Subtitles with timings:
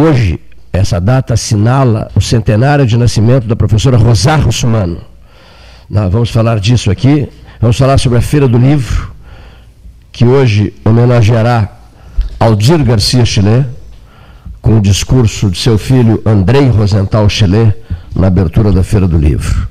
[0.00, 0.40] hoje,
[0.72, 5.00] essa data assinala o centenário de nascimento da professora Rosário Russumano.
[5.88, 7.28] Nós vamos falar disso aqui.
[7.60, 9.12] Vamos falar sobre a Feira do Livro,
[10.10, 11.68] que hoje homenageará
[12.38, 13.66] Aldir Garcia Chile,
[14.62, 17.74] com o discurso de seu filho Andrei Rosenthal Chile,
[18.16, 19.68] na abertura da Feira do Livro.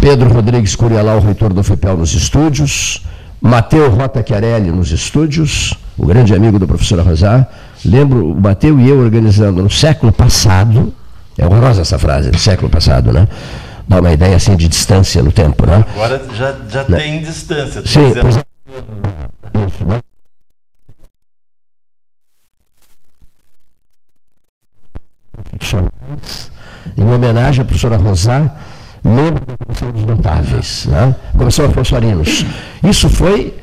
[0.00, 3.06] Pedro Rodrigues Curialau, reitor do FEPEL nos estúdios.
[3.40, 7.46] Mateu Rota Chiarelli nos estúdios, o grande amigo da professora Rosá.
[7.84, 10.92] Lembro, o Mateu e eu organizando no século passado,
[11.38, 13.26] é horrorosa essa frase, século passado, né?
[13.88, 15.84] Dá uma ideia assim de distância no tempo, né?
[15.94, 16.98] Agora já, já né?
[16.98, 17.82] tem distância.
[17.84, 18.42] Sim, pois é.
[26.96, 28.50] Em homenagem à professora Rosá,
[29.02, 31.14] membro da Comissão dos Notáveis, né?
[31.36, 32.44] Comissão Afonso Arinos.
[32.82, 33.54] Isso foi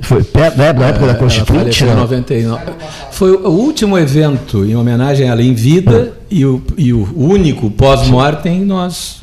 [0.00, 1.84] foi perto, né, na época da é, Constituinte?
[1.84, 2.62] Ela 99.
[3.10, 6.24] Foi o último evento em homenagem a ela em vida ah.
[6.30, 9.20] e, o, e o único pós-mortem nós,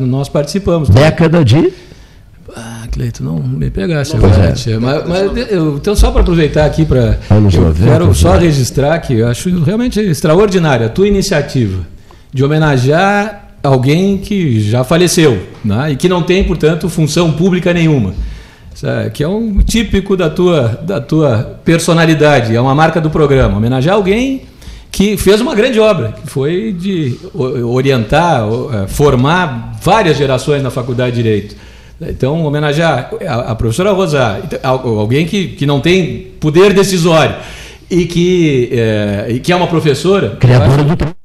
[0.00, 0.88] nós participamos.
[0.88, 1.72] Década de?
[2.56, 4.54] Ah, Cleito, não me pegasse agora.
[4.66, 4.78] É.
[4.78, 7.18] Mas, mas eu, então, só para aproveitar aqui para.
[7.84, 11.84] Quero só registrar que eu acho realmente extraordinária a tua iniciativa
[12.32, 15.92] de homenagear alguém que já faleceu né?
[15.92, 18.14] e que não tem, portanto, função pública nenhuma.
[19.12, 23.56] Que é um típico da tua, da tua personalidade, é uma marca do programa.
[23.56, 24.42] Homenagear alguém
[24.90, 31.16] que fez uma grande obra, que foi de orientar, é, formar várias gerações na Faculdade
[31.16, 31.56] de Direito.
[32.00, 37.34] Então, homenagear a, a professora Rosa, alguém que, que não tem poder decisório
[37.90, 40.36] e que, é, e que é uma professora.
[40.38, 41.23] Criadora do para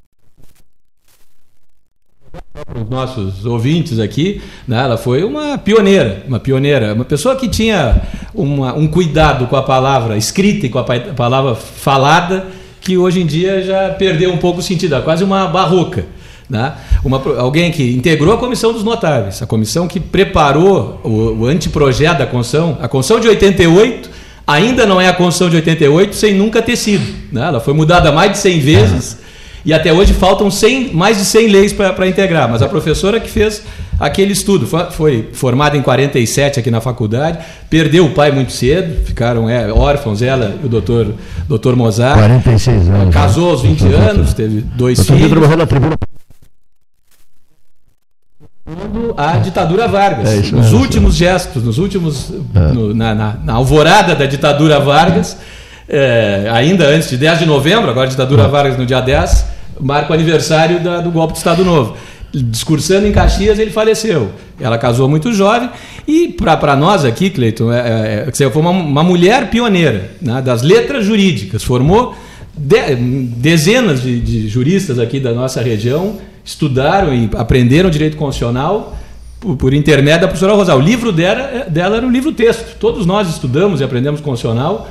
[2.75, 8.01] os nossos ouvintes aqui, né, ela foi uma pioneira, uma pioneira, uma pessoa que tinha
[8.33, 12.47] uma, um cuidado com a palavra escrita e com a palavra falada,
[12.81, 16.05] que hoje em dia já perdeu um pouco o sentido, é quase uma barroca.
[16.49, 16.73] Né?
[17.03, 22.19] Uma, alguém que integrou a comissão dos notáveis, a comissão que preparou o, o anteprojeto
[22.19, 24.09] da Constituição, a Constituição de 88
[24.47, 27.05] ainda não é a Constituição de 88 sem nunca ter sido.
[27.31, 27.45] Né?
[27.45, 29.18] Ela foi mudada mais de 100 vezes
[29.65, 33.29] e até hoje faltam 100, mais de 100 leis para integrar, mas a professora que
[33.29, 33.63] fez
[33.99, 37.39] aquele estudo foi, formada em 47 aqui na faculdade,
[37.69, 41.13] perdeu o pai muito cedo, ficaram é, órfãos, ela e o doutor,
[41.47, 42.17] doutor Mozart.
[42.17, 43.13] 46 anos.
[43.13, 43.51] Casou né?
[43.51, 45.57] aos 20 anos, teve dois doutor filhos.
[45.57, 45.95] Na tribuna
[49.17, 50.29] a ditadura Vargas.
[50.29, 52.31] É nos últimos gestos, nos últimos.
[52.53, 52.59] É.
[52.71, 55.37] No, na, na, na, alvorada da ditadura Vargas,
[55.89, 59.45] é, ainda antes de 10 de novembro, agora a ditadura Vargas no dia 10,
[59.79, 61.97] marca o aniversário da, do golpe do Estado Novo.
[62.31, 64.29] Discursando em Caxias, ele faleceu.
[64.59, 65.67] Ela casou muito jovem
[66.07, 71.05] e, para nós aqui, Cleiton, é, é, foi uma, uma mulher pioneira né, das letras
[71.05, 71.63] jurídicas.
[71.63, 72.13] Formou
[72.55, 78.95] de, dezenas de, de juristas aqui da nossa região, estudaram e aprenderam direito constitucional
[79.39, 80.77] por, por, intermédio da professora Rosal.
[80.77, 82.77] O livro dela, dela era um livro-texto.
[82.79, 84.87] Todos nós estudamos e aprendemos constitucional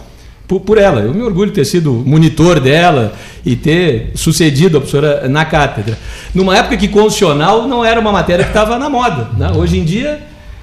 [0.48, 1.02] por, por, ela.
[1.02, 3.12] Eu me orgulho de ter sido monitor dela
[3.44, 5.98] e ter sucedido a professora na cátedra.
[6.34, 9.28] Numa época que constitucional não era uma matéria que estava na moda.
[9.36, 9.52] Né?
[9.54, 10.20] Hoje em dia,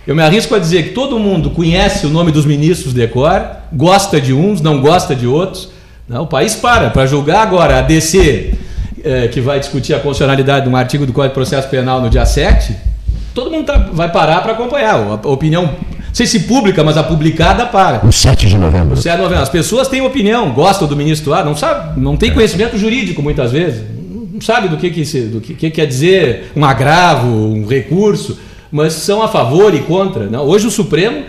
[0.07, 3.41] eu me arrisco a dizer que todo mundo conhece o nome dos ministros de cor,
[3.71, 5.69] gosta de uns, não gosta de outros.
[6.09, 6.19] Né?
[6.19, 6.89] O país para.
[6.89, 8.55] Para julgar agora a DC,
[9.03, 12.09] é, que vai discutir a constitucionalidade de um artigo do Código de Processo Penal no
[12.09, 12.75] dia 7,
[13.35, 14.95] todo mundo tá, vai parar para acompanhar.
[14.95, 15.69] A opinião
[16.15, 18.05] sei se pública, mas a publicada para.
[18.05, 18.93] O 7 de novembro.
[18.93, 19.43] O 7 de novembro.
[19.43, 23.51] As pessoas têm opinião, gostam do ministro A, não sabe, não tem conhecimento jurídico muitas
[23.51, 23.83] vezes,
[24.31, 28.39] não sabe do que, que, do que, que quer dizer um agravo, um recurso,
[28.71, 30.27] mas são a favor e contra.
[30.27, 30.45] Não?
[30.45, 31.25] Hoje o Supremo,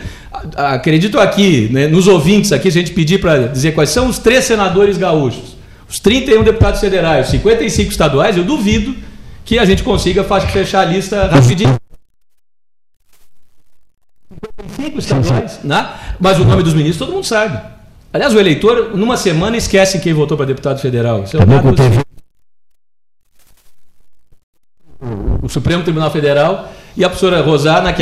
[0.55, 4.21] acredito aqui, né, nos ouvintes aqui, se a gente pedir para dizer quais são os
[4.21, 5.57] três senadores gaúchos,
[5.91, 8.95] os 31 deputados federais, os 55 estaduais, eu duvido
[9.45, 11.77] que a gente consiga fechar a lista rapidinho
[15.03, 15.89] cinco estaduais, né?
[16.19, 17.59] mas o nome dos ministros todo mundo sabe.
[18.13, 21.25] Aliás, o eleitor, numa semana, esquece quem votou para deputado federal.
[21.25, 21.41] Isso é
[25.43, 27.95] o Supremo Tribunal Federal e a professora Rosar, na,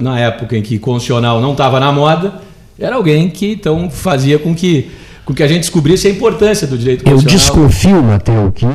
[0.00, 2.40] na época em que constitucional não estava na moda,
[2.78, 4.90] era alguém que então fazia com que,
[5.24, 7.62] com que a gente descobrisse a importância do direito constitucional.
[7.62, 8.66] Eu desconfio, Matheus, que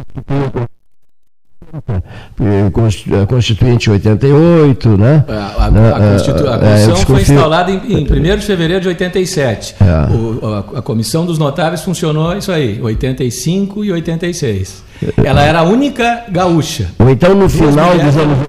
[3.28, 5.26] Constituinte 88, né?
[5.28, 5.90] É, a, a, né?
[5.90, 6.48] a, Constitu...
[6.48, 9.76] a é, Constituição é, foi instalada em, em 1 de fevereiro de 87.
[9.80, 10.14] É.
[10.14, 14.84] O, a, a, Comissão dos Notáveis funcionou isso aí, 85 e 86.
[15.24, 16.90] Ela era a única gaúcha.
[17.00, 18.48] Ou então no final dos anos.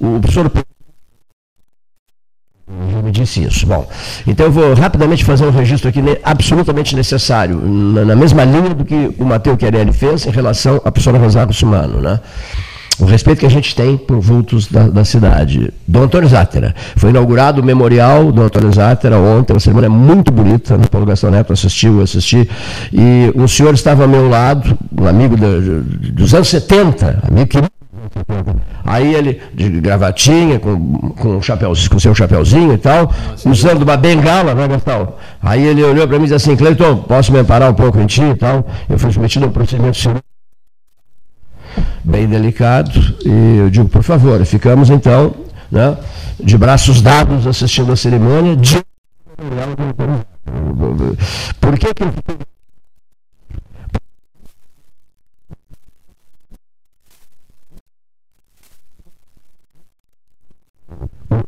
[0.00, 0.50] O professor
[3.10, 3.66] disse isso.
[3.66, 3.88] Bom,
[4.26, 8.84] então eu vou rapidamente fazer um registro aqui absolutamente necessário, na, na mesma linha do
[8.84, 12.20] que o Matheus Querelli fez em relação à professora Rosário Sumano, né?
[12.98, 15.72] o respeito que a gente tem por vultos da, da cidade.
[15.86, 16.74] Dom Antônio Zátera.
[16.96, 21.30] Foi inaugurado o memorial do Antônio Zátera ontem, uma cerimônia muito bonita, no Paulo Gastão
[21.30, 22.48] Neto assistiu, eu assisti,
[22.92, 27.58] e um senhor estava ao meu lado, um amigo dos anos 70, amigo que
[28.84, 33.12] Aí ele, de gravatinha, com, com, chapéuzinho, com seu chapéuzinho e tal,
[33.46, 35.14] usando uma bengala, né, Gastão?
[35.42, 38.06] Aí ele olhou para mim e disse assim, Cleiton, posso me amparar um pouco em
[38.06, 38.66] ti e tal?
[38.88, 40.32] Eu fui submetido a um procedimento cirúrgico
[42.04, 42.90] bem delicado,
[43.24, 45.34] e eu digo, por favor, ficamos então
[45.70, 45.96] né,
[46.38, 48.82] de braços dados assistindo a cerimônia de...
[51.60, 52.04] Por que que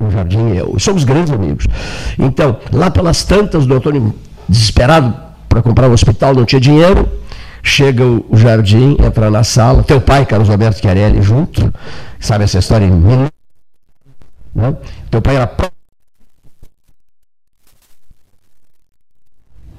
[0.01, 0.79] o Jardim e eu.
[0.79, 1.67] Somos grandes amigos.
[2.19, 4.15] Então, lá pelas tantas, o Antônio,
[4.49, 5.15] desesperado
[5.49, 7.09] para comprar um hospital, não tinha dinheiro.
[7.63, 11.73] Chega o Jardim, entra na sala, teu pai, Carlos Alberto Chiarelli, junto,
[12.21, 13.27] sabe essa história em mim?
[14.55, 14.77] Né?
[15.11, 15.51] Teu pai era.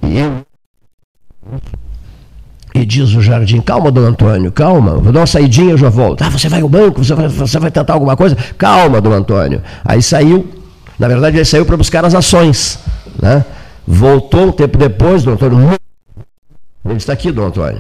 [0.02, 0.55] E eu.
[2.76, 6.22] E diz o Jardim, calma, Dom Antônio, calma, vou dar uma saidinha, eu já volto.
[6.22, 8.36] Ah, você vai ao banco, você vai, você vai tentar alguma coisa?
[8.58, 9.62] Calma, Dom Antônio.
[9.86, 10.46] Aí saiu,
[11.00, 12.78] na verdade ele saiu para buscar as ações.
[13.22, 13.46] Né?
[13.88, 15.70] Voltou um tempo depois, Dom Antônio,
[16.84, 17.80] ele está aqui, Dom Antônio.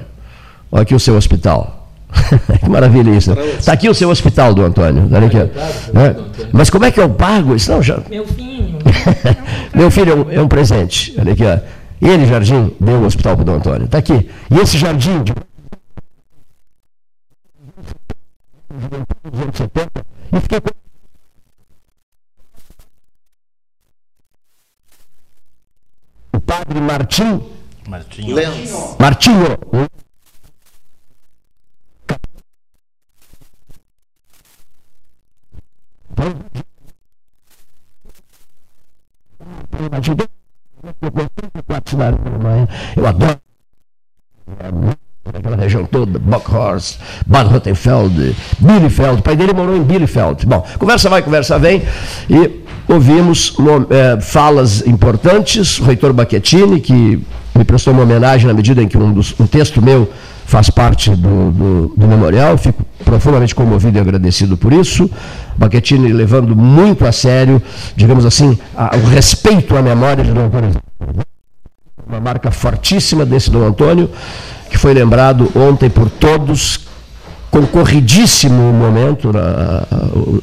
[0.71, 1.89] Olha aqui o seu hospital.
[2.63, 3.33] que maravilha isso.
[3.33, 5.09] Está aqui o seu hospital, Dom Antônio.
[5.11, 5.39] Olha aqui.
[5.39, 6.15] É.
[6.53, 7.69] Mas como é que eu pago isso?
[7.69, 7.99] Não, já...
[8.09, 8.79] Meu filho.
[9.75, 11.13] Meu filho é um, é um presente.
[11.19, 11.84] Olha aqui, ó.
[12.05, 13.85] Ele, Jardim, deu o hospital para o Dom Antônio.
[13.85, 14.29] Está aqui.
[14.51, 15.33] E esse jardim de
[20.31, 20.59] e fiquei
[26.33, 27.41] o padre Martim
[27.87, 28.35] Martinho.
[28.35, 28.97] Lenz.
[28.99, 29.57] Martinho.
[42.95, 43.37] Eu adoro
[45.33, 49.19] aquela região toda, Bockhorst, Bad Rottenfeld, Bielefeld.
[49.19, 50.45] O pai dele morou em Bielefeld.
[50.45, 51.81] Bom, conversa vai, conversa vem.
[52.29, 53.55] E ouvimos
[53.89, 55.79] é, falas importantes.
[55.79, 59.47] O reitor Baquetini, que me prestou uma homenagem na medida em que um, dos, um
[59.47, 60.09] texto meu
[60.45, 65.09] faz parte do, do, do, memorial, fico profundamente comovido e agradecido por isso.
[65.57, 67.61] Baquetini levando muito a sério,
[67.95, 70.71] digamos assim, a, o respeito à memória de Dom Antônio.
[72.07, 74.09] Uma marca fortíssima desse Dom Antônio,
[74.69, 76.81] que foi lembrado ontem por todos,
[77.49, 79.83] concorridíssimo momento, na,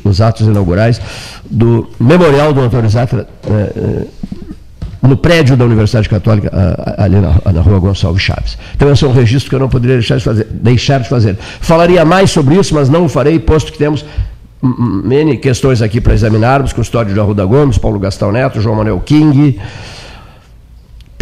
[0.02, 1.00] os atos inaugurais,
[1.48, 3.28] do Memorial do Antônio Zatra.
[3.48, 4.06] Eh,
[5.02, 6.50] no prédio da Universidade Católica,
[6.96, 8.56] ali na, na rua Gonçalves Chaves.
[8.74, 10.46] Então, esse é um registro que eu não poderia deixar de fazer.
[10.50, 11.36] Deixar de fazer.
[11.60, 14.04] Falaria mais sobre isso, mas não o farei, posto que temos
[14.62, 19.60] N questões aqui para examinarmos, custódio de Arruda Gomes, Paulo Gastão Neto, João Manuel King,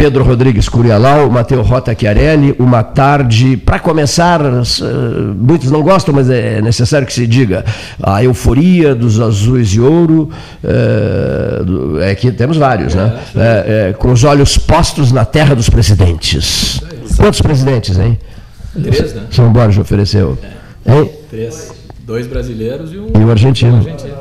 [0.00, 4.40] Pedro Rodrigues Curialau, Mateu Rota Chiarelli, uma tarde, para começar,
[5.36, 7.66] muitos não gostam, mas é necessário que se diga,
[8.02, 10.30] a euforia dos azuis de ouro,
[10.64, 13.20] é, é que temos vários, né?
[13.36, 16.80] É, é, com os olhos postos na terra dos presidentes.
[17.18, 18.18] Quantos presidentes, hein?
[18.72, 19.24] Três, né?
[19.30, 20.38] São Borges ofereceu.
[20.86, 20.92] É.
[20.94, 21.10] Hein?
[21.28, 21.74] Três.
[22.06, 23.76] Dois brasileiros e um, e um argentino.
[23.76, 24.14] Argentino.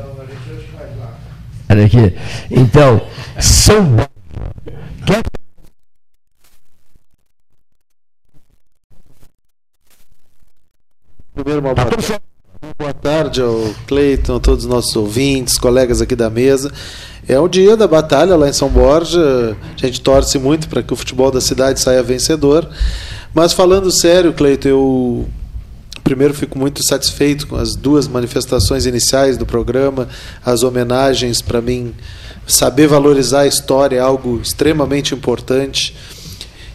[1.70, 2.12] Olha aqui.
[2.50, 3.00] Então,
[3.38, 5.39] São Borges.
[11.42, 12.20] Primeiro, uma boa, tarde.
[12.78, 16.70] boa tarde ao Cleiton, a todos os nossos ouvintes, colegas aqui da mesa.
[17.26, 19.56] É o dia da batalha lá em São Borja.
[19.74, 22.68] A gente torce muito para que o futebol da cidade saia vencedor.
[23.32, 25.28] Mas falando sério, Cleiton, eu
[26.04, 30.08] primeiro fico muito satisfeito com as duas manifestações iniciais do programa,
[30.44, 31.94] as homenagens para mim
[32.46, 35.94] saber valorizar a história é algo extremamente importante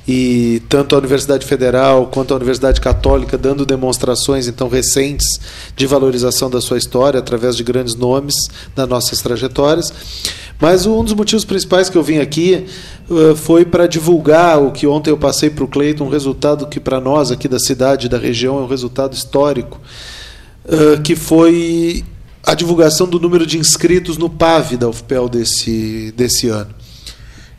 [0.08, 5.40] e tanto a Universidade Federal quanto a Universidade Católica dando demonstrações então recentes
[5.76, 8.36] de valorização da sua história através de grandes nomes
[8.76, 9.92] das nossas trajetórias.
[10.60, 12.66] Mas um dos motivos principais que eu vim aqui
[13.10, 16.80] uh, foi para divulgar o que ontem eu passei para o Cleiton, um resultado que
[16.80, 19.82] para nós aqui da cidade, da região, é um resultado histórico,
[20.66, 22.06] uh, que foi
[22.46, 26.70] a divulgação do número de inscritos no PAV da UFPEL desse, desse ano.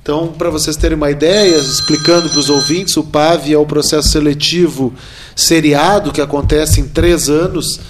[0.06, 4.08] Então, para vocês terem uma ideia, explicando para os ouvintes, o PAV é o processo
[4.08, 4.94] seletivo
[5.34, 7.80] seriado que acontece em três anos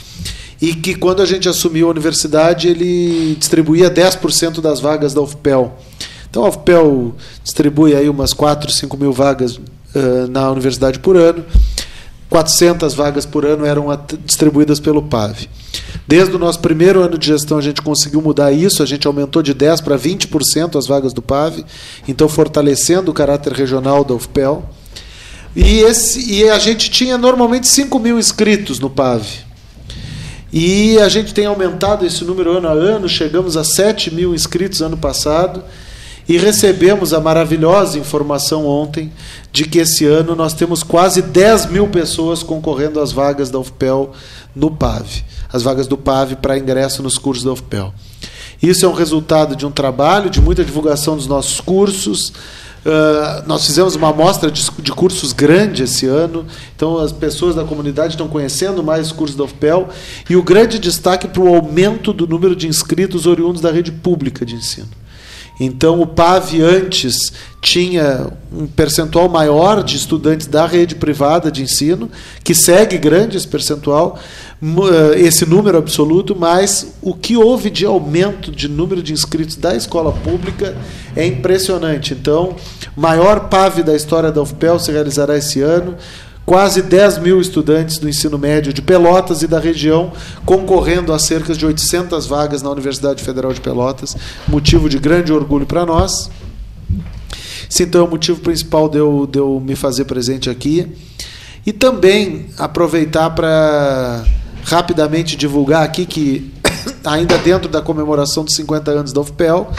[0.58, 5.76] e que quando a gente assumiu a universidade, ele distribuía 10% das vagas da UFPEL.
[6.30, 11.44] Então a UFPEL distribui aí umas 4, 5 mil vagas uh, na universidade por ano.
[12.28, 13.87] 400 vagas por ano eram
[14.25, 15.49] distribuídas pelo PAV.
[16.06, 19.42] Desde o nosso primeiro ano de gestão, a gente conseguiu mudar isso, a gente aumentou
[19.42, 21.64] de 10% para 20% as vagas do PAV,
[22.06, 24.68] então fortalecendo o caráter regional da UFPEL.
[25.54, 29.25] E, esse, e a gente tinha normalmente 5 mil inscritos no PAV.
[30.52, 34.80] E a gente tem aumentado esse número ano a ano, chegamos a 7 mil inscritos
[34.80, 35.62] ano passado.
[36.28, 39.12] E recebemos a maravilhosa informação ontem
[39.52, 44.11] de que esse ano nós temos quase 10 mil pessoas concorrendo às vagas da UFPEL
[44.54, 45.06] no PAV,
[45.52, 47.95] as vagas do PAV para ingresso nos cursos da UFPEL.
[48.61, 52.33] Isso é um resultado de um trabalho, de muita divulgação dos nossos cursos.
[52.85, 57.64] Uh, nós fizemos uma amostra de, de, cursos grande esse ano, então as pessoas da
[57.64, 59.88] comunidade estão conhecendo mais os cursos da UFPEL
[60.30, 64.47] e o grande destaque para o aumento do número de inscritos oriundos da rede pública
[64.47, 64.88] de ensino.
[65.58, 67.32] Então, o PAV antes
[67.62, 72.10] tinha um percentual maior de estudantes da rede privada de ensino,
[72.44, 74.18] que segue grande esse percentual,
[74.62, 79.75] eh, esse número absoluto, mas o que houve de aumento de número de inscritos da
[79.75, 80.76] escola pública
[81.16, 82.12] é impressionante.
[82.12, 82.54] Então,
[82.94, 85.96] maior PAV da história da UFPEL se realizará esse ano
[86.46, 90.12] quase 10 mil estudantes do ensino médio de Pelotas e da região
[90.44, 95.66] concorrendo a cerca de 800 vagas na Universidade Federal de Pelotas, motivo de grande orgulho
[95.66, 96.30] para nós.
[97.68, 100.86] Esse então é o motivo principal de eu, de eu me fazer presente aqui.
[101.66, 104.24] E também aproveitar para
[104.62, 106.52] rapidamente divulgar aqui que,
[107.04, 109.72] ainda dentro da comemoração dos 50 anos da UFPEL,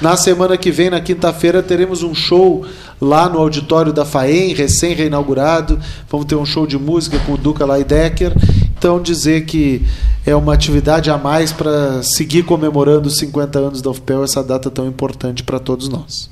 [0.00, 2.66] na semana que vem, na quinta-feira, teremos um show
[3.00, 5.78] lá no auditório da FAEM, recém-reinaugurado.
[6.10, 8.32] Vamos ter um show de música com o Duca Leidecker.
[8.76, 9.86] Então, dizer que
[10.26, 14.70] é uma atividade a mais para seguir comemorando os 50 anos da UFPEL, essa data
[14.70, 16.28] tão importante para todos nós.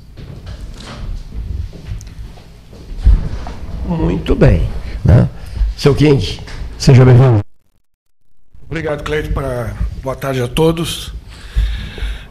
[3.87, 4.67] Muito bem.
[5.03, 5.29] Né?
[5.77, 6.39] Seu King,
[6.77, 7.39] seja bem-vindo.
[8.65, 9.29] Obrigado, Cleito.
[10.01, 11.13] Boa tarde a todos.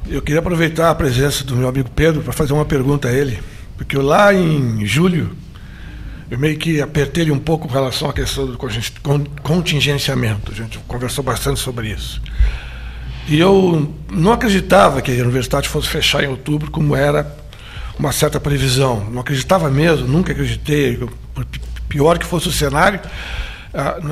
[0.09, 3.41] Eu queria aproveitar a presença do meu amigo Pedro para fazer uma pergunta a ele,
[3.77, 5.31] porque lá em julho
[6.31, 8.59] eu meio que apertei um pouco com relação à questão do
[9.43, 10.51] contingenciamento.
[10.51, 12.21] A gente conversou bastante sobre isso.
[13.29, 17.37] E eu não acreditava que a universidade fosse fechar em outubro, como era
[17.99, 19.09] uma certa previsão.
[19.11, 20.97] Não acreditava mesmo, nunca acreditei.
[21.33, 21.47] Por
[21.89, 23.01] pior que fosse o cenário,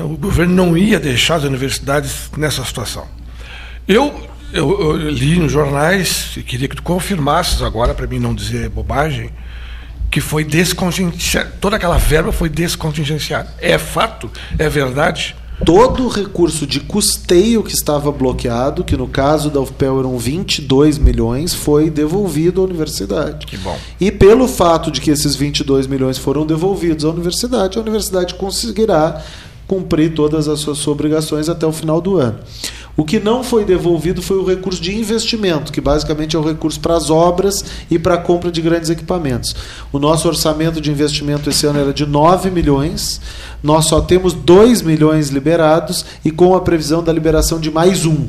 [0.05, 3.07] o governo não ia deixar as universidades nessa situação.
[3.87, 8.33] Eu eu, eu, li nos jornais, e queria que tu confirmasses agora, para mim não
[8.35, 9.29] dizer bobagem,
[10.09, 13.49] que foi descontingenciada, toda aquela verba foi descontingenciada.
[13.59, 14.29] É fato?
[14.59, 15.35] É verdade?
[15.65, 20.97] Todo o recurso de custeio que estava bloqueado, que no caso da UFPEL eram 22
[20.97, 23.45] milhões, foi devolvido à universidade.
[23.45, 23.77] Que bom.
[23.99, 29.21] E pelo fato de que esses 22 milhões foram devolvidos à universidade, a universidade conseguirá
[29.67, 32.39] cumprir todas as suas obrigações até o final do ano.
[32.95, 36.79] O que não foi devolvido foi o recurso de investimento, que basicamente é o recurso
[36.79, 39.55] para as obras e para a compra de grandes equipamentos.
[39.93, 43.21] O nosso orçamento de investimento esse ano era de 9 milhões,
[43.63, 48.27] nós só temos 2 milhões liberados e com a previsão da liberação de mais um.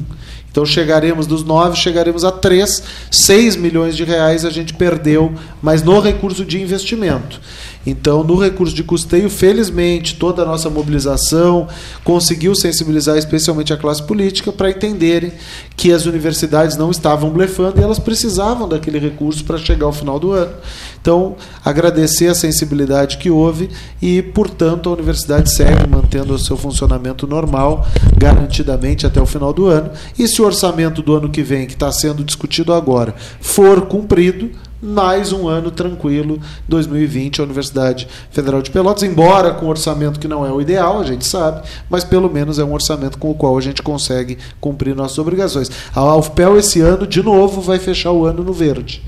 [0.52, 5.83] Então chegaremos dos 9, chegaremos a 3, 6 milhões de reais a gente perdeu, mas
[5.83, 7.40] no recurso de investimento.
[7.86, 11.66] Então, no recurso de custeio, felizmente, toda a nossa mobilização
[12.04, 15.32] conseguiu sensibilizar especialmente a classe política para entenderem
[15.76, 20.18] que as universidades não estavam blefando e elas precisavam daquele recurso para chegar ao final
[20.18, 20.52] do ano.
[21.00, 21.34] Então,
[21.64, 23.68] agradecer a sensibilidade que houve
[24.00, 27.86] e, portanto, a universidade segue mantendo o seu funcionamento normal,
[28.16, 29.90] garantidamente até o final do ano.
[30.16, 34.50] E se o orçamento do ano que vem, que está sendo discutido agora, for cumprido,
[34.82, 40.26] mais um ano tranquilo, 2020, a Universidade Federal de Pelotas, embora com um orçamento que
[40.26, 43.34] não é o ideal, a gente sabe, mas pelo menos é um orçamento com o
[43.34, 45.70] qual a gente consegue cumprir nossas obrigações.
[45.94, 49.00] A UFPEL esse ano, de novo, vai fechar o ano no verde.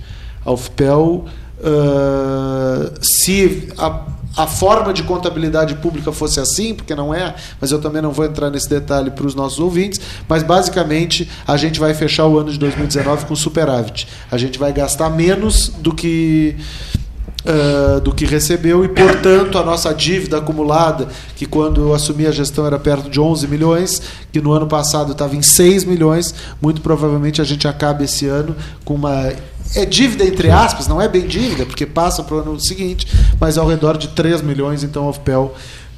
[0.46, 1.24] A UFPEL,
[1.58, 7.80] uh, se a a forma de contabilidade pública fosse assim, porque não é, mas eu
[7.80, 11.94] também não vou entrar nesse detalhe para os nossos ouvintes, mas basicamente a gente vai
[11.94, 14.08] fechar o ano de 2019 com superávit.
[14.30, 16.56] A gente vai gastar menos do que
[17.44, 22.30] Uh, do que recebeu e, portanto, a nossa dívida acumulada, que quando eu assumi a
[22.30, 24.00] gestão era perto de 11 milhões,
[24.32, 28.56] que no ano passado estava em 6 milhões, muito provavelmente a gente acaba esse ano
[28.82, 29.30] com uma
[29.74, 33.06] é dívida entre aspas, não é bem dívida, porque passa para o ano seguinte,
[33.40, 35.12] mas ao redor de 3 milhões, então a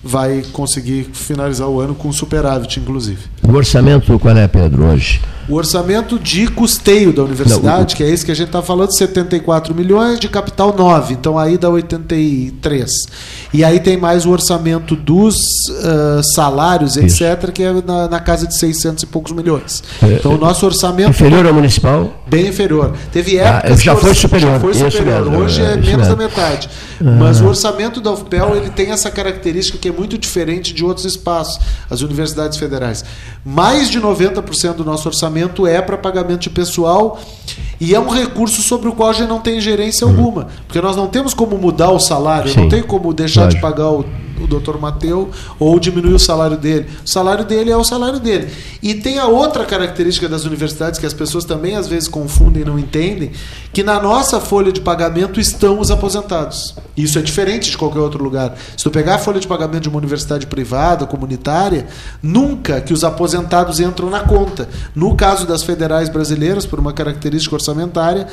[0.07, 3.19] vai conseguir finalizar o ano com superávit, inclusive.
[3.43, 5.21] O orçamento qual é, Pedro, hoje?
[5.49, 7.97] O orçamento de custeio da universidade, Não, o...
[7.97, 11.57] que é esse que a gente está falando, 74 milhões, de capital 9, então aí
[11.57, 12.91] dá 83.
[13.55, 17.23] E aí tem mais o orçamento dos uh, salários, Isso.
[17.23, 19.85] etc., que é na, na, casa de 600 e poucos milhões.
[20.03, 21.11] É, então o nosso orçamento.
[21.11, 22.23] Inferior ao municipal?
[22.27, 22.93] Bem inferior.
[23.13, 23.81] Teve épocas.
[23.81, 24.53] Ah, já foi superior.
[24.53, 25.29] Já foi superior.
[25.29, 26.69] Hoje é, é menos da metade.
[27.01, 27.05] Ah.
[27.05, 31.07] Mas o orçamento da UFPEL ele tem essa característica que é muito diferente de outros
[31.07, 31.59] espaços,
[31.91, 33.05] as universidades federais.
[33.45, 37.19] Mais de 90% do nosso orçamento é para pagamento de pessoal
[37.81, 40.17] e é um recurso sobre o qual a gente não tem gerência uhum.
[40.17, 42.61] alguma, porque nós não temos como mudar o salário, Sim.
[42.61, 43.57] não tem como deixar Lógico.
[43.57, 44.05] de pagar o,
[44.41, 46.87] o doutor Mateu ou diminuir o salário dele.
[47.05, 48.49] O salário dele é o salário dele.
[48.83, 52.65] E tem a outra característica das universidades que as pessoas também às vezes confundem e
[52.65, 53.33] não entendem,
[53.73, 56.75] que na nossa folha de pagamento estão os aposentados.
[56.97, 58.57] Isso é diferente de qualquer outro lugar.
[58.77, 61.87] Se tu pegar a folha de pagamento de uma universidade privada, comunitária,
[62.23, 64.69] nunca que os aposentados entram na conta.
[64.95, 68.27] No caso das federais brasileiras, por uma característica orçamentária,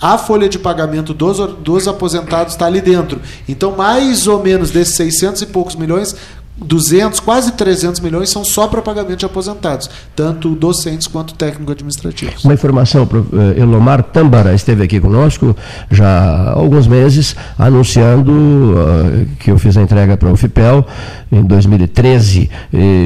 [0.00, 3.20] a folha de pagamento dos, dos aposentados está ali dentro.
[3.48, 6.14] Então, mais ou menos desses 600 e poucos milhões,
[6.60, 12.44] 200, quase 300 milhões são só para pagamento de aposentados, tanto docentes quanto técnico-administrativos.
[12.44, 13.08] Uma informação,
[13.56, 15.56] eh, Elomar Tambara esteve aqui conosco
[15.90, 20.86] já há alguns meses, anunciando uh, que eu fiz a entrega para o FIPEL
[21.30, 22.50] em 2013,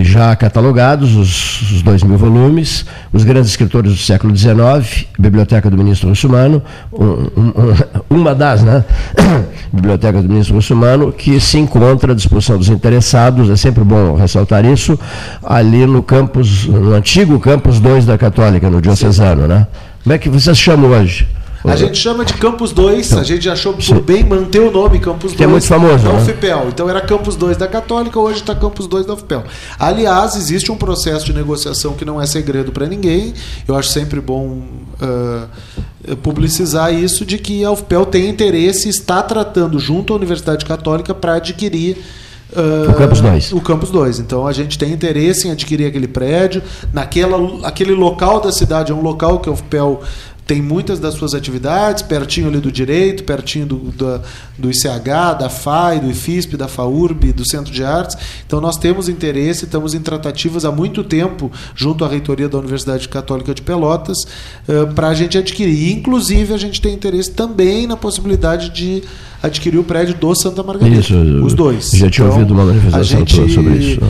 [0.02, 5.76] já catalogados os, os dois mil volumes, os grandes escritores do século XIX, Biblioteca do
[5.76, 7.52] Ministro Russumano, um, um,
[8.10, 8.84] uma das, né?
[9.72, 14.64] Biblioteca do Ministro Russumano, que se encontra à disposição dos interessados é sempre bom ressaltar
[14.64, 14.98] isso,
[15.42, 19.66] ali no campus, no antigo campus 2 da Católica, no Diocesano, né?
[20.02, 21.26] Como é que vocês chamam hoje?
[21.64, 24.98] A gente chama de Campus 2, então, a gente achou por bem manter o nome
[24.98, 25.36] Campus 2.
[25.36, 26.04] Que é muito famoso.
[26.04, 26.20] Da né?
[26.20, 26.66] UFPEL.
[26.68, 29.44] Então era Campus 2 da Católica, hoje está Campus 2 da UFPEL.
[29.78, 33.32] Aliás, existe um processo de negociação que não é segredo para ninguém.
[33.66, 34.60] Eu acho sempre bom
[35.00, 41.14] uh, publicizar isso, de que a UFPEL tem interesse está tratando junto à Universidade Católica
[41.14, 41.96] para adquirir
[42.52, 43.52] Uh, o Campus 2.
[43.52, 44.18] O Campus 2.
[44.18, 46.62] Então a gente tem interesse em adquirir aquele prédio.
[46.92, 50.02] Naquela, aquele local da cidade é um local que o FPEL
[50.52, 54.20] tem muitas das suas atividades, pertinho ali do direito, pertinho do, do,
[54.58, 58.18] do ICH, da FAI, do IFISP, da FAURB, do Centro de Artes.
[58.46, 63.08] Então nós temos interesse, estamos em tratativas há muito tempo junto à reitoria da Universidade
[63.08, 64.18] Católica de Pelotas
[64.68, 65.90] uh, para a gente adquirir.
[65.90, 69.02] inclusive a gente tem interesse também na possibilidade de
[69.42, 71.00] adquirir o prédio do Santa Margarida.
[71.00, 71.92] Isso, os dois.
[71.92, 74.00] Já tinha então, ouvido uma manifestação gente, sobre isso.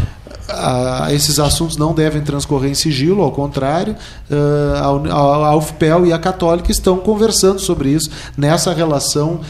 [0.53, 3.97] A, esses assuntos não devem transcorrer em sigilo, ao contrário,
[4.31, 9.41] uh, a, a UFPEL e a Católica estão conversando sobre isso, nessa relação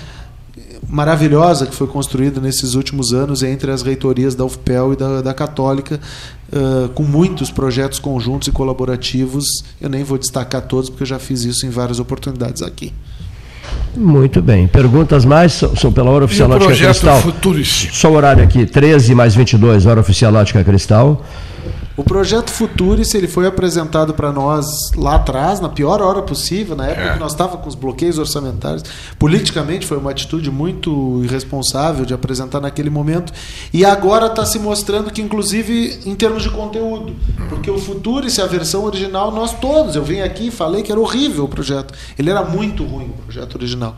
[0.89, 5.35] maravilhosa que foi construída nesses últimos anos entre as reitorias da UFPEL e da, da
[5.35, 5.99] Católica,
[6.53, 9.45] uh, com muitos projetos conjuntos e colaborativos.
[9.81, 12.93] Eu nem vou destacar todos, porque eu já fiz isso em várias oportunidades aqui.
[13.97, 14.67] Muito bem.
[14.67, 15.53] Perguntas mais?
[15.53, 17.21] São pela hora oficial Ótica Cristal.
[17.21, 17.89] Futuris.
[17.93, 21.23] Só o horário aqui, 13 mais 22, hora oficial Ótica Cristal.
[21.95, 26.87] O projeto Futuris ele foi apresentado para nós lá atrás, na pior hora possível, na
[26.87, 27.13] época é.
[27.13, 28.83] que nós estávamos com os bloqueios orçamentários.
[29.19, 33.31] Politicamente foi uma atitude muito irresponsável de apresentar naquele momento.
[33.75, 37.15] E agora está se mostrando que, inclusive, em termos de conteúdo.
[37.51, 41.01] Porque o Futuris, a versão original, nós todos, eu vim aqui e falei que era
[41.01, 41.93] horrível o projeto.
[42.19, 43.97] Ele era muito ruim, o projeto original.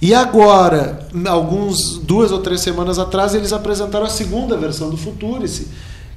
[0.00, 5.68] E agora, alguns duas ou três semanas atrás, eles apresentaram a segunda versão do Futurice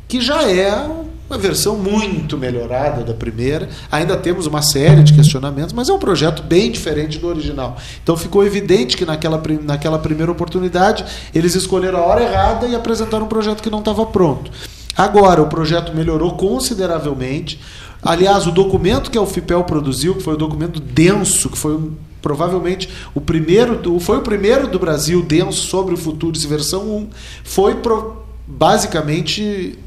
[0.08, 0.88] que já é
[1.30, 3.68] uma versão muito melhorada da primeira.
[3.92, 7.78] Ainda temos uma série de questionamentos, mas é um projeto bem diferente do original.
[8.04, 13.26] Então ficou evidente que naquela, naquela primeira oportunidade eles escolheram a hora errada e apresentaram
[13.26, 14.52] um projeto que não estava pronto.
[14.96, 17.60] Agora o projeto melhorou consideravelmente.
[18.02, 21.94] Aliás, o documento que a UFIPEL produziu, que foi um documento denso, que foi um,
[22.22, 27.10] provavelmente o primeiro, foi o primeiro do Brasil denso sobre o futuro, versão 1,
[27.44, 29.78] foi pro, basicamente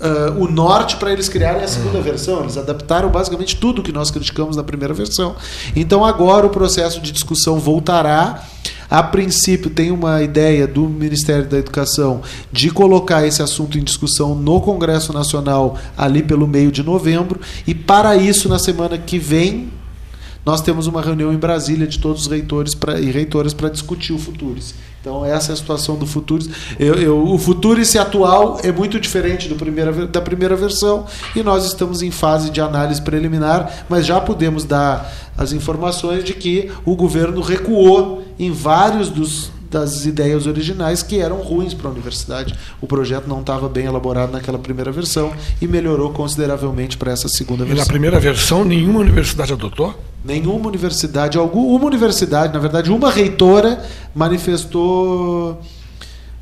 [0.00, 2.40] uh, o norte para eles criarem a segunda versão.
[2.40, 5.36] Eles adaptaram basicamente tudo que nós criticamos na primeira versão.
[5.76, 8.44] Então agora o processo de discussão voltará.
[8.90, 14.34] A princípio, tem uma ideia do Ministério da Educação de colocar esse assunto em discussão
[14.34, 17.40] no Congresso Nacional ali pelo meio de novembro.
[17.68, 19.70] E para isso, na semana que vem,
[20.44, 24.12] nós temos uma reunião em Brasília de todos os reitores pra, e reitoras para discutir
[24.12, 24.74] o Futuris.
[25.00, 26.48] Então essa é a situação do Futuris.
[26.78, 31.64] Eu, eu, o Futuris atual é muito diferente do primeira, da primeira versão e nós
[31.66, 36.94] estamos em fase de análise preliminar, mas já podemos dar as informações de que o
[36.94, 42.54] governo recuou em vários dos das ideias originais que eram ruins para a universidade.
[42.80, 47.64] O projeto não estava bem elaborado naquela primeira versão e melhorou consideravelmente para essa segunda
[47.64, 47.84] versão.
[47.84, 49.94] E na primeira versão, nenhuma universidade adotou?
[50.24, 53.82] Nenhuma universidade, alguma universidade, na verdade, uma reitora
[54.14, 55.60] manifestou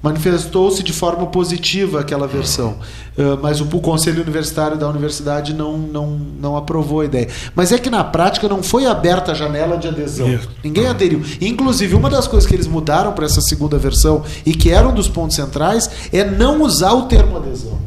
[0.02, 2.76] manifestou-se de forma positiva aquela versão,
[3.16, 6.06] uh, mas o, o, conselho universitário da universidade não, não,
[6.40, 7.28] não aprovou a ideia.
[7.54, 10.28] Mas é que na prática não foi aberta a janela de adesão.
[10.28, 10.48] Isso.
[10.62, 11.22] Ninguém aderiu.
[11.40, 14.94] Inclusive, uma das coisas que eles mudaram para essa segunda versão e que era um
[14.94, 17.78] dos pontos centrais é não usar o termo adesão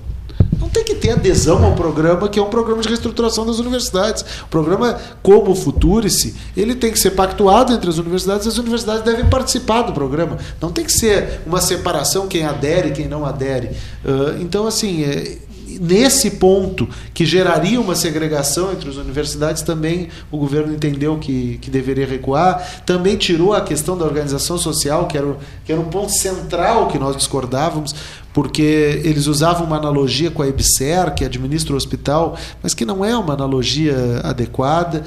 [0.72, 4.24] tem que ter adesão ao programa, que é um programa de reestruturação das universidades.
[4.44, 9.04] O programa como o Futurice, ele tem que ser pactuado entre as universidades, as universidades
[9.04, 10.38] devem participar do programa.
[10.62, 13.68] Não tem que ser uma separação quem adere e quem não adere.
[14.04, 15.38] Uh, então, assim, é,
[15.80, 21.70] nesse ponto que geraria uma segregação entre as universidades, também o governo entendeu que, que
[21.70, 22.84] deveria recuar.
[22.86, 27.00] Também tirou a questão da organização social, que era, que era um ponto central que
[27.00, 27.96] nós discordávamos,
[28.34, 33.04] porque eles usavam uma analogia com a EBSER, que administra o hospital, mas que não
[33.04, 35.04] é uma analogia adequada.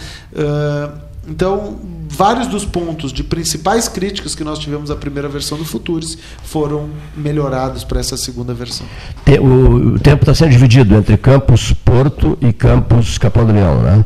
[1.26, 6.18] Então, vários dos pontos de principais críticas que nós tivemos à primeira versão do Futuris
[6.42, 8.87] foram melhorados para essa segunda versão.
[9.40, 14.04] O tempo está sendo dividido entre Campus Porto e Campus Capão do Leão, né?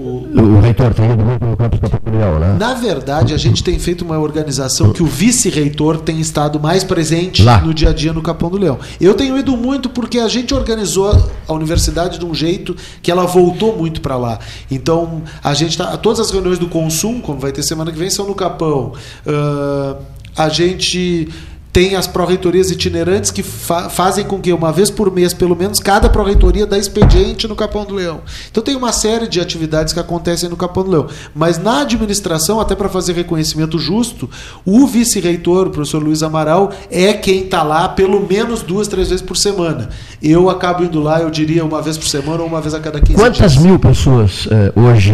[0.00, 2.56] O, o reitor tem ido muito no campus da né?
[2.58, 7.42] Na verdade, a gente tem feito uma organização que o vice-reitor tem estado mais presente
[7.42, 7.60] Lá.
[7.60, 8.78] no dia a dia no Capão do Leão.
[8.98, 11.14] Eu tenho ido muito porque a gente organizou
[11.46, 14.38] a universidade de um jeito que ela voltou muito para lá.
[14.70, 18.08] Então, a gente tá, todas as reuniões do Consum, como vai ter semana que vem,
[18.08, 18.94] são no Capão.
[19.26, 19.96] Uh,
[20.36, 21.28] a gente
[21.72, 25.78] tem as pró-reitorias itinerantes que fa fazem com que, uma vez por mês, pelo menos,
[25.78, 28.20] cada pró-reitoria dá expediente no Capão do Leão.
[28.50, 31.06] Então tem uma série de atividades que acontecem no Capão do Leão.
[31.34, 34.28] Mas na administração, até para fazer reconhecimento justo,
[34.64, 39.24] o vice-reitor, o professor Luiz Amaral, é quem está lá pelo menos duas, três vezes
[39.24, 39.88] por semana.
[40.22, 43.00] Eu acabo indo lá, eu diria, uma vez por semana ou uma vez a cada
[43.00, 43.52] 15 Quantas dias.
[43.52, 45.12] Quantas mil pessoas eh, hoje,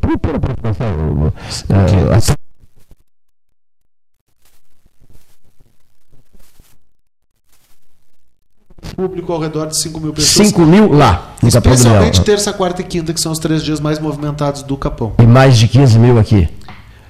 [0.00, 0.18] por,
[8.98, 10.48] público ao redor de 5 mil pessoas.
[10.48, 13.78] 5 mil lá, no Capão Especialmente terça, quarta e quinta, que são os três dias
[13.78, 15.12] mais movimentados do Capão.
[15.20, 16.48] E mais de 15 mil aqui.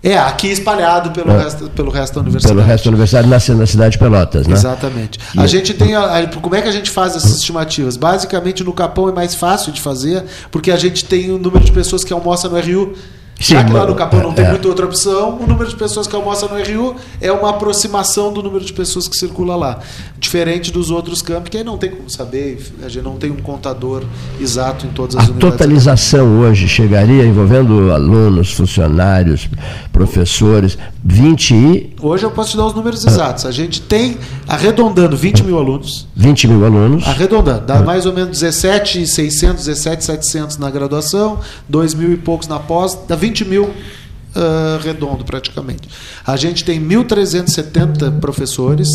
[0.02, 1.44] É, aqui espalhado pelo, é.
[1.44, 2.54] resto, pelo resto da universidade.
[2.54, 4.52] Pelo resto da universidade na, na cidade de Pelotas, né?
[4.52, 5.18] Exatamente.
[5.34, 5.40] E...
[5.40, 5.94] A gente tem.
[5.94, 7.96] A, a, como é que a gente faz essas estimativas?
[7.96, 11.72] Basicamente, no Capão é mais fácil de fazer, porque a gente tem o número de
[11.72, 12.92] pessoas que almoçam no RU
[13.38, 14.50] Já que lá no Capão não tem é.
[14.50, 18.42] muita outra opção, o número de pessoas que almoçam no RU é uma aproximação do
[18.42, 19.78] número de pessoas que circula lá.
[20.18, 23.36] Diferente dos outros campos, que aí não tem como saber, a gente não tem um
[23.36, 24.02] contador
[24.40, 25.48] exato em todas as a unidades.
[25.48, 29.48] A totalização hoje chegaria envolvendo alunos, funcionários,
[29.92, 31.96] professores, 20 e.
[32.02, 33.46] Hoje eu posso te dar os números exatos.
[33.46, 36.08] A gente tem, arredondando, 20 mil alunos.
[36.16, 37.06] 20 mil alunos.
[37.06, 42.98] Arredondando, dá mais ou menos 17,600, 17,700 na graduação, 2 mil e poucos na pós,
[43.06, 45.88] dá 20 20 mil uh, redondo praticamente.
[46.26, 48.88] A gente tem 1.370 professores,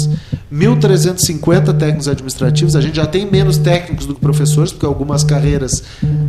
[0.51, 2.75] 1.350 técnicos administrativos.
[2.75, 5.83] A gente já tem menos técnicos do que professores, porque algumas carreiras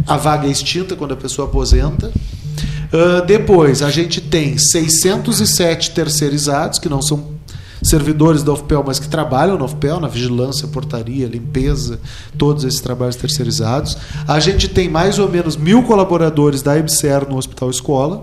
[0.07, 2.09] a vaga é extinta quando a pessoa aposenta.
[2.09, 7.34] Uh, depois, a gente tem 607 terceirizados, que não são
[7.83, 11.99] servidores da UFPEL, mas que trabalham na UFPEL, na vigilância, portaria, limpeza,
[12.37, 13.97] todos esses trabalhos terceirizados.
[14.27, 18.23] A gente tem mais ou menos mil colaboradores da EBSER no Hospital Escola.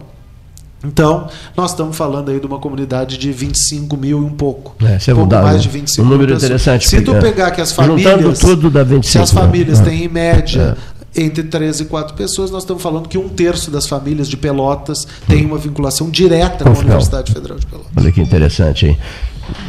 [0.84, 4.76] Então, nós estamos falando aí de uma comunidade de 25 mil e um pouco.
[4.84, 6.90] É, um pouco mais de 25 um número interessante.
[6.90, 8.40] Se tu pegar que as famílias.
[8.40, 9.86] tudo dá 25, se as famílias né?
[9.86, 10.76] têm em média.
[10.98, 14.38] É entre 3 e 4 pessoas, nós estamos falando que um terço das famílias de
[14.38, 17.92] Pelotas tem uma vinculação direta com a Universidade Federal de Pelotas.
[17.96, 18.98] Olha que interessante, hein?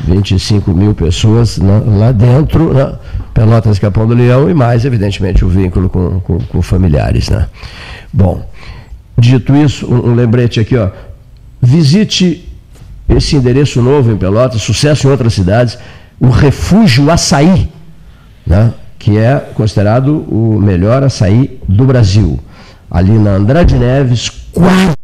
[0.05, 2.95] 25 mil pessoas lá dentro, né?
[3.33, 7.29] Pelotas Capão do Leão e mais, evidentemente, o vínculo com, com, com familiares.
[7.29, 7.47] Né?
[8.13, 8.47] Bom,
[9.19, 10.91] dito isso, um, um, lembrete aqui, ó.
[11.61, 12.49] Visite
[13.09, 15.79] esse endereço novo em Pelotas, sucesso em outras cidades,
[16.21, 17.71] o Refúgio Açaí,
[18.47, 18.75] né?
[18.99, 22.39] que é considerado o melhor açaí do Brasil.
[22.91, 25.02] Ali na Andrade Neves, quase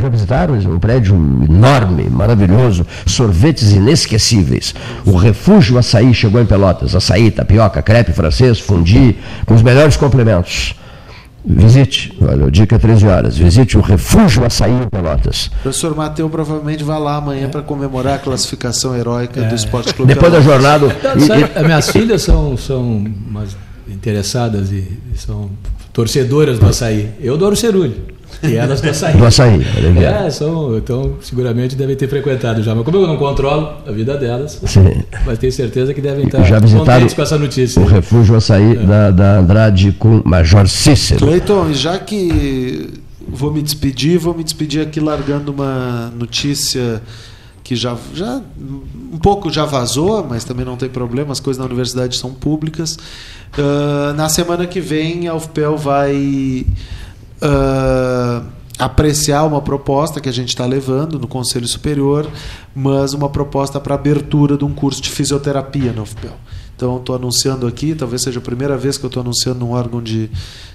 [0.00, 4.74] já visitaram um prédio enorme, maravilhoso, sorvetes inesquecíveis.
[5.04, 6.94] O Refúgio Açaí chegou em Pelotas.
[6.94, 10.74] Açaí, tapioca, crepe francês, fundi, com os melhores complementos.
[11.42, 15.46] Visite, olha, dica 13 horas, visite o Refúgio Açaí em Pelotas.
[15.46, 19.48] O professor Mateu provavelmente vai lá amanhã para comemorar a classificação heróica é.
[19.48, 20.46] do Esporte Clube Depois Pelotas.
[20.46, 20.86] da jornada...
[21.18, 21.64] E, e...
[21.64, 23.06] Minhas filhas são, são
[23.88, 24.86] interessadas e
[25.16, 25.50] são
[25.92, 27.10] torcedoras do açaí.
[27.20, 28.19] Eu adoro cerulho.
[28.42, 29.16] É das do açaí.
[29.16, 29.66] Do açaí,
[29.98, 32.74] é, são, então seguramente devem ter frequentado já.
[32.74, 35.02] Mas como eu não controlo a vida delas, Sim.
[35.26, 37.80] mas tenho certeza que devem estar já contentes com essa notícia.
[37.80, 38.74] O refúgio açaí é.
[38.76, 41.20] da, da Andrade com Major Cícero.
[41.20, 42.90] Cleiton, já que
[43.28, 47.02] vou me despedir, vou me despedir aqui largando uma notícia
[47.62, 48.40] que já, já
[49.12, 52.98] um pouco já vazou, mas também não tem problema, as coisas na universidade são públicas.
[53.56, 56.66] Uh, na semana que vem, a UFPEL vai
[57.42, 58.46] uh,
[58.78, 62.26] apreciar uma proposta que a gente está levando no Conselho Superior,
[62.74, 66.36] mas uma proposta para abertura de um curso de fisioterapia na UFPEL.
[66.74, 70.02] Então, estou anunciando aqui, talvez seja a primeira vez que eu estou anunciando num órgão
[70.02, 70.30] de,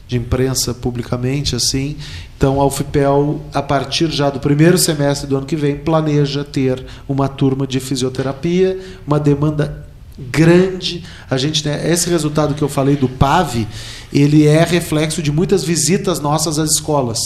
[0.08, 1.98] de imprensa publicamente assim.
[2.38, 6.86] Então, a UFPEL, a partir já do primeiro semestre do ano que vem, planeja ter
[7.10, 9.84] uma turma de fisioterapia, uma demanda
[10.18, 11.04] grande.
[11.30, 13.68] A gente né, esse resultado que eu falei do PAV,
[14.14, 17.20] ele é reflexo de muitas visitas nossas às escolas,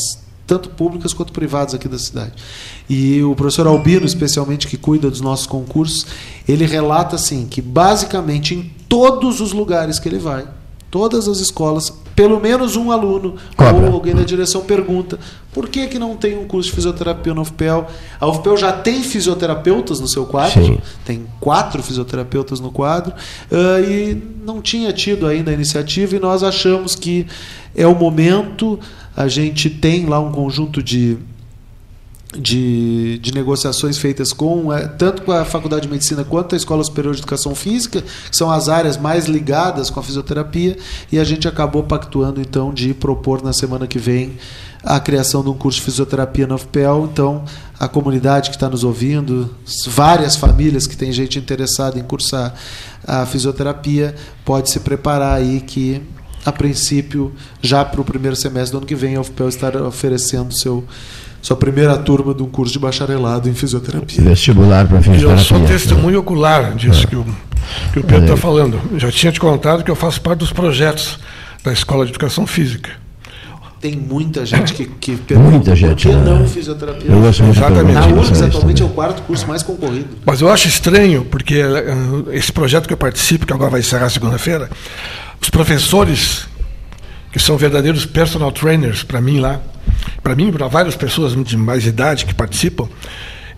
[0.47, 2.33] tanto públicas quanto privadas aqui da cidade.
[2.89, 6.05] E o professor Albino, especialmente que cuida dos nossos concursos,
[6.47, 10.47] ele relata assim que basicamente em todos os lugares que ele vai,
[10.89, 13.87] todas as escolas, pelo menos um aluno Cobra.
[13.87, 15.17] ou alguém da direção pergunta
[15.53, 17.87] por que, que não tem um curso de fisioterapia na UFPEL?
[18.19, 20.77] A UFPEL já tem fisioterapeutas no seu quadro, Sim.
[21.05, 26.43] tem quatro fisioterapeutas no quadro, uh, e não tinha tido ainda a iniciativa, e nós
[26.43, 27.25] achamos que
[27.75, 28.79] é o momento,
[29.17, 31.17] a gente tem lá um conjunto de
[32.37, 36.83] de, de negociações feitas com é, tanto com a Faculdade de Medicina quanto a Escola
[36.83, 40.77] Superior de Educação Física, que são as áreas mais ligadas com a fisioterapia,
[41.11, 44.37] e a gente acabou pactuando então de propor na semana que vem
[44.83, 47.09] a criação de um curso de fisioterapia na UFPEL.
[47.11, 47.43] Então,
[47.77, 49.53] a comunidade que está nos ouvindo,
[49.87, 52.53] várias famílias que tem gente interessada em cursar
[53.05, 54.15] a fisioterapia,
[54.45, 56.01] pode se preparar aí que
[56.45, 60.57] a princípio, já para o primeiro semestre do ano que vem, a UFPEL estará oferecendo
[60.57, 60.85] seu
[61.41, 64.21] sua primeira turma de um curso de bacharelado em fisioterapia.
[64.21, 65.41] Vestibular para fisioterapia.
[65.41, 67.25] Eu sou testemunho ocular disso que o,
[67.93, 68.79] que o Pedro está falando.
[68.97, 71.19] Já tinha te contado que eu faço parte dos projetos
[71.63, 72.91] da Escola de Educação Física.
[73.79, 76.29] Tem muita gente que, que pergunta muita gente, por que né?
[76.29, 77.09] não fisioterapia?
[77.09, 77.93] Eu gosto muito Exatamente.
[77.93, 80.17] Na URGS atualmente é o quarto curso mais concorrido.
[80.25, 84.09] Mas eu acho estranho, porque uh, esse projeto que eu participo, que agora vai encerrar
[84.09, 84.69] segunda-feira,
[85.41, 86.45] os professores,
[87.31, 89.61] que são verdadeiros personal trainers para mim lá,
[90.21, 92.87] para mim, para várias pessoas de mais idade que participam,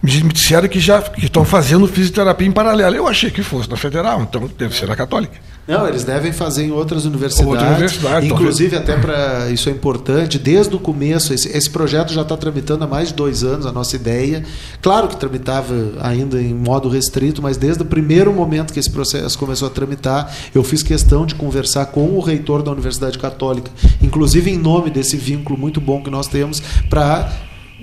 [0.04, 2.96] me disseram que já estão fazendo fisioterapia em paralelo.
[2.96, 5.38] Eu achei que fosse na federal, então deve ser na católica.
[5.68, 7.48] Não, eles devem fazer em outras universidades.
[7.48, 8.90] Outra universidade inclusive, talvez.
[8.90, 9.52] até para.
[9.52, 13.14] Isso é importante, desde o começo, esse, esse projeto já está tramitando há mais de
[13.14, 14.44] dois anos, a nossa ideia.
[14.82, 19.38] Claro que tramitava ainda em modo restrito, mas desde o primeiro momento que esse processo
[19.38, 23.70] começou a tramitar, eu fiz questão de conversar com o reitor da Universidade Católica,
[24.02, 27.32] inclusive em nome desse vínculo muito bom que nós temos, para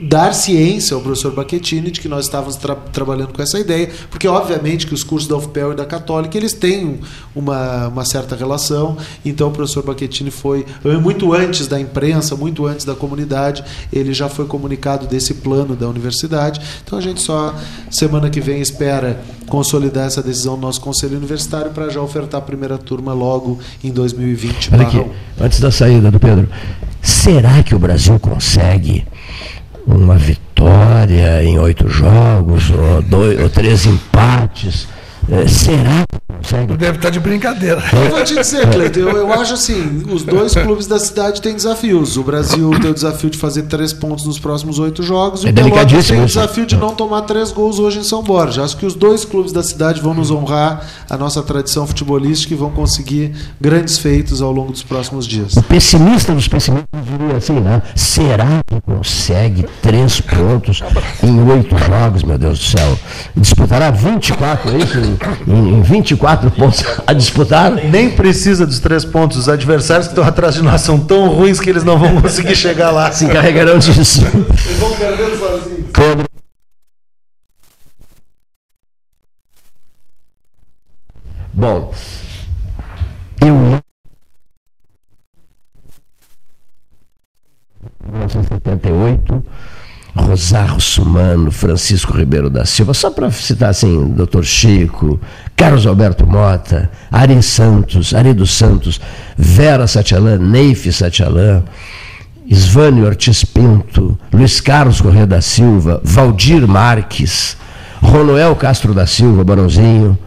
[0.00, 4.28] dar ciência ao professor Baquetini de que nós estávamos tra trabalhando com essa ideia, porque
[4.28, 7.00] obviamente que os cursos da UFPEL e da Católica eles têm
[7.34, 10.64] uma, uma certa relação, então o professor Baquetini foi
[11.02, 15.88] muito antes da imprensa, muito antes da comunidade, ele já foi comunicado desse plano da
[15.88, 17.54] universidade, então a gente só
[17.90, 22.44] semana que vem espera consolidar essa decisão no nosso conselho universitário para já ofertar a
[22.44, 24.74] primeira turma logo em 2020.
[24.74, 25.04] Olha aqui,
[25.40, 26.48] antes da saída do Pedro,
[27.02, 29.04] será que o Brasil consegue
[29.88, 34.86] uma vitória em oito jogos, ou, dois, ou três empates.
[35.30, 36.06] É, será
[36.48, 36.76] consegue?
[36.76, 37.82] Deve estar de brincadeira.
[37.92, 41.54] Eu vou te dizer, Cleiton, eu, eu acho assim: os dois clubes da cidade têm
[41.54, 42.16] desafios.
[42.16, 45.44] O Brasil tem o desafio de fazer três pontos nos próximos oito jogos.
[45.44, 48.22] E é o Pelotas tem o desafio de não tomar três gols hoje em São
[48.22, 48.64] Borja.
[48.64, 52.56] Acho que os dois clubes da cidade vão nos honrar a nossa tradição futebolística e
[52.56, 55.56] vão conseguir grandes feitos ao longo dos próximos dias.
[55.56, 57.82] O pessimista dos pessimistas diria assim, né?
[57.94, 60.82] Será que consegue três pontos
[61.22, 62.98] em oito jogos, meu Deus do céu?
[63.36, 65.17] Disputará 24, é isso?
[65.46, 67.72] Em, em 24 pontos a disputar?
[67.72, 69.36] Nem precisa dos três pontos.
[69.36, 72.56] Os adversários que estão atrás de nós são tão ruins que eles não vão conseguir
[72.56, 73.10] chegar lá.
[73.12, 74.24] Se encarregarão disso.
[74.24, 75.88] Eles vão perdendo sozinhos.
[81.52, 81.92] Bom,
[83.40, 83.80] eu
[88.12, 89.44] 1978
[90.20, 94.42] Rosário Sumano, Francisco Ribeiro da Silva, só para citar assim, Dr.
[94.42, 95.20] Chico,
[95.56, 99.00] Carlos Alberto Mota, Ari Santos, Ari dos Santos,
[99.36, 101.62] Vera Satialã, Neif Satialã,
[102.46, 107.56] Isvânio Ortiz Pinto, Luiz Carlos Corrêa da Silva, Valdir Marques,
[108.02, 110.18] Ronoel Castro da Silva, Barãozinho,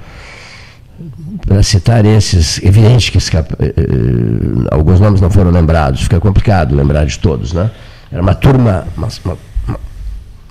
[1.48, 3.74] para citar esses, evidente que eh, eh,
[4.70, 7.72] alguns nomes não foram lembrados, fica complicado lembrar de todos, né?
[8.12, 9.38] Era uma turma, uma, uma,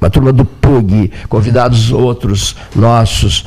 [0.01, 3.45] uma turma do PUG, convidados outros nossos,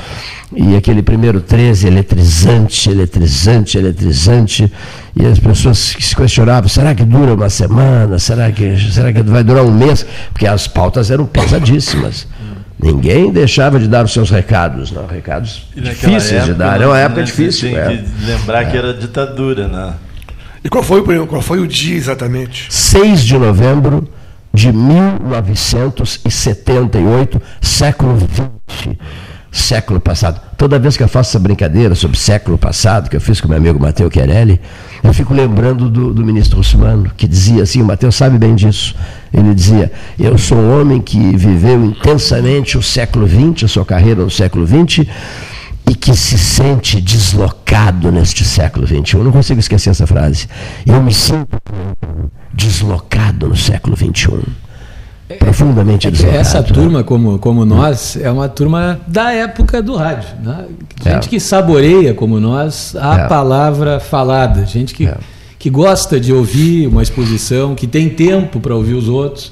[0.55, 4.71] e aquele primeiro 13 eletrizante, eletrizante, eletrizante,
[5.15, 8.19] e as pessoas se questionavam, será que dura uma semana?
[8.19, 10.05] Será que, será que vai durar um mês?
[10.31, 12.27] Porque as pautas eram pesadíssimas.
[12.79, 16.75] Ninguém deixava de dar os seus recados, não, recados difíceis época, de dar.
[16.75, 17.69] Era uma época difícil.
[17.69, 17.97] Tem é.
[17.97, 18.65] que lembrar é.
[18.65, 19.93] que era ditadura, né?
[20.63, 22.67] E qual foi, qual foi o dia exatamente?
[22.69, 24.07] 6 de novembro
[24.53, 28.97] de 1978, século XX
[29.53, 30.41] século passado.
[30.57, 33.57] Toda vez que eu faço essa brincadeira sobre século passado, que eu fiz com meu
[33.57, 34.59] amigo Matheus Querelli,
[35.03, 38.95] eu fico lembrando do, do ministro Russumano, que dizia assim, o Matheus sabe bem disso,
[39.31, 44.23] ele dizia, eu sou um homem que viveu intensamente o século XX, a sua carreira
[44.23, 45.05] no século XX,
[45.89, 49.17] e que se sente deslocado neste século XXI.
[49.17, 50.47] Eu não consigo esquecer essa frase.
[50.85, 51.57] Eu me sinto
[52.53, 54.63] deslocado no século XXI
[55.39, 56.39] profundamente deslocado.
[56.39, 56.67] Essa né?
[56.67, 60.29] turma, como, como nós, é uma turma da época do rádio.
[60.41, 60.65] Né?
[61.03, 61.29] Gente é.
[61.29, 63.27] que saboreia, como nós, a é.
[63.27, 64.65] palavra falada.
[64.65, 65.17] Gente que, é.
[65.57, 69.51] que gosta de ouvir uma exposição, que tem tempo para ouvir os outros,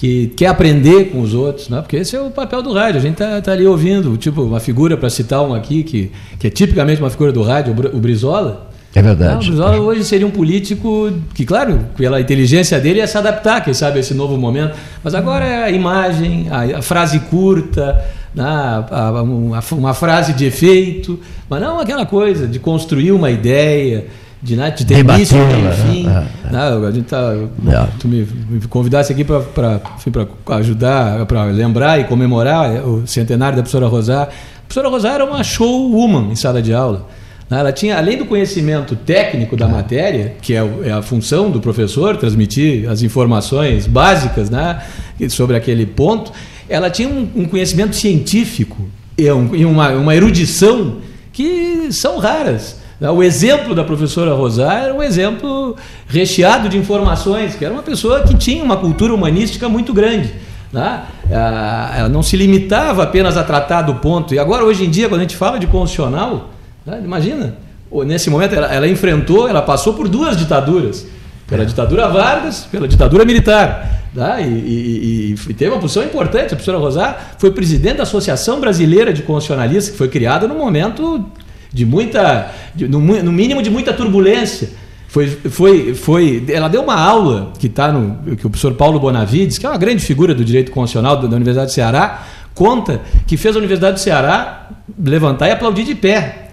[0.00, 1.68] que quer aprender com os outros.
[1.68, 1.78] Né?
[1.82, 2.98] Porque esse é o papel do rádio.
[2.98, 6.46] A gente está tá ali ouvindo, tipo, uma figura, para citar um aqui, que, que
[6.46, 9.34] é tipicamente uma figura do rádio, o Brizola é verdade.
[9.34, 13.74] O Brizola hoje seria um político que, claro, pela inteligência dele ia se adaptar, quem
[13.74, 14.74] sabe, a esse novo momento.
[15.04, 18.02] Mas agora é a imagem, a, frase curta,
[18.34, 18.42] né,
[19.72, 24.06] uma, frase de efeito, mas não aquela coisa de construir uma ideia,
[24.42, 25.36] de, né, de ter início,
[25.86, 26.08] fim.
[26.08, 26.52] É, é.
[26.52, 27.34] Né, a gente tá,
[27.68, 27.88] é.
[27.98, 29.80] Tu me, me convidasse aqui para
[30.56, 34.22] ajudar, para lembrar e comemorar o centenário da professora Rosar.
[34.22, 37.06] A professora Rosar era uma showwoman em sala de aula.
[37.50, 37.58] Né?
[37.58, 42.16] Ela tinha, além do conhecimento técnico da matéria, que é, é a função do professor,
[42.16, 44.80] transmitir as informações básicas né,
[45.28, 46.32] sobre aquele ponto,
[46.68, 50.98] ela tinha um, um conhecimento científico e, um, e uma, uma, erudição
[51.32, 52.79] que são raras.
[53.00, 53.10] Né?
[53.10, 58.22] O exemplo da professora Rosar era um exemplo recheado de informações, que era uma pessoa
[58.22, 60.32] que tinha uma cultura humanística muito grande.
[60.72, 61.02] Né?
[61.30, 64.34] Ela não se limitava apenas a tratar do ponto.
[64.34, 66.50] E agora, hoje em dia, quando a gente fala de constitucional,
[66.84, 67.00] né?
[67.04, 67.56] Imagina,
[68.06, 71.06] nesse momento ela, ela, enfrentou, ela passou por duas ditaduras.
[71.46, 74.02] Pela ditadura Vargas, pela ditadura militar.
[74.14, 74.40] Tá?
[74.40, 76.46] E, e, e, teve uma posição importante.
[76.46, 81.24] A professora Rosar foi presidente da Associação Brasileira de Constitucionalistas, que foi criada num momento
[81.72, 84.70] de muita, de, no, no, mínimo de muita turbulência.
[85.08, 89.58] Foi, foi, foi, ela deu uma aula que está no que o professor Paulo Bonavides,
[89.58, 93.36] que é uma grande figura do direito constitucional da, da Universidade do Ceará, conta que
[93.36, 94.68] fez a Universidade do Ceará
[95.02, 96.50] levantar e aplaudir de pé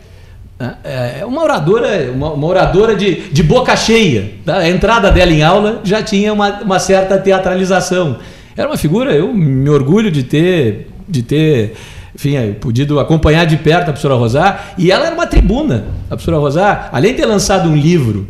[0.84, 4.32] é, é uma oradora, uma, uma oradora de, de, boca cheia.
[4.44, 4.58] Tá?
[4.58, 8.18] A entrada dela em aula já tinha uma, uma, certa teatralização.
[8.56, 11.74] Era uma figura, eu me orgulho de ter, de ter
[12.18, 14.74] enfim, podido acompanhar de perto a professora Rosar.
[14.76, 15.86] E ela era uma tribuna.
[16.06, 18.28] A professora Rosar, além de ter lançado um livro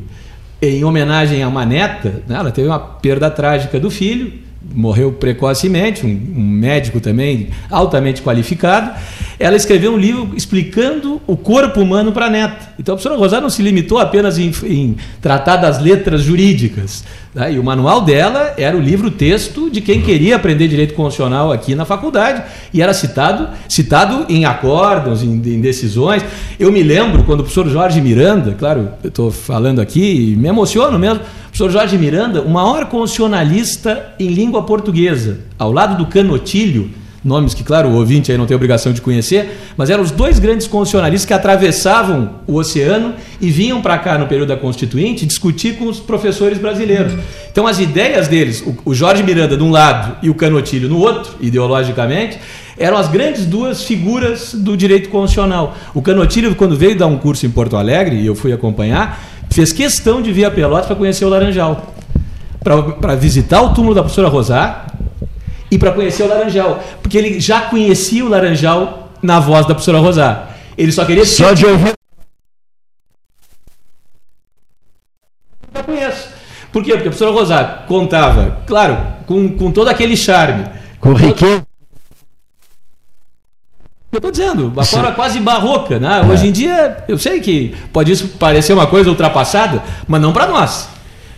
[0.62, 6.06] em homenagem a uma neta, né, ela teve uma perda trágica do filho morreu precocemente,
[6.06, 8.92] um, um, médico também altamente qualificado.
[9.40, 12.74] Ela escreveu um livro explicando o corpo humano para a neta.
[12.80, 17.04] Então a professora Rosário não se limitou apenas em, em tratar das letras jurídicas.
[17.38, 17.52] Tá?
[17.52, 21.86] E o manual dela era o livro-texto de quem queria aprender direito constitucional aqui na
[21.86, 22.42] faculdade.
[22.74, 26.26] E era citado, citado em acórdãos, em, em decisões.
[26.60, 30.98] Eu me lembro quando o professor Jorge Miranda, claro, eu estou falando aqui, me emociono
[30.98, 31.20] mesmo
[31.52, 36.90] professor Jorge Miranda, o maior constitucionalista em língua portuguesa, ao lado do Canotilho,
[37.28, 40.40] nomes que, claro, o ouvinte aí não tem obrigação de conhecer, mas eram os dois
[40.40, 45.76] grandes constitucionalistas que atravessavam o oceano e vinham para cá no período da Constituinte discutir
[45.76, 47.14] com os professores brasileiros.
[47.52, 51.36] Então, as ideias deles, o Jorge Miranda de um lado e o Canotilho no outro,
[51.42, 52.40] ideologicamente,
[52.78, 55.76] eram as grandes duas figuras do direito constitucional.
[55.94, 59.74] O Canotilho, quando veio dar um curso em Porto Alegre, e eu fui acompanhar, fez
[59.74, 61.94] questão de vir a Pelotas para conhecer o Laranjal,
[62.64, 64.97] para visitar o túmulo da professora Rosar
[65.70, 70.00] e para conhecer o Laranjal, porque ele já conhecia o Laranjal na voz da professora
[70.00, 70.56] Rosar.
[70.78, 71.94] Ele só queria só de ouvir.
[75.74, 76.30] Já conheço.
[76.72, 76.92] Por quê?
[76.92, 80.66] Porque a professora Rosar contava, claro, com, com todo aquele charme.
[81.00, 81.66] Com riqueza
[84.10, 86.00] eu estou dizendo, uma forma quase barroca.
[86.00, 86.22] Né?
[86.24, 86.26] É.
[86.26, 90.48] Hoje em dia, eu sei que pode isso parecer uma coisa ultrapassada, mas não para
[90.48, 90.90] nós.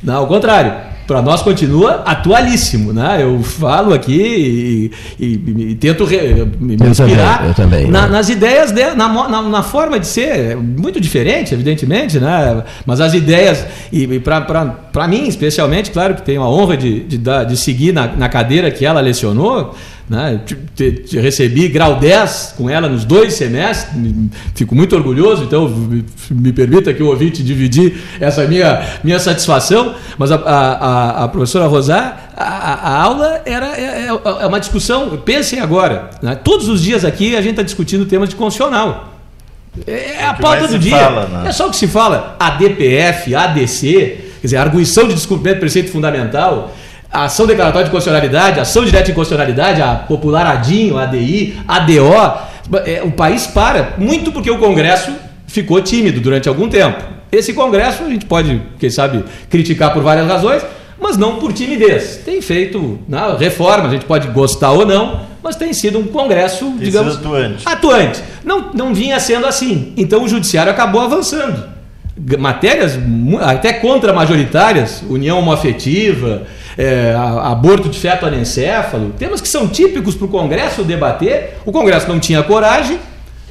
[0.01, 3.23] Não, ao contrário para nós continua atualíssimo, né?
[3.23, 8.03] Eu falo aqui e, e, e tento re, me eu inspirar também, eu também, na,
[8.03, 8.09] né?
[8.09, 12.63] nas ideias, de, na, na, na, forma de ser, muito diferente, evidentemente, né?
[12.85, 14.41] Mas as ideias, e, e para
[14.99, 18.69] para mim, especialmente, claro que tenho a honra de, de, de seguir na, na cadeira
[18.69, 19.73] que ela lecionou,
[20.09, 20.41] né?
[20.75, 23.95] Te, te, recebi grau 10 com ela nos dois semestres,
[24.53, 29.95] fico muito orgulhoso, então me, me permita que o ouvinte dividir essa minha, minha satisfação,
[30.17, 35.15] mas a, a, a professora Rosar, a, a, aula era é, é, é, uma discussão,
[35.23, 36.35] pensem agora, né?
[36.35, 39.13] todos os dias aqui a gente está discutindo temas de constitucional.
[39.87, 40.97] É, é a pauta do dia.
[40.97, 41.47] Fala, né?
[41.47, 42.35] É só o que se fala.
[42.37, 46.73] ADPF, ADC, quer dizer, arguição de descumprimento do preceito fundamental,
[47.11, 52.49] a ação declaratória de constitucionalidade, ação direta de inconstitucionalidade, a popular ADINho, ADI, ADO.
[52.85, 55.11] É, o país para, muito porque o Congresso
[55.47, 57.03] ficou tímido durante algum tempo.
[57.31, 60.63] Esse Congresso a gente pode, quem sabe, criticar por várias razões,
[61.01, 62.21] mas não por timidez.
[62.23, 66.65] Tem feito na reforma, a gente pode gostar ou não, mas tem sido um Congresso,
[66.65, 67.63] tem digamos, atuante.
[67.65, 68.23] atuante.
[68.43, 69.93] Não, não vinha sendo assim.
[69.97, 71.78] Então o Judiciário acabou avançando.
[72.37, 72.97] Matérias
[73.41, 76.43] até contra-majoritárias, união homoafetiva,
[76.77, 77.13] é,
[77.43, 81.57] aborto de feto anencéfalo, temas que são típicos para o Congresso debater.
[81.65, 82.99] O Congresso não tinha coragem,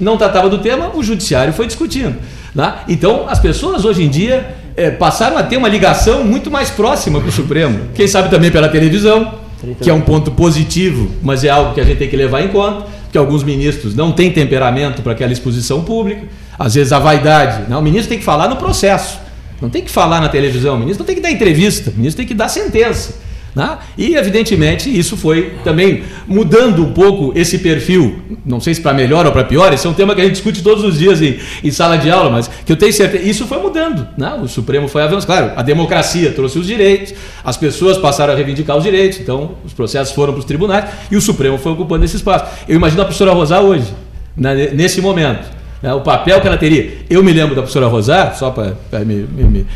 [0.01, 2.16] não tratava do tema, o Judiciário foi discutindo.
[2.55, 2.85] Tá?
[2.89, 7.21] Então, as pessoas hoje em dia é, passaram a ter uma ligação muito mais próxima
[7.21, 7.81] com o Supremo.
[7.95, 9.35] Quem sabe também pela televisão,
[9.81, 12.49] que é um ponto positivo, mas é algo que a gente tem que levar em
[12.49, 16.23] conta, que alguns ministros não têm temperamento para aquela exposição pública.
[16.59, 17.71] Às vezes a vaidade.
[17.71, 19.19] Não, o ministro tem que falar no processo.
[19.61, 22.19] Não tem que falar na televisão, o ministro não tem que dar entrevista, o ministro
[22.19, 23.15] tem que dar sentença.
[23.55, 23.77] Né?
[23.97, 29.27] E, evidentemente, isso foi também mudando um pouco esse perfil, não sei se para melhor
[29.27, 31.39] ou para pior, esse é um tema que a gente discute todos os dias em,
[31.65, 34.07] em sala de aula, mas que eu tenho certeza, isso foi mudando.
[34.17, 34.33] Né?
[34.41, 38.77] O Supremo foi avançando, claro, a democracia trouxe os direitos, as pessoas passaram a reivindicar
[38.77, 42.15] os direitos, então os processos foram para os tribunais e o Supremo foi ocupando esse
[42.15, 42.45] espaço.
[42.69, 43.93] Eu imagino a professora Rosar hoje,
[44.37, 46.99] né, nesse momento né, o papel que ela teria.
[47.09, 48.74] Eu me lembro da professora Rosário, só para
[49.05, 49.66] me, me, me,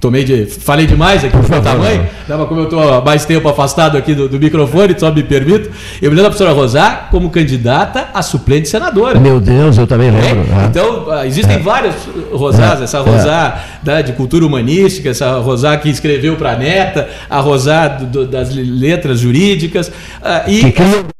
[0.00, 3.48] tomei de, falei demais aqui do meu tamanho, né, mas como eu estou mais tempo
[3.48, 5.70] afastado aqui do, do, microfone, só me permito,
[6.00, 9.18] eu me lembro da professora Rosário como candidata a suplente senadora.
[9.18, 10.46] Meu Deus, eu também lembro.
[10.52, 10.66] É?
[10.66, 11.58] Então, ah, existem é.
[11.58, 11.94] várias
[12.32, 13.94] Rosários, essa Rosário é.
[13.96, 19.20] né, de cultura humanística, essa Rosário que escreveu para a neta, a Rosário das letras
[19.20, 20.70] jurídicas, uh, e...
[20.70, 21.19] Que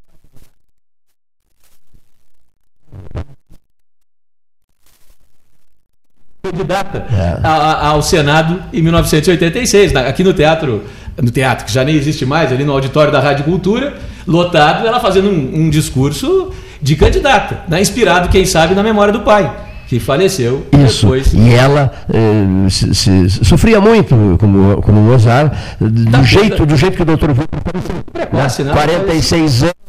[6.50, 7.40] candidata é.
[7.86, 10.84] ao Senado em 1986, aqui no teatro,
[11.20, 13.94] no teatro que já nem existe mais, ali no auditório da Rádio Cultura,
[14.26, 19.20] lotado, ela fazendo um, um discurso de candidata, né, inspirado, quem sabe, na memória do
[19.20, 21.02] pai que faleceu Isso.
[21.02, 21.32] depois.
[21.34, 26.94] E ela eh, se, se, sofria muito, como, como Mozart, do, tá jeito, do jeito
[26.94, 27.96] que o doutor Vitor apareceu.
[28.12, 28.72] Precoce, né?
[28.72, 29.79] 46 anos.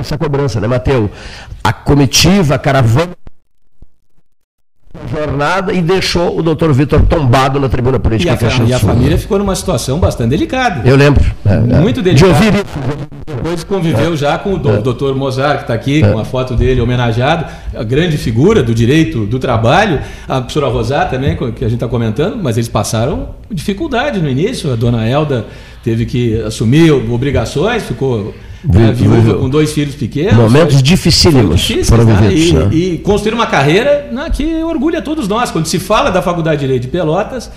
[0.00, 1.10] Essa cobrança, né, Mateus?
[1.62, 3.12] A comitiva, a caravana
[5.10, 8.36] jornada e deixou o doutor Vitor tombado na tribuna política.
[8.40, 10.88] E a, e a família ficou numa situação bastante delicada.
[10.88, 11.24] Eu lembro.
[11.44, 11.80] É, é.
[11.80, 12.32] Muito delicada.
[12.32, 13.06] De ouvir isso.
[13.26, 14.16] Depois conviveu é.
[14.16, 14.78] já com o é.
[14.78, 16.10] doutor Mozart, que está aqui, é.
[16.10, 21.10] com a foto dele homenageado, a grande figura do direito do trabalho, a professora Rosar
[21.10, 24.72] também, que a gente está comentando, mas eles passaram dificuldade no início.
[24.72, 25.46] A dona Elda
[25.84, 28.34] teve que assumir obrigações, ficou
[28.66, 30.34] né, viúva com dois filhos pequenos.
[30.34, 32.14] Momentos dificílimos foram né?
[32.14, 32.52] vividos.
[32.52, 32.68] Né?
[32.72, 35.50] E, e, construir uma carreira né, que orgulha todos nós.
[35.50, 37.50] Quando se fala da Faculdade de Direito de Pelotas,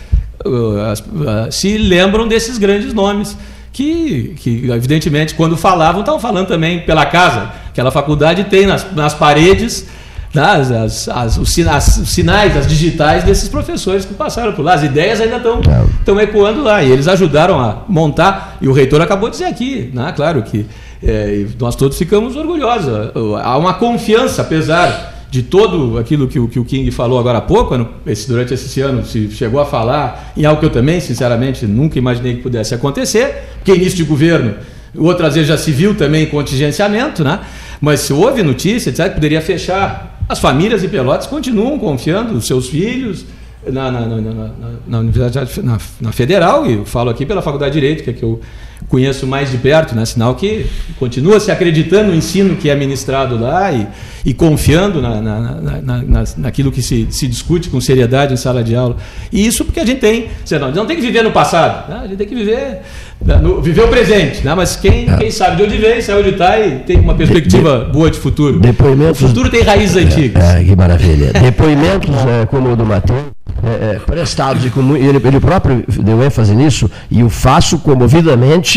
[0.45, 3.36] uh, uh, se lembram desses grandes nomes.
[3.72, 7.51] Que, que, evidentemente, quando falavam, estavam falando também pela casa.
[7.70, 9.86] Aquela faculdade tem nas, nas paredes
[10.34, 14.64] né, as, as, as, os, sinais, os sinais, as digitais desses professores que passaram por
[14.64, 14.74] lá.
[14.74, 15.62] As ideias ainda estão,
[15.99, 16.84] estão ecoando lá.
[16.84, 18.57] E eles ajudaram a montar.
[18.62, 20.66] E o reitor acabou de dizer aqui, né, claro que
[21.04, 23.12] é, nós todos ficamos orgulhosos.
[23.41, 27.41] Há uma confiança, apesar de todo aquilo que o, que o King falou agora há
[27.41, 31.68] pouco, esse, durante esse ano se chegou a falar em algo que eu também, sinceramente,
[31.68, 34.56] nunca imaginei que pudesse acontecer, porque início de governo,
[34.97, 37.41] outras vezes já se viu também contingenciamento, né?
[37.80, 40.20] mas se houve notícia, etc., poderia fechar.
[40.28, 43.26] As famílias e Pelotas continuam confiando os seus filhos,
[43.68, 44.50] na, na, na,
[44.88, 45.62] na, Universidade
[46.02, 48.39] na, Federal, e eu falo aqui pela Faculdade de Direito, que é que eu
[48.88, 50.05] conheço mais de perto, né?
[50.05, 50.65] sinal que
[50.97, 53.88] continua se acreditando no ensino que é ministrado lá e,
[54.25, 58.75] e confiando na, na, na, naquilo que se, se discute com seriedade em sala de
[58.75, 58.97] aula.
[59.32, 62.01] E isso porque a gente tem, você não, não tem que viver no passado, né?
[62.03, 62.80] a gente tem que viver,
[63.23, 63.36] né?
[63.38, 64.55] no, viver o presente, né?
[64.55, 65.17] mas quem, é.
[65.17, 68.09] quem sabe de onde vem, sabe onde está e tem uma perspectiva de, de, boa
[68.09, 68.59] de futuro.
[68.59, 70.43] Depoimentos, o futuro tem raízes antigas.
[70.43, 71.32] É, que maravilha.
[71.34, 76.23] Depoimentos é, como o do Matheus é, é, prestados e com, ele, ele próprio deu
[76.23, 78.68] ênfase nisso e o faço comovidamente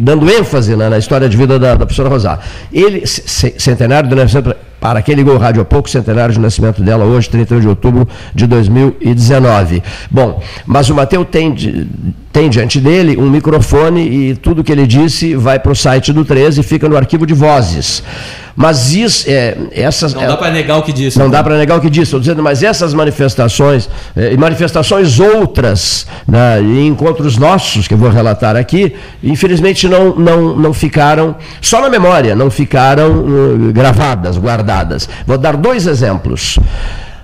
[0.00, 2.40] dando ênfase na, na história de vida da, da professora Rosar.
[2.72, 4.16] Ele, centenário do
[4.80, 8.08] para quem ligou o rádio há pouco, centenário de nascimento dela hoje, 31 de outubro
[8.34, 9.82] de 2019.
[10.10, 11.54] Bom, mas o Mateu tem,
[12.32, 16.24] tem diante dele um microfone e tudo que ele disse vai para o site do
[16.24, 18.02] 13 e fica no arquivo de vozes.
[18.56, 20.12] Mas isso, é, essas.
[20.12, 21.18] Não dá para negar o que disse.
[21.18, 21.32] Não né?
[21.32, 22.04] dá para negar o que disse.
[22.04, 27.98] Estou dizendo, mas essas manifestações, é, e manifestações outras, né, e encontros nossos, que eu
[27.98, 34.36] vou relatar aqui, infelizmente não, não, não ficaram, só na memória, não ficaram uh, gravadas,
[34.36, 34.69] guardadas.
[35.26, 36.58] Vou dar dois exemplos.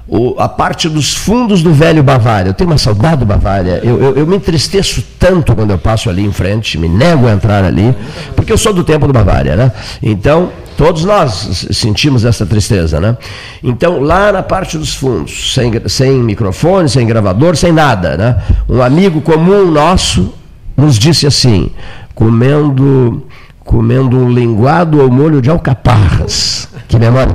[0.08, 2.50] O, a parte dos fundos do velho Bavária.
[2.50, 3.80] Eu tenho uma saudade do Bavária.
[3.82, 7.32] Eu, eu, eu, me entristeço tanto quando eu passo ali em frente, me nego a
[7.32, 7.92] entrar ali,
[8.36, 9.72] porque eu sou do tempo do Bavária, né?
[10.00, 13.16] Então, todos nós sentimos essa tristeza, né?
[13.64, 18.42] Então, lá na parte dos fundos, sem, sem microfone, sem gravador, sem nada, né?
[18.68, 20.32] Um amigo comum nosso
[20.76, 21.70] nos disse assim,
[22.14, 23.26] comendo
[23.66, 26.68] comendo um linguado ao molho de alcaparras.
[26.88, 27.34] Que memória.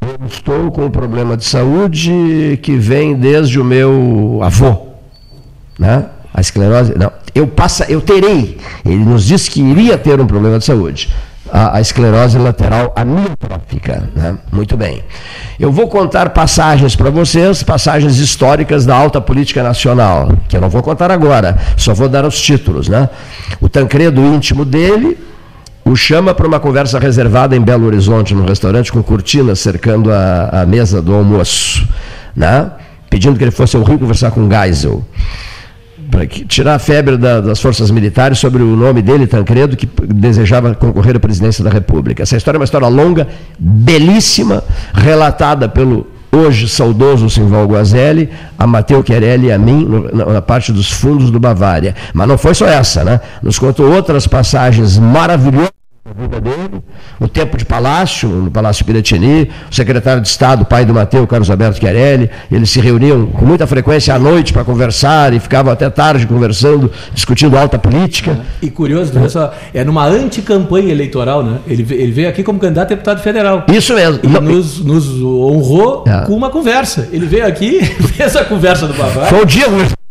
[0.00, 4.88] Eu estou com um problema de saúde que vem desde o meu avô,
[5.78, 6.08] né?
[6.32, 8.58] A esclerose, não, eu passa, eu terei.
[8.84, 11.10] Ele nos disse que iria ter um problema de saúde.
[11.52, 14.36] A, a esclerose lateral amiotrófica, né?
[14.50, 15.04] Muito bem.
[15.60, 20.70] Eu vou contar passagens para vocês, passagens históricas da alta política nacional, que eu não
[20.70, 23.08] vou contar agora, só vou dar os títulos, né?
[23.60, 25.18] O Tancredo íntimo dele,
[25.84, 30.62] o chama para uma conversa reservada em Belo Horizonte, num restaurante com cortinas cercando a,
[30.62, 31.86] a mesa do almoço,
[32.34, 32.70] né?
[33.14, 35.04] pedindo que ele fosse ao Rio conversar com Geisel.
[36.14, 40.72] Para tirar a febre da, das forças militares sobre o nome dele, Tancredo, que desejava
[40.72, 42.22] concorrer à presidência da República.
[42.22, 43.26] Essa história é uma história longa,
[43.58, 44.62] belíssima,
[44.94, 50.88] relatada pelo hoje saudoso Simval Guazelli, a Mateu Querelli e a mim, na, parte dos
[50.88, 51.96] fundos do Bavária.
[52.12, 53.20] Mas não foi só essa, né?
[53.42, 55.83] Nos contou outras passagens maravilhosas
[56.16, 56.80] vida dele,
[57.18, 61.50] o tempo de palácio, no Palácio Piratini, o secretário de Estado, pai do Mateu, Carlos
[61.50, 65.90] Alberto Chiarelli, eles se reuniam com muita frequência à noite para conversar e ficavam até
[65.90, 68.38] tarde conversando, discutindo alta política.
[68.62, 69.28] E curioso, é.
[69.28, 71.58] só, é numa anticampanha eleitoral, né?
[71.66, 73.64] Ele, ele veio aqui como candidato a deputado federal.
[73.72, 74.20] Isso mesmo.
[74.22, 76.26] E nos, nos honrou é.
[76.26, 77.08] com uma conversa.
[77.10, 77.84] Ele veio aqui,
[78.14, 79.28] fez a conversa do Bavar.
[79.28, 79.66] Foi o dia,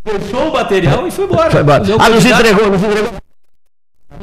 [0.06, 1.50] Fechou o material e foi embora.
[1.50, 1.84] Foi embora.
[1.98, 3.14] Ah, nos entregou, nos entregou.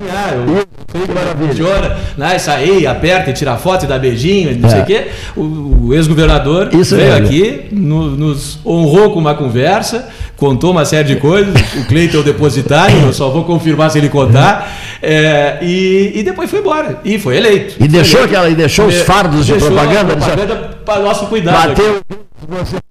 [0.09, 0.67] Ah, eu,
[1.05, 1.97] que maravilha.
[2.17, 4.73] Né, sair, aperta e tira foto e dá beijinho, não é.
[4.73, 5.09] sei o quê.
[5.37, 11.17] O, o ex-governador veio aqui, no, nos honrou com uma conversa, contou uma série de
[11.17, 11.55] coisas.
[11.77, 14.73] O Cleiton é o depositário, eu só vou confirmar se ele contar.
[15.03, 17.01] É, e, e, depois foi embora.
[17.05, 17.77] E foi eleito.
[17.79, 18.35] E deixou, eleito.
[18.35, 20.17] Aquela, e deixou os fardos de propaganda?
[20.17, 21.69] propaganda para nosso cuidado.
[21.69, 22.01] Bateu.
[22.49, 22.90] Você não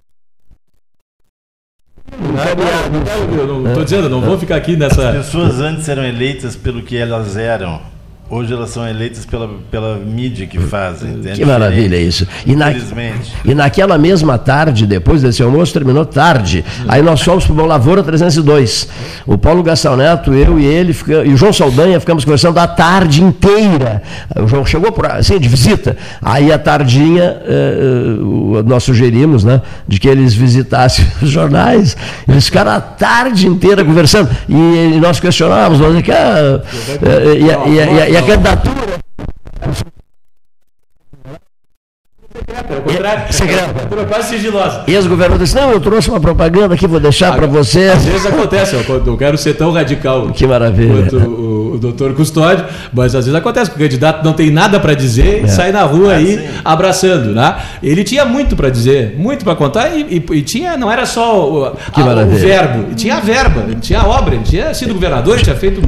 [3.70, 5.10] estou dizendo, não vou ficar aqui nessa.
[5.10, 7.82] As pessoas antes eram eleitas pelo que elas eram.
[8.32, 11.20] Hoje elas são eleitas pela, pela mídia que fazem.
[11.26, 12.28] É que maravilha isso.
[12.46, 12.72] E, na,
[13.44, 16.64] e naquela mesma tarde, depois desse almoço, terminou tarde.
[16.88, 18.88] Aí nós fomos para o Lavoura 302.
[19.26, 23.24] O Paulo Gastão Neto, eu e ele, e o João Saldanha ficamos conversando a tarde
[23.24, 24.04] inteira.
[24.36, 25.98] O João chegou por, assim, de visita.
[26.22, 31.98] Aí a tardinha, eh, eh nós sugerimos né, de que eles visitassem os jornais.
[32.28, 34.30] Eles ficaram a tarde inteira conversando.
[34.48, 36.62] E, e nós questionávamos, nós, que, ah,
[37.68, 39.09] e, e, a candidatura.
[43.32, 44.84] Secreta, é quase sigilosa.
[44.88, 47.89] E ex-governador disse: Não, eu trouxe uma propaganda aqui, vou deixar para você.
[47.89, 51.04] Às vezes acontece, eu não quero ser tão radical que maravilha.
[51.04, 54.80] quanto o, o, doutor Custódio, mas às vezes acontece que o candidato não tem nada
[54.80, 55.45] para dizer é.
[55.45, 56.47] e sai na rua é, aí sim.
[56.64, 57.34] abraçando.
[57.34, 57.56] Né?
[57.82, 61.50] Ele tinha muito para dizer, muito para contar, e, e, e, tinha, não era só
[61.50, 65.43] o, a, o verbo, tinha a verba, tinha a obra, ele tinha sido governador, ele
[65.43, 65.82] tinha feito,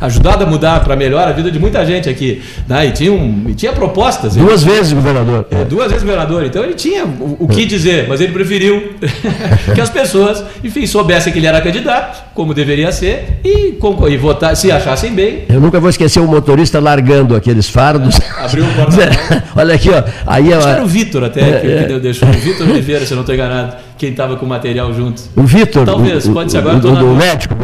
[0.00, 2.42] ajudado a mudar para melhor a vida de muita gente aqui.
[2.66, 2.86] Né?
[2.86, 4.34] E, tinha um, e tinha propostas.
[4.34, 5.46] Duas ele, vezes governador.
[5.50, 6.44] É, duas vezes governador.
[6.44, 8.94] Então ele tinha o, o que dizer, mas ele preferiu
[9.74, 13.76] que as pessoas, enfim, soubessem que ele era candidato, como deveria ser, e,
[14.10, 15.44] e votar, se achassem bem.
[15.48, 18.18] Eu nunca vou esquecer o motorista largando aqueles fardos.
[18.38, 19.08] Abriu o porta
[19.56, 20.02] Olha aqui, ó.
[20.26, 21.84] Aí Acho era o Vitor até, é, que, é.
[21.84, 22.28] que deixou.
[22.28, 25.22] O Vitor Oliveira, se eu não estou enganado, quem estava com o material junto.
[25.36, 25.84] O Vitor?
[25.84, 26.78] Talvez, o, pode ser agora.
[26.78, 27.54] O, o, o médico?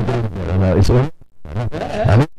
[0.80, 2.22] Isso é.
[2.22, 2.33] é.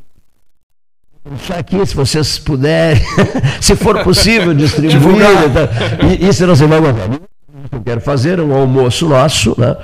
[1.34, 3.02] Isso aqui, se vocês puderem,
[3.60, 5.26] se for possível, distribuir.
[5.44, 7.08] Então, isso não se vai aguentar.
[7.72, 9.76] Eu quero fazer um almoço nosso, né?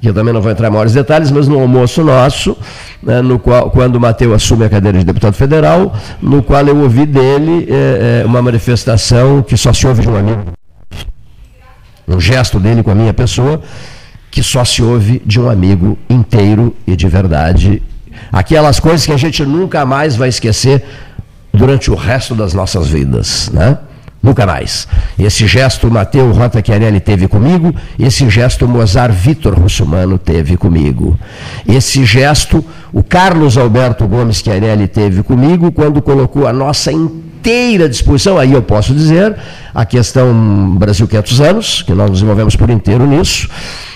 [0.00, 2.56] que eu também não vou entrar em maiores detalhes, mas no almoço nosso,
[3.02, 6.76] né, no qual, quando o Mateu assume a cadeira de deputado federal, no qual eu
[6.78, 10.44] ouvi dele é, é, uma manifestação que só se ouve de um amigo.
[12.08, 13.60] Um gesto dele com a minha pessoa,
[14.30, 17.82] que só se ouve de um amigo inteiro e de verdade.
[18.32, 20.84] Aquelas coisas que a gente nunca mais vai esquecer
[21.52, 23.78] durante o resto das nossas vidas, né?
[24.22, 24.86] Nunca mais.
[25.18, 31.18] Esse gesto Mateu Rota Chiarelli teve comigo, esse gesto Mozart Vitor Russumano teve comigo.
[31.66, 32.62] Esse gesto
[32.92, 36.92] o Carlos Alberto Gomes Chiarelli teve comigo quando colocou a nossa
[37.40, 39.34] inteira disposição, aí eu posso dizer,
[39.74, 43.48] a questão Brasil 500 anos, que nós nos envolvemos por inteiro nisso,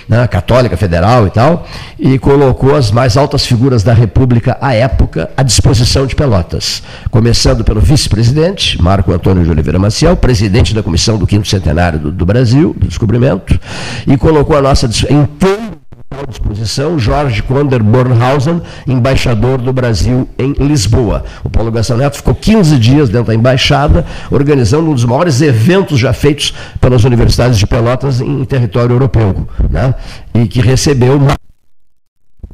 [0.09, 1.67] né, católica, federal e tal,
[1.99, 6.83] e colocou as mais altas figuras da República à época à disposição de Pelotas.
[7.11, 12.11] Começando pelo vice-presidente, Marco Antônio de Oliveira Maciel, presidente da Comissão do Quinto Centenário do,
[12.11, 13.59] do Brasil, do Descobrimento,
[14.07, 15.75] e colocou a nossa inteira
[16.11, 21.25] à disposição Jorge Konder Bornhausen, embaixador do Brasil em Lisboa.
[21.43, 25.99] O Paulo Gastão Neto ficou 15 dias dentro da embaixada, organizando um dos maiores eventos
[25.99, 29.95] já feitos pelas universidades de Pelotas em território europeu, né?
[30.35, 31.21] e que recebeu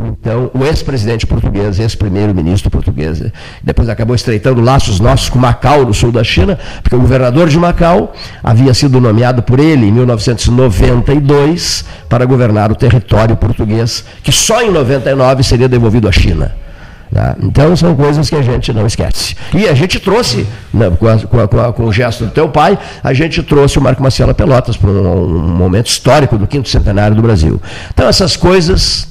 [0.09, 3.23] então, o ex-presidente português, ex-primeiro-ministro português,
[3.63, 7.59] depois acabou estreitando laços nossos com Macau, no sul da China, porque o governador de
[7.59, 14.63] Macau havia sido nomeado por ele em 1992 para governar o território português, que só
[14.63, 16.55] em 99 seria devolvido à China.
[17.13, 17.35] Tá?
[17.43, 19.35] Então são coisas que a gente não esquece.
[19.53, 22.79] E a gente trouxe, né, com, a, com, a, com, o gesto do teu pai,
[23.03, 27.17] a gente trouxe o Marco Marcelo Pelotas para um, um momento histórico do quinto centenário
[27.17, 27.61] do Brasil.
[27.93, 29.09] Então essas coisas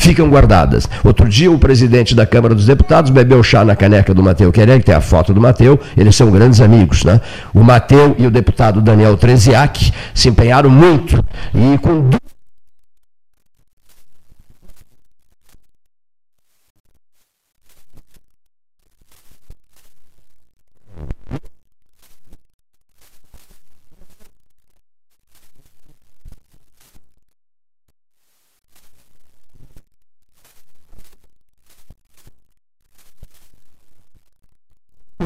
[0.00, 0.88] ficam guardadas.
[1.04, 4.60] Outro dia, o presidente da Câmara dos Deputados bebeu chá na caneca do Mateu que
[4.82, 7.04] tem a foto do Mateu, eles são grandes amigos.
[7.04, 7.20] Né?
[7.52, 11.22] O Mateu e o deputado Daniel Treziak se empenharam muito
[11.54, 12.08] e com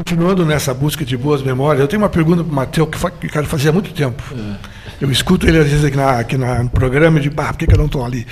[0.07, 3.47] Continuando nessa busca de boas memórias, eu tenho uma pergunta para o Matheus que, quero
[3.47, 4.23] fazer há muito tempo.
[4.37, 4.57] É.
[5.01, 7.67] Eu escuto ele às vezes aqui, na, aqui na, no programa de bah, por que,
[7.67, 8.27] que eu não estou ali?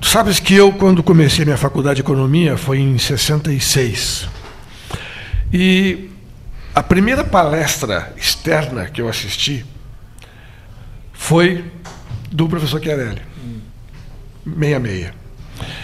[0.00, 4.26] Tu sabes que eu, quando comecei minha faculdade de economia, foi em 66.
[5.52, 6.08] E
[6.74, 9.62] a primeira palestra externa que eu assisti
[11.12, 11.66] foi
[12.32, 13.20] do professor Chiarelli,
[14.46, 15.12] 66.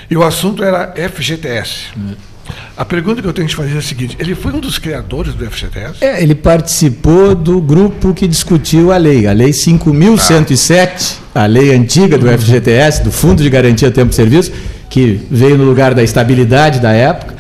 [0.09, 1.91] E o assunto era FGTS.
[1.95, 2.32] É.
[2.76, 4.78] A pergunta que eu tenho que te fazer é a seguinte: ele foi um dos
[4.78, 6.05] criadores do FGTS?
[6.05, 12.18] É, ele participou do grupo que discutiu a lei, a Lei 5.107, a lei antiga
[12.18, 14.53] do FGTS, do Fundo de Garantia Tempo de Serviço,
[14.88, 17.32] que veio no lugar da estabilidade da época.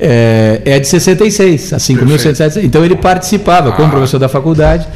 [0.00, 2.62] É, é de 66, a 5.107.
[2.62, 3.90] Então ele participava, como ah.
[3.90, 4.86] professor da faculdade,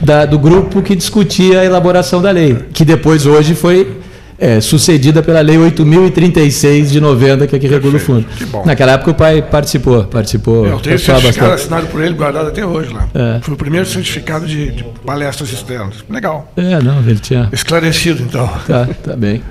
[0.00, 4.01] da, do grupo que discutia a elaboração da lei, que depois hoje foi
[4.42, 8.26] é, sucedida pela Lei 8.036 de 90, que aqui regula o fundo.
[8.66, 10.02] Naquela época o pai participou.
[10.02, 11.52] participou eu tenho certificado bastante.
[11.52, 13.08] assinado por ele, guardado até hoje lá.
[13.14, 13.38] É.
[13.40, 16.04] Foi o primeiro certificado de, de, palestras externas.
[16.10, 16.52] Legal.
[16.56, 17.48] É, não, ele tinha.
[17.52, 18.50] Esclarecido, então.
[18.66, 19.44] Tá, tá bem.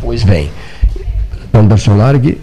[0.00, 0.48] Pois bem.
[1.52, 2.38] Anderson Largue,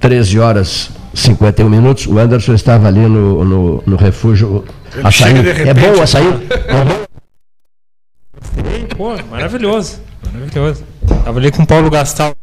[0.00, 2.06] 13 horas 51 minutos.
[2.06, 4.64] O Anderson estava ali no, no, no refúgio.
[5.04, 5.34] Açaí.
[5.66, 6.24] É bom o açaí?
[6.66, 7.09] É bom?
[9.00, 9.98] Pô, maravilhoso.
[10.30, 10.84] Maravilhoso.
[11.24, 12.34] Tava ali com o Paulo Gastal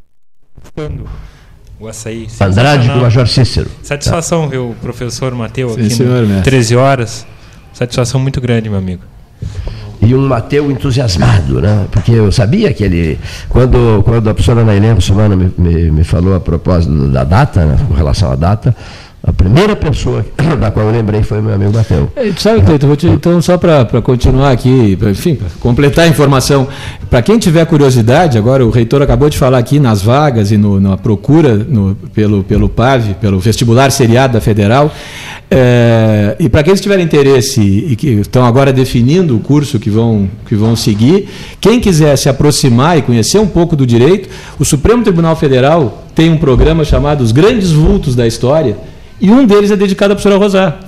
[1.79, 2.27] o açaí.
[2.41, 3.69] Andrade do Major Cícero.
[3.83, 4.47] Satisfação tá.
[4.47, 7.27] ver o professor Mateu aqui senhor, no 13 horas.
[7.73, 9.03] Satisfação muito grande, meu amigo.
[10.01, 11.85] E um Mateu entusiasmado, né?
[11.91, 13.19] Porque eu sabia que ele.
[13.49, 17.77] Quando, quando a professora Nailene Russumana me, me, me falou a propósito da data, né,
[17.87, 18.75] com relação à data,
[19.27, 20.25] a primeira pessoa
[20.57, 22.09] da qual eu lembrei foi meu amigo Mateu.
[22.15, 26.65] É, sabe, Cleiton, então só para continuar aqui, pra, enfim, pra completar a informação,
[27.09, 30.79] para quem tiver curiosidade, agora o reitor acabou de falar aqui nas vagas e no,
[30.79, 34.93] na procura no, pelo, pelo PAV, pelo vestibular seriado da Federal,
[35.51, 40.29] é, e para quem tiver interesse e que estão agora definindo o curso que vão,
[40.45, 41.27] que vão seguir,
[41.59, 46.29] quem quiser se aproximar e conhecer um pouco do direito, o Supremo Tribunal Federal tem
[46.29, 48.77] um programa chamado Os Grandes Vultos da História,
[49.19, 50.79] e um deles é dedicado à professora Rosar.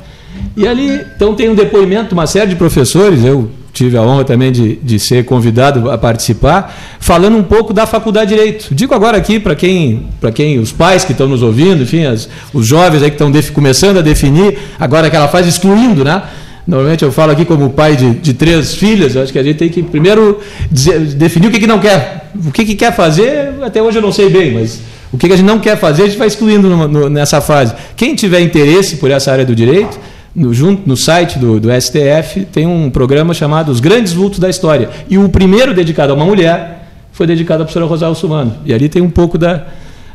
[0.55, 4.51] E ali, então, tem um depoimento, uma série de professores, eu tive a honra também
[4.51, 8.67] de, de ser convidado a participar, falando um pouco da Faculdade de Direito.
[8.75, 12.67] Digo agora aqui para quem, quem, os pais que estão nos ouvindo, enfim, as, os
[12.67, 16.21] jovens aí que estão começando a definir, agora que ela faz, excluindo, né?
[16.67, 19.69] Normalmente eu falo aqui como pai de, de três filhas, acho que a gente tem
[19.69, 20.39] que primeiro
[20.71, 22.32] dizer, definir o que, que não quer.
[22.45, 24.80] O que, que quer fazer, até hoje eu não sei bem, mas
[25.12, 27.74] o que, a gente não quer fazer, a gente vai excluindo no, no, nessa fase.
[27.95, 29.99] Quem tiver interesse por essa área do direito,
[30.36, 34.49] no, junto, no site do, do STF tem um programa chamado Os Grandes Vultos da
[34.49, 34.89] História.
[35.10, 38.55] E o primeiro dedicado a uma mulher foi dedicado à professora Rosário Sumano.
[38.66, 39.66] E ali tem um pouco da,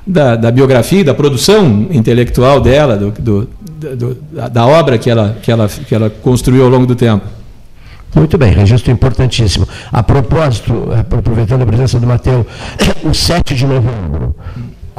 [0.07, 3.49] da, da biografia, da produção intelectual dela, do, do,
[3.97, 4.17] do,
[4.51, 7.27] da obra que ela, que, ela, que ela construiu ao longo do tempo.
[8.15, 9.67] Muito bem, registro importantíssimo.
[9.93, 12.47] A propósito, aproveitando a presença do Mateus,
[13.03, 14.35] o 7 de novembro,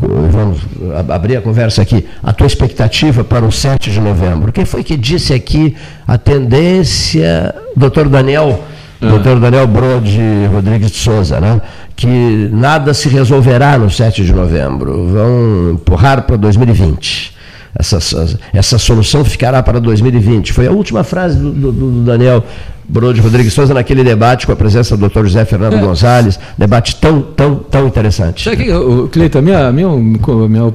[0.01, 0.59] vamos
[1.09, 4.51] abrir a conversa aqui, a tua expectativa para o 7 de novembro.
[4.51, 5.75] Quem foi que disse aqui
[6.07, 8.63] a tendência, doutor Daniel,
[9.01, 9.07] ah.
[9.07, 10.19] doutor Daniel Brode
[10.51, 11.61] Rodrigues de Souza, né?
[11.95, 17.33] que nada se resolverá no 7 de novembro, vão empurrar para 2020.
[17.77, 17.99] Essa,
[18.53, 20.53] essa solução ficará para 2020.
[20.53, 22.43] Foi a última frase do, do, do Daniel
[22.87, 25.23] Brode Rodrigues Souza naquele debate com a presença do Dr.
[25.23, 25.79] José Fernando é.
[25.79, 28.43] Gonzalez, debate tão, tão, tão interessante.
[28.43, 28.71] Sabe que,
[29.11, 30.73] Cleiton, a minha, minha, minha,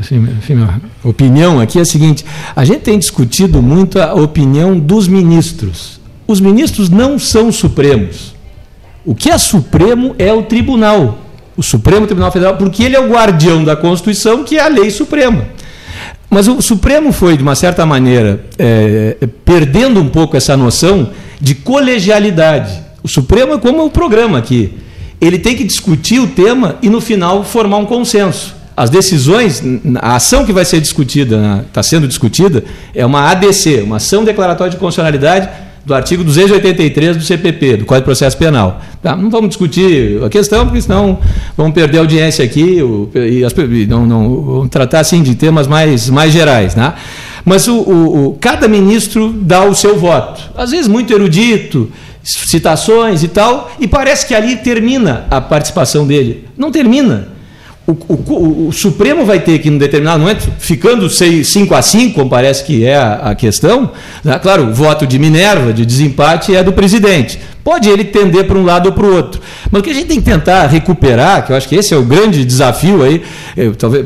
[0.00, 2.24] assim, enfim, minha opinião aqui é a seguinte:
[2.54, 6.00] a gente tem discutido muito a opinião dos ministros.
[6.26, 8.34] Os ministros não são supremos.
[9.04, 11.18] O que é supremo é o tribunal,
[11.56, 14.90] o Supremo Tribunal Federal, porque ele é o guardião da Constituição, que é a lei
[14.90, 15.44] suprema.
[16.28, 21.08] Mas o Supremo foi, de uma certa maneira, é, perdendo um pouco essa noção
[21.40, 22.72] de colegialidade.
[23.02, 24.72] O Supremo é como o programa aqui.
[25.20, 28.54] Ele tem que discutir o tema e, no final, formar um consenso.
[28.76, 29.62] As decisões,
[30.02, 32.62] a ação que vai ser discutida, está sendo discutida,
[32.94, 35.48] é uma ADC, uma ação declaratória de constitucionalidade
[35.86, 38.82] do artigo 283 do CPP, do Código de Processo Penal.
[39.00, 39.14] Tá?
[39.14, 41.20] Não vamos discutir a questão, porque senão
[41.56, 42.80] vamos perder a audiência aqui
[43.14, 43.54] e, as,
[43.88, 46.74] não, não, vamos tratar assim de temas mais, mais gerais.
[46.74, 46.92] Né?
[47.46, 51.92] Mas o, o, o, cada ministro dá o seu voto, às vezes muito erudito,
[52.24, 56.48] citações e tal, e parece que ali termina a participação dele.
[56.58, 57.35] Não termina.
[57.86, 62.28] O, o, o, Supremo vai ter que, em determinado momento, ficando 5 a 5, como
[62.28, 63.92] parece que é a, a questão,
[64.24, 64.36] né?
[64.40, 67.38] claro, o voto de Minerva, de desempate, é do presidente.
[67.62, 69.40] Pode ele tender para um lado ou para o outro.
[69.70, 71.96] Mas o que a gente tem que tentar recuperar, que eu acho que esse é
[71.96, 73.22] o grande desafio aí,
[73.56, 74.04] eu, talvez,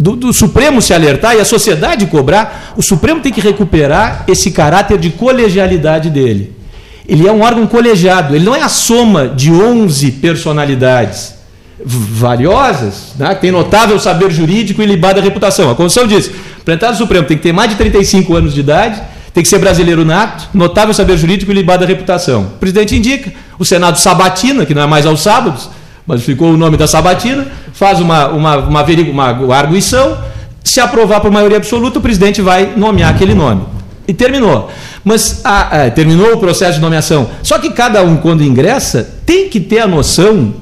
[0.00, 4.50] do, do Supremo se alertar e a sociedade cobrar, o Supremo tem que recuperar esse
[4.50, 6.54] caráter de colegialidade dele.
[7.06, 11.41] Ele é um órgão colegiado, ele não é a soma de 11 personalidades
[11.84, 13.34] valiosas, né?
[13.34, 15.70] tem notável saber jurídico e libada reputação.
[15.70, 16.30] A Constituição diz:
[16.66, 19.02] no Supremo tem que ter mais de 35 anos de idade,
[19.34, 22.42] tem que ser brasileiro nato, notável saber jurídico e libada reputação.
[22.42, 25.70] O presidente indica, o Senado sabatina, que não é mais aos sábados,
[26.06, 30.18] mas ficou o nome da sabatina, faz uma, uma, uma, uma, arguição,
[30.62, 33.62] se aprovar por maioria absoluta, o presidente vai nomear aquele nome.
[34.06, 34.70] E terminou.
[35.04, 37.28] Mas a, a, terminou o processo de nomeação.
[37.42, 40.52] Só que cada um, quando ingressa, tem que ter a noção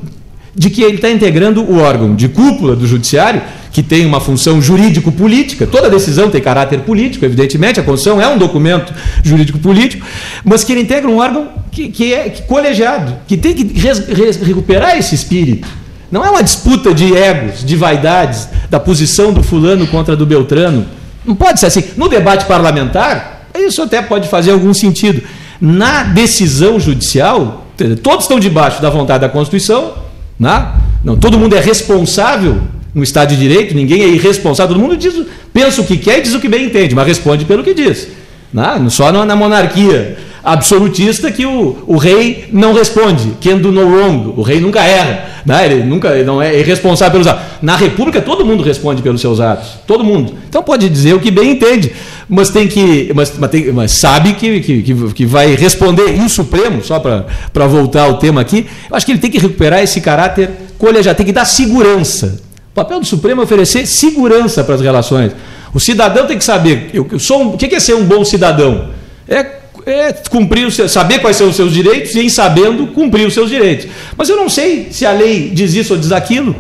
[0.55, 3.43] de que ele está integrando o órgão de cúpula do judiciário,
[3.73, 8.37] que tem uma função jurídico-política, toda decisão tem caráter político, evidentemente, a Constituição é um
[8.37, 8.93] documento
[9.23, 10.05] jurídico-político,
[10.45, 14.37] mas que ele integra um órgão que, que é colegiado, que tem que res, res,
[14.37, 15.69] recuperar esse espírito.
[16.11, 20.85] Não é uma disputa de egos, de vaidades, da posição do fulano contra do Beltrano.
[21.25, 21.85] Não pode ser assim.
[21.97, 25.23] No debate parlamentar, isso até pode fazer algum sentido.
[25.61, 27.67] Na decisão judicial,
[28.03, 29.93] todos estão debaixo da vontade da Constituição,
[30.41, 30.73] né?
[31.05, 32.59] Não, todo mundo é responsável
[32.95, 35.15] no Estado de Direito, ninguém é irresponsável, todo mundo diz,
[35.53, 38.09] pensa o que quer e diz o que bem entende, mas responde pelo que diz.
[38.53, 38.87] Né?
[38.89, 44.43] Só na monarquia absolutista que o, o rei não responde, can do no wrong, o
[44.43, 45.67] rei nunca erra, né?
[45.67, 47.43] ele nunca ele não é irresponsável pelos atos.
[47.61, 50.35] Na república todo mundo responde pelos seus atos, todo mundo.
[50.49, 51.93] Então pode dizer o que bem entende,
[52.29, 56.17] mas tem que, mas, mas, tem, mas sabe que, que, que, vai responder.
[56.17, 59.39] E o Supremo, só para voltar ao tema aqui, eu acho que ele tem que
[59.39, 62.41] recuperar esse caráter colegiado, tem que dar segurança.
[62.71, 65.33] O papel do Supremo é oferecer segurança para as relações.
[65.75, 68.25] O cidadão tem que saber, eu, eu sou um, o que é ser um bom
[68.25, 68.91] cidadão?
[69.29, 69.60] É
[69.93, 73.35] é cumprir o seu, saber quais são os seus direitos e, em sabendo, cumprir os
[73.35, 73.87] seus direitos.
[74.17, 76.57] Mas eu não sei se a lei diz isso ou diz aquilo.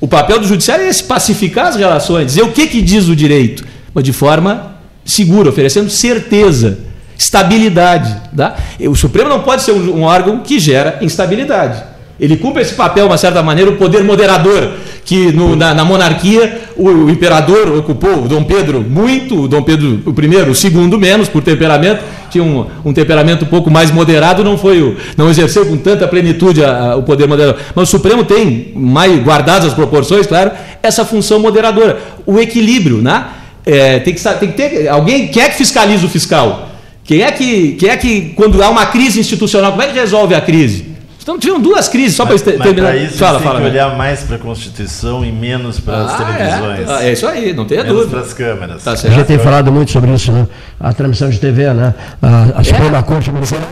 [0.00, 3.14] O papel do judiciário é esse, pacificar as relações, dizer o que, que diz o
[3.14, 3.64] direito,
[3.94, 6.78] mas de forma segura, oferecendo certeza,
[7.16, 8.14] estabilidade.
[8.36, 8.56] Tá?
[8.80, 11.91] O Supremo não pode ser um, um órgão que gera instabilidade.
[12.20, 14.70] Ele cumpre esse papel, de uma certa maneira, o poder moderador,
[15.04, 19.62] que no, na, na, monarquia o, o, imperador ocupou, o Dom Pedro muito, o Dom
[19.62, 24.44] Pedro I, o segundo menos, por temperamento, tinha um, um temperamento um pouco mais moderado,
[24.44, 27.60] não foi o, não exerceu com tanta plenitude a, a, o poder moderador.
[27.74, 30.52] Mas o Supremo tem, mais guardadas as proporções, claro,
[30.82, 33.24] essa função moderadora, o equilíbrio, né?
[33.64, 36.68] É, tem, que, tem que ter alguém quer é que fiscaliza o fiscal
[37.04, 40.34] Quem é que, quem é que quando há uma crise institucional, como é que resolve
[40.34, 40.91] a crise?
[41.22, 42.96] Então tiveram duas crises, só para terminar.
[42.96, 46.12] Isso fala, tem fala, que olhar mais para a Constituição e menos para ah, as
[46.12, 46.24] é?
[46.24, 46.90] televisões.
[46.90, 47.08] É.
[47.08, 47.12] é.
[47.12, 48.18] isso aí, não tenha menos dúvida.
[48.18, 48.84] para as câmeras.
[48.84, 50.48] Tá a gente tem falado muito sobre isso, né?
[50.80, 51.94] A transmissão de TV, né?
[52.20, 53.02] A, a Suprema é.
[53.02, 53.62] Corte Americana.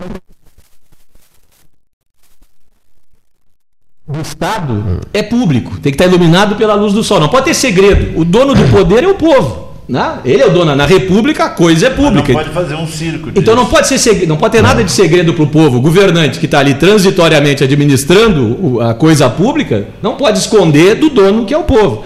[4.07, 7.19] O Estado é público, tem que estar iluminado pela luz do sol.
[7.19, 8.19] Não pode ter segredo.
[8.19, 9.70] O dono do poder é o povo.
[9.91, 10.19] Né?
[10.23, 10.73] Ele é o dono.
[10.73, 12.31] Na República, a coisa é pública.
[12.31, 13.29] Mas não pode fazer um circo.
[13.29, 13.39] Disso.
[13.39, 15.79] Então não pode, ser não pode ter nada de segredo para o povo.
[15.79, 21.45] O governante que está ali transitoriamente administrando a coisa pública não pode esconder do dono
[21.45, 22.05] que é o povo.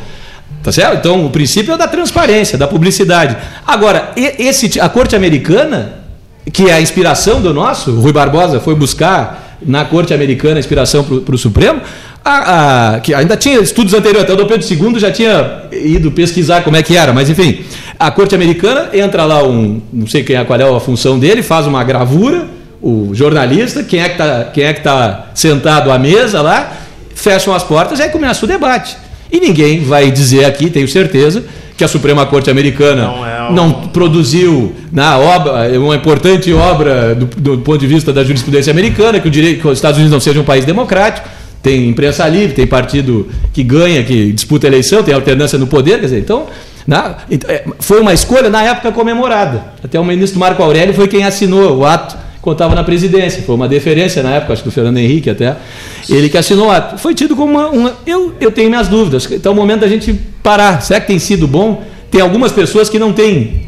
[0.64, 0.98] Tá certo?
[0.98, 3.38] Então o princípio é da transparência, da publicidade.
[3.68, 6.00] Agora, esse, a corte americana,
[6.52, 10.60] que é a inspiração do nosso, o Rui Barbosa foi buscar na corte americana a
[10.60, 11.82] inspiração para o Supremo,
[12.26, 16.10] a, a, que ainda tinha estudos anteriores, até o Dom Pedro II já tinha ido
[16.10, 17.60] pesquisar como é que era, mas enfim,
[18.00, 21.44] a corte americana entra lá um, não sei quem é, qual é a função dele,
[21.44, 22.48] faz uma gravura,
[22.82, 26.74] o jornalista, quem é que está é tá sentado à mesa lá,
[27.14, 28.98] fecham as portas e aí começa o debate.
[29.32, 31.44] E ninguém vai dizer aqui, tenho certeza,
[31.78, 37.26] que a Suprema Corte Americana não, é não produziu na obra, uma importante obra do,
[37.26, 40.20] do, ponto de vista da jurisprudência americana, que, o direito, que os Estados Unidos não
[40.20, 41.35] sejam um país democrático
[41.66, 46.06] tem imprensa livre, tem partido que ganha, que disputa eleição, tem alternância no poder, quer
[46.06, 46.46] dizer, então,
[46.86, 49.74] na, é, foi uma escolha na época comemorada.
[49.84, 52.16] Até o ministro Marco Aurélio foi quem assinou o ato
[52.52, 53.42] estava na presidência.
[53.42, 55.56] Foi uma deferência na época, acho que o Fernando Henrique até,
[56.08, 57.00] ele que assinou o ato.
[57.00, 57.70] Foi tido como uma.
[57.70, 59.28] uma eu, eu tenho minhas dúvidas.
[59.32, 60.14] Então é o momento da gente
[60.44, 60.84] parar.
[60.84, 61.84] Será que tem sido bom?
[62.12, 63.66] Tem algumas pessoas que não têm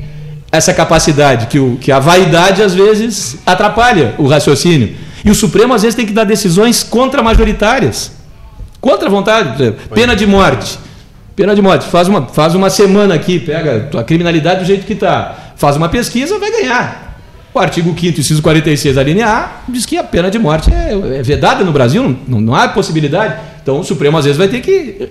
[0.52, 5.07] essa capacidade, que, o, que a vaidade às vezes atrapalha o raciocínio.
[5.28, 8.14] E o Supremo às vezes tem que dar decisões contra-majoritárias.
[8.80, 9.74] Contra a vontade.
[9.94, 10.80] Pena de morte.
[11.36, 11.86] Pena de morte.
[11.86, 15.54] Faz uma, faz uma semana aqui, pega a criminalidade do jeito que está.
[15.58, 17.20] Faz uma pesquisa, vai ganhar.
[17.54, 20.94] O artigo 5 inciso 46, a linha A, diz que a pena de morte é,
[21.20, 23.36] é vedada no Brasil, não, não há possibilidade.
[23.62, 25.10] Então o Supremo às vezes vai ter que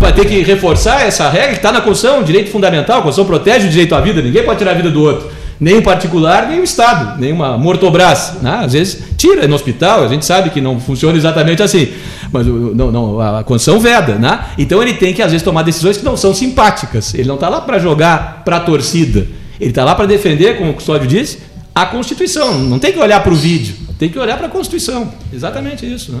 [0.00, 3.66] Vai ter que reforçar essa regra que está na Constituição, direito fundamental, a Constituição protege
[3.66, 5.28] o direito à vida, ninguém pode tirar a vida do outro
[5.60, 8.34] nem o particular, nem o Estado, nem uma mortobras.
[8.42, 8.60] Né?
[8.64, 11.88] Às vezes tira no hospital, a gente sabe que não funciona exatamente assim,
[12.32, 14.14] mas não, não, a Constituição veda.
[14.14, 14.44] Né?
[14.58, 17.14] Então ele tem que, às vezes, tomar decisões que não são simpáticas.
[17.14, 19.26] Ele não está lá para jogar para a torcida,
[19.60, 21.38] ele está lá para defender, como o Custódio disse,
[21.74, 22.58] a Constituição.
[22.58, 25.12] Não tem que olhar para o vídeo, tem que olhar para a Constituição.
[25.32, 26.12] Exatamente isso.
[26.12, 26.20] Né?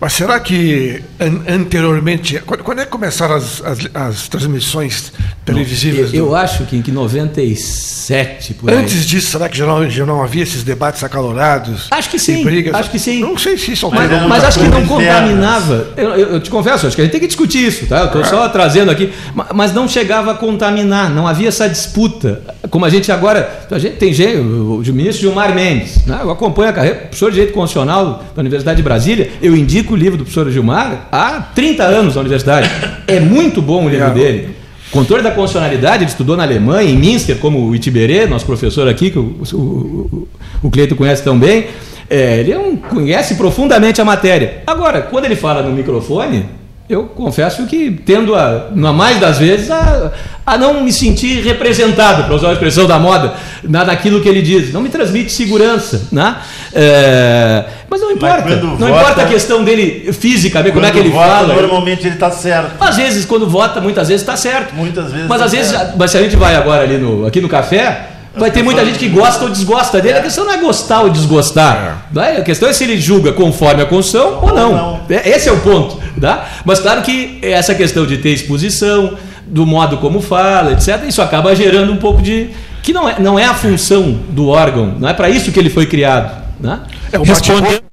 [0.00, 1.02] Mas será que
[1.48, 5.12] anteriormente, quando é que começaram as, as, as transmissões
[5.44, 6.12] televisivas?
[6.14, 6.30] Eu, do...
[6.30, 8.76] eu acho que em 97, por aí.
[8.76, 11.88] Antes disso, será que já não, já não havia esses debates acalorados?
[11.90, 12.44] Acho que sim.
[12.44, 12.74] Brigas?
[12.74, 13.20] Acho que sim.
[13.20, 15.88] Não sei se isso Mas, mas acho que não contaminava.
[15.96, 18.00] Eu, eu, eu, te confesso, acho que a gente tem que discutir isso, tá?
[18.00, 18.24] Eu estou é.
[18.24, 19.12] só trazendo aqui.
[19.54, 22.42] Mas não chegava a contaminar, não havia essa disputa.
[22.70, 23.66] Como a gente agora.
[23.70, 26.20] A gente tem gente, o, o ministro Gilmar Mendes, né?
[26.22, 29.96] eu acompanho a carreira, professor de Direito Constitucional da Universidade de Brasília, eu indico o
[29.96, 32.70] livro do professor Gilmar há 30 anos na universidade.
[33.06, 34.56] É muito bom o livro dele.
[34.90, 39.10] Controle da constitucionalidade, ele estudou na Alemanha, em Minsker, como o Itiberê, nosso professor aqui,
[39.10, 40.28] que o, o,
[40.62, 41.66] o Cleito conhece tão bem.
[42.08, 44.62] É, ele é um, conhece profundamente a matéria.
[44.66, 46.46] Agora, quando ele fala no microfone,
[46.88, 50.10] eu confesso que tendo, a, na mais das vezes, a,
[50.46, 54.40] a não me sentir representado, para usar a expressão da moda, na, naquilo que ele
[54.40, 54.72] diz.
[54.72, 56.08] Não me transmite segurança.
[56.10, 56.36] Né?
[56.72, 58.44] É, mas não importa.
[58.48, 61.54] Mas não vota, importa a questão dele física, como é que ele vota, fala.
[61.54, 62.72] Normalmente ele está certo.
[62.80, 64.74] Às vezes, quando vota, muitas vezes está certo.
[64.74, 65.28] Muitas vezes.
[65.28, 68.17] Mas tá às vezes, mas se a gente vai agora ali no, aqui no café,
[68.38, 70.18] vai ter muita gente que gosta ou desgosta dele.
[70.18, 72.00] A questão não é gostar ou desgostar.
[72.14, 72.38] É.
[72.38, 74.72] A questão é se ele julga conforme a Constituição ou não.
[74.72, 75.00] não.
[75.08, 75.98] É, esse é o ponto.
[76.20, 76.48] Tá?
[76.64, 79.16] Mas claro que essa questão de ter exposição,
[79.46, 82.50] do modo como fala, etc., isso acaba gerando um pouco de.
[82.82, 85.70] que não é, não é a função do órgão, não é para isso que ele
[85.70, 86.48] foi criado.
[86.60, 86.80] Né?
[87.12, 87.87] É, o Respondendo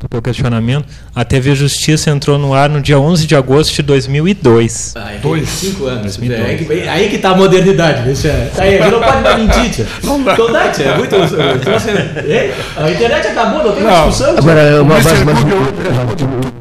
[0.00, 3.82] pergunta, teu questionamento, a TV Justiça entrou no ar no dia 11 de agosto de
[3.82, 4.94] 2002.
[4.96, 5.48] Ah, é Dois.
[5.48, 6.16] Cinco anos.
[6.16, 6.40] 2002.
[6.40, 8.02] É, aí, aí que está a modernidade.
[8.02, 9.86] Deixa, é, tá aí, não pode dar mentir.
[10.04, 10.32] Não dá.
[10.32, 11.14] Então, dá, é muito,
[11.60, 11.90] então, assim,
[12.76, 14.08] a internet acabou, não tem não.
[14.08, 14.38] discussão.
[14.38, 16.60] Agora, uma, mas, mas, mas,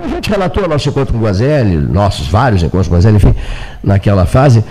[0.00, 3.34] A gente relatou nosso encontro com o Guazelli, nossos vários encontros com o Guazelli, enfim,
[3.82, 4.64] naquela fase,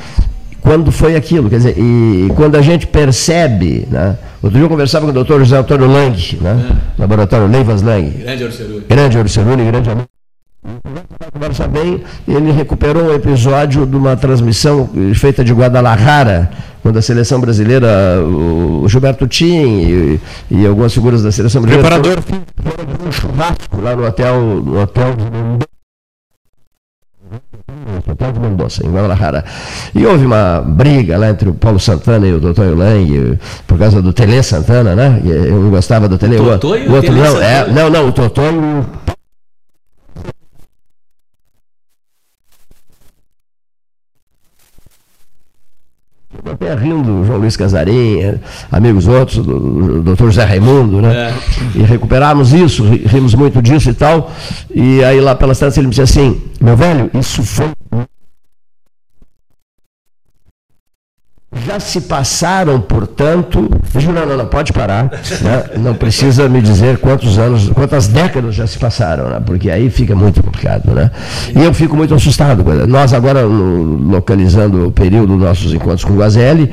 [0.62, 4.18] quando foi aquilo, quer dizer, e, quando a gente percebe, né?
[4.42, 6.66] Outro dia eu conversava com o doutor José Antônio Lang, né?
[6.98, 7.02] É.
[7.02, 8.10] Laboratório Leivas Lang.
[8.10, 8.86] Grande Orceruni.
[8.88, 10.08] Grande Orceruni, grande amigo.
[11.34, 16.52] conversa bem, ele recuperou um episódio de uma transmissão feita de Guadalajara,
[16.84, 22.24] quando a seleção brasileira, o Gilberto Tim e, e algumas figuras da seleção brasileira Preparador.
[22.24, 25.16] foram um churrasco lá no hotel, no hotel
[28.32, 29.44] De Mendonça, em Guadalajara.
[29.96, 32.76] E houve uma briga lá entre o Paulo Santana e o Dr.
[32.78, 35.22] Lang, por causa do Tele Santana, né?
[35.26, 36.38] Eu não gostava do Tele.
[36.38, 36.44] O
[36.76, 38.86] e o o outro não, é, não, não, o Totó e o
[46.50, 48.40] Até rindo, João Luiz Casarim, eh,
[48.72, 50.26] amigos outros, do Dr.
[50.26, 51.30] José Raimundo, né?
[51.76, 51.80] É.
[51.80, 54.32] E recuperamos isso, ri- rimos muito disso e tal.
[54.74, 57.68] E aí lá pelas tantas ele me disse assim, meu velho, isso foi.
[61.54, 63.70] Já se passaram, portanto.
[64.14, 65.12] Não, não, não, pode parar.
[65.42, 65.64] né?
[65.80, 69.42] Não precisa me dizer quantos anos, quantas décadas já se passaram, né?
[69.46, 70.90] porque aí fica muito complicado.
[70.94, 71.12] Né?
[71.54, 72.64] E eu fico muito assustado.
[72.88, 76.72] Nós agora, localizando o período dos nossos encontros com o Guazelli,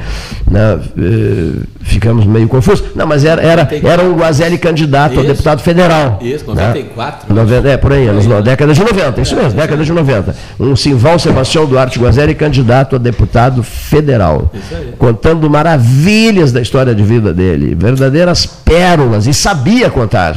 [0.49, 2.85] né, eh, ficamos meio confusos.
[2.95, 5.26] Não, mas era, era, era um Guazelli candidato a Isso.
[5.33, 6.20] deputado federal.
[6.22, 6.68] Isso, né?
[6.68, 7.35] 94.
[7.35, 10.37] 90, é, por aí, anos, no- década de 90, isso mesmo, década de 90.
[10.61, 14.49] Um Simval Sebastião Duarte Guazelli, candidato a deputado federal.
[14.55, 14.68] Isso.
[14.99, 20.37] Contando maravilhas da história de vida dele, verdadeiras pérolas, e sabia contar.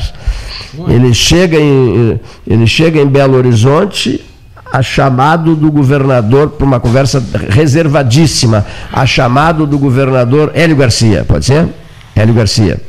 [0.87, 4.23] Ele chega em, ele chega em Belo Horizonte
[4.71, 11.45] a chamado do governador, para uma conversa reservadíssima, a chamado do governador Hélio Garcia, pode
[11.45, 11.67] ser?
[12.15, 12.79] Hélio Garcia.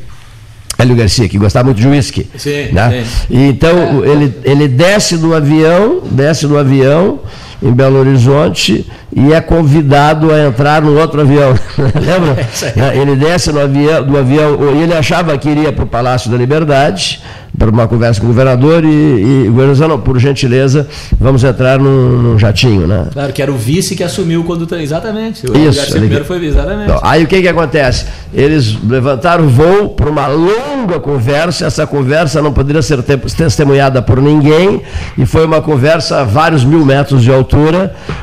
[0.78, 2.28] Hélio Garcia, que gostava muito de uísque.
[2.36, 3.04] Sim, né?
[3.04, 3.48] sim.
[3.48, 7.20] Então ele, ele desce do avião, desce do avião
[7.62, 11.54] em Belo Horizonte e é convidado a entrar no outro avião.
[11.94, 12.46] Lembra?
[12.74, 12.96] Né?
[12.96, 16.36] Ele desce no avião, do avião, e ele achava que iria para o Palácio da
[16.36, 17.20] Liberdade,
[17.58, 20.88] para uma conversa com o governador, e, e o governador disse, não, por gentileza,
[21.20, 22.86] vamos entrar num, num jatinho.
[22.86, 23.06] Né?
[23.12, 24.66] Claro, que era o vice que assumiu quando.
[24.74, 25.44] Exatamente.
[25.50, 26.84] O Isso, ele- primeiro foi exatamente.
[26.84, 28.06] Então, aí o que, que acontece?
[28.32, 34.00] Eles levantaram o voo para uma longa conversa, essa conversa não poderia ser te- testemunhada
[34.00, 34.80] por ninguém,
[35.18, 37.51] e foi uma conversa a vários mil metros de altura,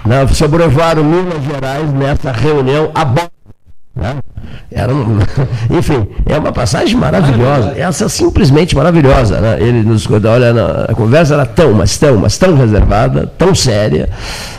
[0.05, 3.05] né, sobrevoaram Minas Gerais nessa reunião a
[3.95, 4.15] né?
[4.71, 5.17] Era um-
[5.77, 7.73] enfim, é uma passagem maravilhosa.
[7.77, 9.39] Essa é simplesmente maravilhosa.
[9.41, 9.57] Né?
[9.59, 14.09] Ele nos conta, olha, a conversa era tão, mas tão, mas tão reservada, tão séria.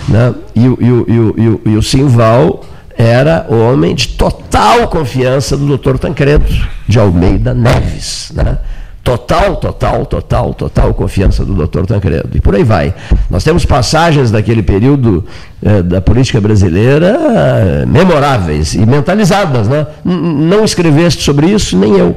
[0.09, 0.35] Né?
[0.55, 2.63] E, o- e, o- e, o- e, o- e o Simval
[2.99, 6.45] era homem de total confiança do doutor Tancredo
[6.87, 8.33] de Almeida Neves.
[8.35, 8.59] Né?
[9.03, 12.29] Total, total, total, total confiança do doutor Tancredo.
[12.35, 12.95] E por aí vai.
[13.31, 15.25] Nós temos passagens daquele período
[15.63, 19.67] eh, da política brasileira eh, memoráveis e mentalizadas.
[19.69, 19.87] Né?
[20.05, 22.15] N- não escreveste sobre isso, nem eu.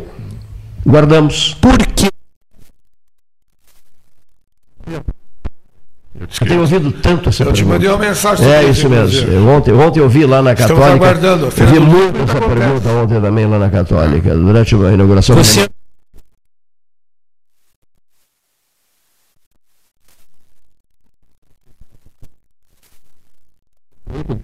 [0.85, 1.55] Guardamos.
[1.61, 2.09] Por quê?
[6.19, 9.31] Eu tenho ouvido tanto essa Eu te mandei uma mensagem É sobre isso mesmo.
[9.31, 11.05] Eu ontem, ontem eu vi lá na Estamos Católica.
[11.05, 11.45] aguardando.
[11.45, 15.35] A Eu vi muito essa pergunta ontem também lá na Católica, durante a inauguração.
[15.35, 15.67] Você-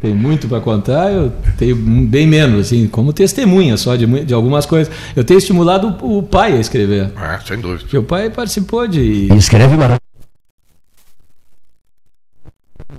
[0.02, 4.66] Tem muito para contar, eu tenho bem menos, assim, como testemunha só de, de algumas
[4.66, 4.94] coisas.
[5.16, 7.12] Eu tenho estimulado o, o pai a escrever.
[7.18, 8.00] É, sem dúvida.
[8.00, 9.00] O pai participou de.
[9.32, 10.00] E escreve maravilha.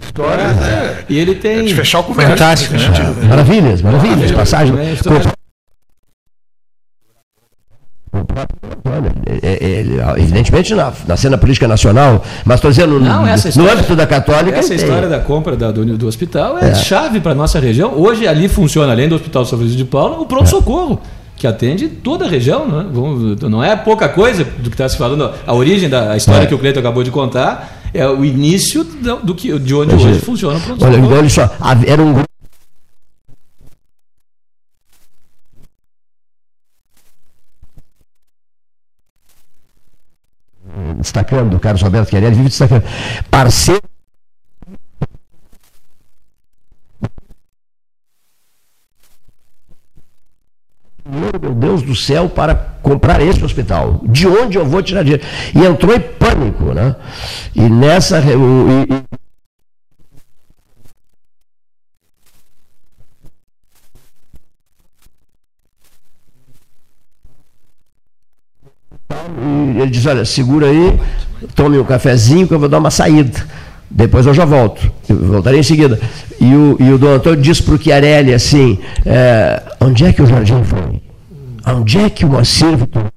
[0.03, 1.64] Histórias é, E ele tem.
[1.66, 2.33] de fechar o comércio.
[2.37, 3.28] Fantástico, né?
[3.28, 4.31] Maravilhas, maravilhas.
[4.33, 4.78] Passagem.
[4.78, 5.39] É, história-
[8.85, 9.12] Olha,
[9.43, 13.49] é- é- ele, evidentemente na, na cena política nacional, mas estou dizendo Não, no, essa
[13.49, 14.59] no história- âmbito da católica.
[14.59, 17.93] Essa história da compra da- do, do hospital é, chave para nossa região.
[17.95, 21.01] Hoje ali funciona, além do Hospital São Francisco de Paula, o pronto-socorro,
[21.37, 22.66] que atende toda a região.
[22.66, 22.87] Né?
[23.49, 25.31] Não é pouca coisa do que está se falando.
[25.47, 26.47] A origem da a história É.
[26.47, 30.20] que o Cleiton acabou de contar é o início do, do que, de onde hoje
[30.20, 31.16] funciona o Olha, pronto-socorro.
[31.18, 31.51] olha só,
[31.87, 32.30] era um grupo.
[41.01, 42.84] Destacando, o Carlos Roberto Querelli vive destacando.
[43.30, 43.80] Parceiro.
[51.09, 54.01] Meu Deus do céu, para comprar esse hospital.
[54.05, 55.24] De onde eu vou tirar dinheiro?
[55.55, 56.94] E entrou em pânico, né?
[57.55, 58.20] E nessa.
[58.20, 59.30] e- e-
[69.74, 70.98] E ele diz: Olha, segura aí,
[71.54, 73.46] tome um cafezinho que eu vou dar uma saída.
[73.90, 74.90] Depois eu já volto.
[75.08, 76.00] Eu voltarei em seguida.
[76.40, 80.22] E o, e o Dom Antônio disse para o Chiarelli assim: é, Onde é que
[80.22, 81.02] o Jardim foi?
[81.66, 83.11] Onde é que o Moacir Vitor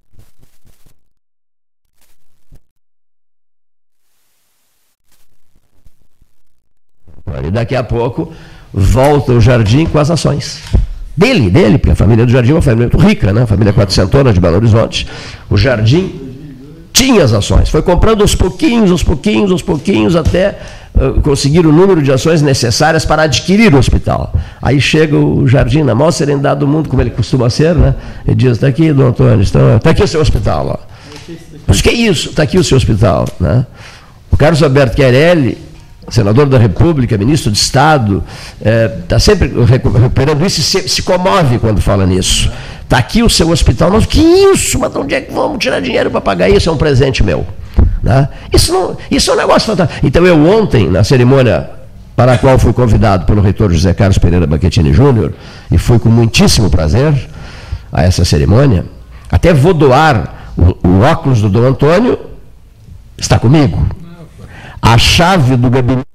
[7.44, 8.32] E daqui a pouco
[8.74, 10.62] volta o jardim com as ações.
[11.16, 13.44] Dele, dele, porque a família do Jardim é uma família muito rica, né?
[13.44, 15.08] A família quatrocentona de Belo Horizonte.
[15.50, 16.12] O Jardim
[16.92, 20.58] tinha as ações, foi comprando aos pouquinhos, aos pouquinhos, aos pouquinhos, até
[20.96, 24.34] uh, conseguir o número de ações necessárias para adquirir o hospital.
[24.62, 27.96] Aí chega o Jardim, na maior serenidade do mundo, como ele costuma ser, né?
[28.28, 30.80] E diz: está aqui, Dom Antônio, está, está aqui o seu hospital.
[30.80, 30.94] Ó.
[31.68, 32.30] Mas que é isso?
[32.30, 33.28] Está aqui o seu hospital.
[33.40, 33.66] Né?
[34.32, 35.58] O Carlos Alberto Chiarelli
[36.10, 38.24] senador da República, ministro de Estado,
[38.58, 42.52] está é, tá sempre recuperando isso e se, se, comove quando fala nisso.
[42.84, 43.90] Está aqui o seu hospital.
[43.90, 44.78] Nós, que isso?
[44.78, 46.70] Mas de onde é que vamos tirar dinheiro para pagar isso?
[46.70, 47.46] É um presente meu.
[48.02, 48.28] Né?
[48.52, 50.06] Isso, não, isso é um negócio fantástico.
[50.06, 51.70] Então, eu ontem, na cerimônia
[52.16, 55.34] para a qual fui convidado pelo reitor José Carlos Pereira Baquetini Júnior,
[55.72, 57.12] e fui com muitíssimo prazer
[57.92, 58.86] a essa cerimônia,
[59.32, 62.20] até vou doar o, o óculos do Dom Antônio,
[63.18, 64.03] está comigo
[64.84, 66.06] a chave do gabinete.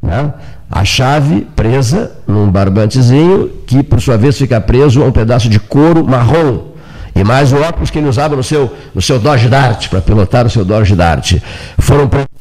[0.00, 0.34] Né?
[0.70, 5.60] A chave presa num barbantezinho, que por sua vez fica preso a um pedaço de
[5.60, 6.72] couro marrom.
[7.14, 10.46] E mais o óculos que ele usava no seu, no seu Dodge Dart, para pilotar
[10.46, 11.34] o seu Dodge Dart.
[11.78, 12.34] Foram presos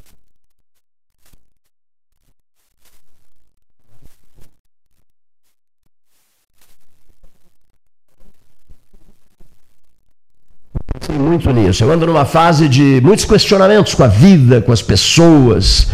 [11.03, 11.83] pensei muito nisso.
[11.83, 15.87] Eu ando numa fase de muitos questionamentos com a vida, com as pessoas,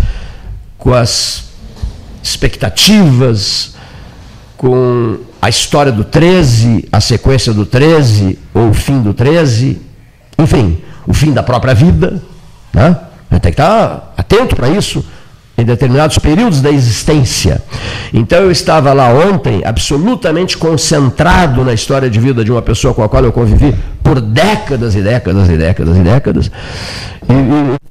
[0.77, 1.45] com as
[2.21, 3.73] expectativas,
[4.55, 9.81] com a história do 13, a sequência do 13, ou o fim do 13,
[10.37, 10.77] enfim,
[11.07, 12.21] o fim da própria vida.
[12.71, 12.95] Né?
[13.31, 15.03] Tem que estar atento para isso
[15.59, 17.61] em determinados períodos da existência.
[18.13, 23.03] Então eu estava lá ontem, absolutamente concentrado na história de vida de uma pessoa com
[23.03, 26.51] a qual eu convivi por décadas e décadas e décadas e décadas.
[27.27, 27.88] E, e,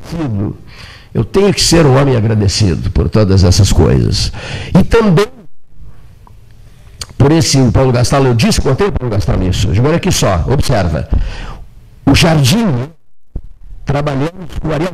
[0.00, 0.56] agradecido.
[1.12, 4.32] Eu tenho que ser um homem agradecido por todas essas coisas.
[4.78, 5.26] E também
[7.18, 9.68] por esse o Paulo Gastal, eu disse, contei o Paulo Gastal isso.
[9.84, 11.08] Olha aqui só, observa.
[12.06, 12.88] O jardim,
[13.84, 14.92] trabalhamos com o Ariel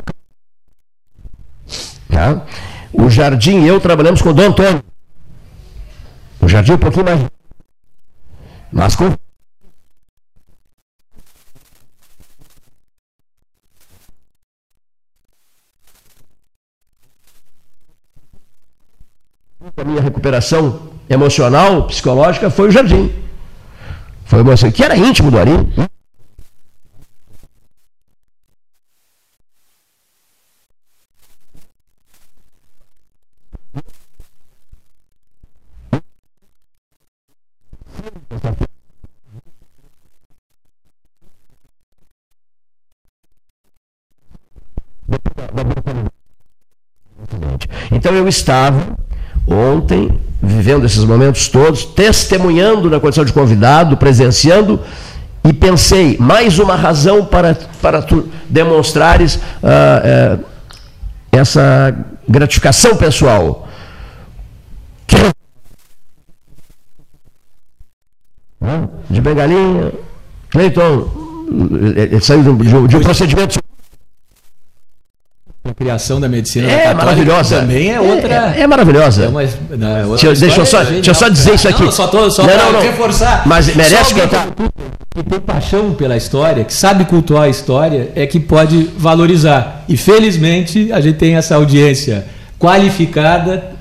[2.09, 2.45] tá?
[2.91, 4.83] O jardim e eu trabalhamos com o Dom Antônio.
[6.41, 7.19] O jardim um pouquinho mais.
[8.71, 9.13] Mas com
[19.77, 23.13] a minha recuperação emocional, psicológica, foi o jardim.
[24.25, 25.51] Foi o que era íntimo do Ari.
[47.91, 48.97] Então eu estava
[49.47, 54.79] ontem, vivendo esses momentos todos, testemunhando na condição de convidado, presenciando,
[55.43, 60.39] e pensei, mais uma razão para, para tu demonstrares ah, eh,
[61.31, 61.95] essa
[62.27, 63.67] gratificação pessoal.
[68.61, 68.89] Hum?
[69.09, 69.93] De bengalinha,
[70.49, 71.09] Cleiton,
[71.95, 73.57] ele saiu de um, de um procedimento
[75.69, 77.59] a criação da medicina é maravilhosa.
[77.59, 78.53] também é outra.
[78.55, 79.25] É, é maravilhosa.
[79.25, 79.41] É uma,
[79.77, 81.83] não, é outra deixa, deixa, eu só, deixa eu só dizer isso aqui.
[81.83, 83.43] Não, só, tô, só para reforçar.
[83.45, 84.47] Mas merece que tá...
[85.15, 89.83] que tem paixão pela história, que sabe cultuar a história, é que pode valorizar.
[89.89, 92.25] E felizmente a gente tem essa audiência
[92.59, 93.71] qualificada,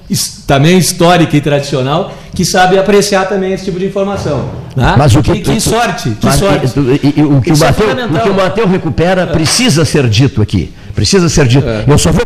[0.46, 4.50] também histórica e tradicional, que sabe apreciar também esse tipo de informação.
[4.76, 4.94] Né?
[4.96, 6.66] Mas o que, que, que sorte, que sorte.
[6.78, 9.26] E, o, que o, é Mateu, o que o Mateu recupera é.
[9.26, 10.72] precisa ser dito aqui.
[10.96, 11.68] Precisa ser dito.
[11.68, 11.84] É.
[11.86, 12.24] Eu só vou.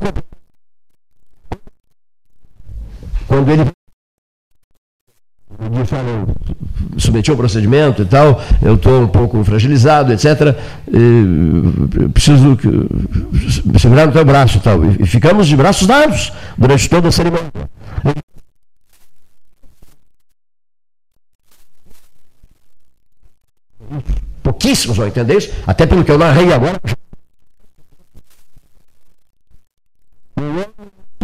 [3.26, 3.64] Quando ele
[6.96, 10.56] submeti ao procedimento e tal, eu estou um pouco fragilizado, etc.
[10.88, 12.56] E preciso
[13.78, 14.84] segurar no teu braço e tal.
[14.84, 17.50] E ficamos de braços dados durante toda a cerimônia.
[24.44, 26.80] Pouquíssimos vão entender isso, até pelo que eu narrei agora.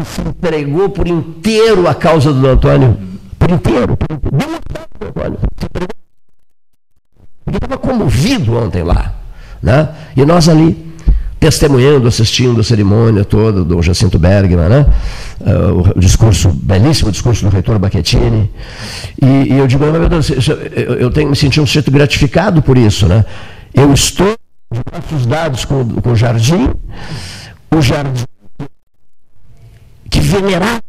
[0.05, 2.99] Se entregou por inteiro a causa do Antônio.
[3.39, 3.97] Por inteiro.
[3.97, 4.61] Por inteiro.
[5.01, 5.39] Antônio.
[7.47, 9.15] Ele estava comovido ontem lá.
[9.63, 9.89] Né?
[10.17, 10.95] E nós ali,
[11.39, 14.87] testemunhando, assistindo a cerimônia toda do Jacinto Bergman, né?
[15.41, 18.51] Uh, o discurso, belíssimo discurso do reitor Baquetini.
[19.21, 20.31] E, e eu digo, meu Deus,
[20.99, 23.07] eu, tenho me sentido um certo gratificado por isso.
[23.07, 23.25] Né?
[23.73, 24.35] Eu estou
[24.73, 26.71] de braços dados com, com o Jardim,
[27.71, 28.25] o Jardim
[30.17, 30.83] que venerava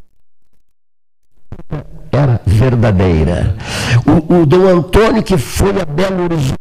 [2.12, 3.56] era verdadeira.
[4.06, 6.60] O, o Dom Antônio, que foi a Belo Horizonte,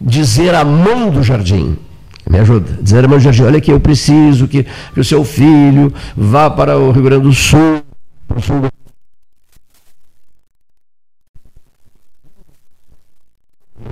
[0.00, 1.76] dizer a mão do jardim,
[2.28, 5.22] me ajuda, dizer a mão do jardim, olha que eu preciso que, que o seu
[5.22, 7.82] filho vá para o Rio Grande do Sul,
[8.26, 8.70] para o do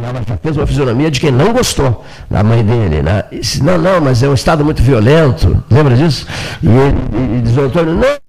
[0.05, 3.03] Ela já fez uma fisionomia de quem não gostou da mãe dele.
[3.03, 3.25] Né?
[3.33, 5.65] Disse, não, não, mas é um estado muito violento.
[5.71, 6.27] Lembra disso?
[6.63, 8.25] E ele e diz Antônio, não.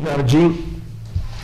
[0.00, 0.73] Jardim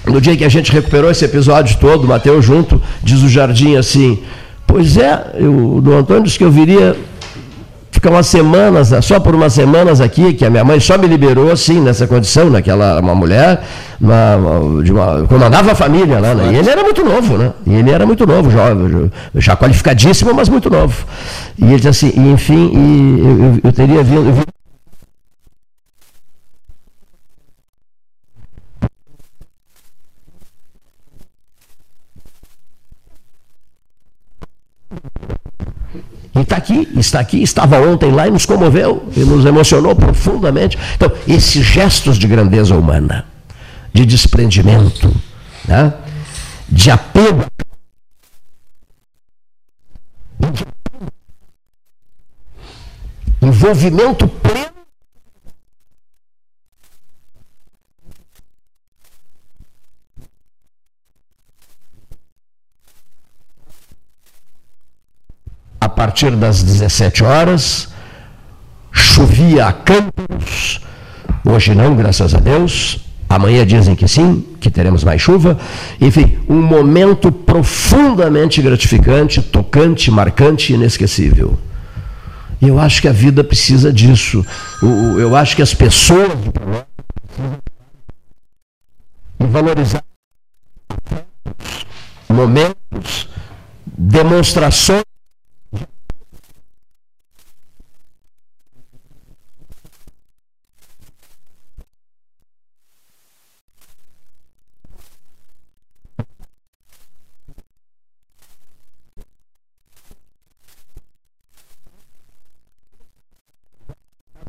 [0.07, 4.19] no dia que a gente recuperou esse episódio todo, Mateus junto, diz o Jardim assim:
[4.67, 6.97] Pois é, eu, o Dom Antônio disse que eu viria
[7.91, 11.53] ficar umas semanas, só por umas semanas aqui, que a minha mãe só me liberou
[11.53, 13.63] assim, nessa condição, naquela uma mulher,
[14.01, 16.53] uma, de uma, comandava a família lá, né?
[16.53, 17.53] E ele era muito novo, né?
[17.67, 21.05] E ele era muito novo, jovem, já qualificadíssimo, mas muito novo.
[21.59, 24.29] E ele disse assim, e, enfim, e eu, eu, eu teria vindo.
[24.29, 24.45] Eu
[36.43, 40.79] Está aqui, está aqui, estava ontem lá e nos comoveu e nos emocionou profundamente.
[40.95, 43.27] Então, esses gestos de grandeza humana,
[43.93, 45.13] de desprendimento,
[45.67, 45.93] né?
[46.69, 47.45] de apego,
[53.43, 54.80] envolvimento pleno
[66.01, 67.89] partir das 17 horas,
[68.91, 70.81] chovia a campos,
[71.45, 73.01] hoje não, graças a Deus.
[73.29, 75.59] Amanhã dizem que sim, que teremos mais chuva.
[76.01, 81.59] Enfim, um momento profundamente gratificante, tocante, marcante e inesquecível.
[82.63, 84.43] E eu acho que a vida precisa disso.
[84.83, 86.33] Eu acho que as pessoas
[89.39, 90.03] e valorizar
[92.27, 93.29] momentos,
[93.85, 95.10] demonstrações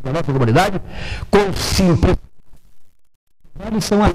[0.03, 0.81] da nossa comunidade,
[1.29, 2.21] com simplicidade
[3.81, 4.13] são as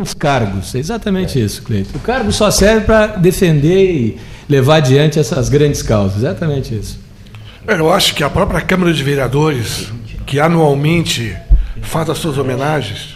[0.00, 1.44] os cargos, é exatamente é.
[1.44, 1.96] isso, Cleiton.
[1.98, 7.00] O cargo só serve para defender e levar adiante essas grandes causas, exatamente isso.
[7.66, 9.92] Eu acho que a própria Câmara de Vereadores,
[10.26, 11.36] que anualmente
[11.82, 13.11] faz as suas homenagens,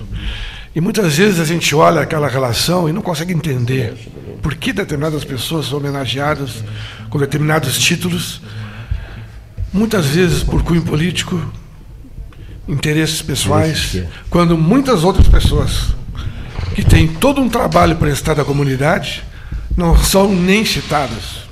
[0.76, 3.94] e muitas vezes a gente olha aquela relação e não consegue entender
[4.42, 6.62] por que determinadas pessoas são homenageadas
[7.08, 8.42] com determinados títulos,
[9.72, 11.40] muitas vezes por cunho político,
[12.68, 15.94] interesses pessoais, quando muitas outras pessoas
[16.74, 19.24] que têm todo um trabalho prestado à comunidade
[19.74, 21.46] não são nem citadas.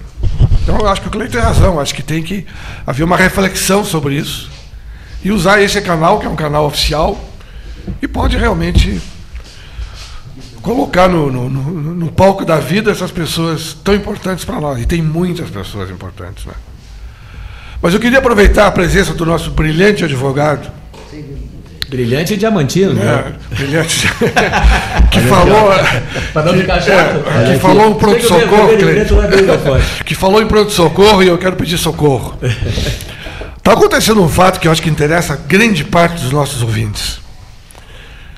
[0.62, 2.44] Então eu acho que o Cleiton tem razão, acho que tem que
[2.86, 4.50] haver uma reflexão sobre isso
[5.24, 7.32] e usar esse canal, que é um canal oficial,
[8.02, 9.00] e pode realmente
[10.64, 14.80] colocar no, no, no, no palco da vida essas pessoas tão importantes para nós.
[14.80, 16.46] E tem muitas pessoas importantes.
[16.46, 16.54] Né?
[17.82, 20.72] Mas eu queria aproveitar a presença do nosso brilhante advogado.
[21.86, 23.34] Brilhante e diamantino, né?
[23.52, 24.08] É, brilhante.
[25.10, 25.70] que falou.
[26.32, 27.22] Para não ficar chato.
[27.28, 28.68] É, que falou em pronto-socorro.
[30.04, 32.38] Que falou em pronto-socorro e eu quero pedir socorro.
[33.58, 37.20] Está acontecendo um fato que eu acho que interessa a grande parte dos nossos ouvintes,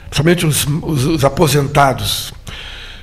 [0.09, 2.33] principalmente os, os, os aposentados.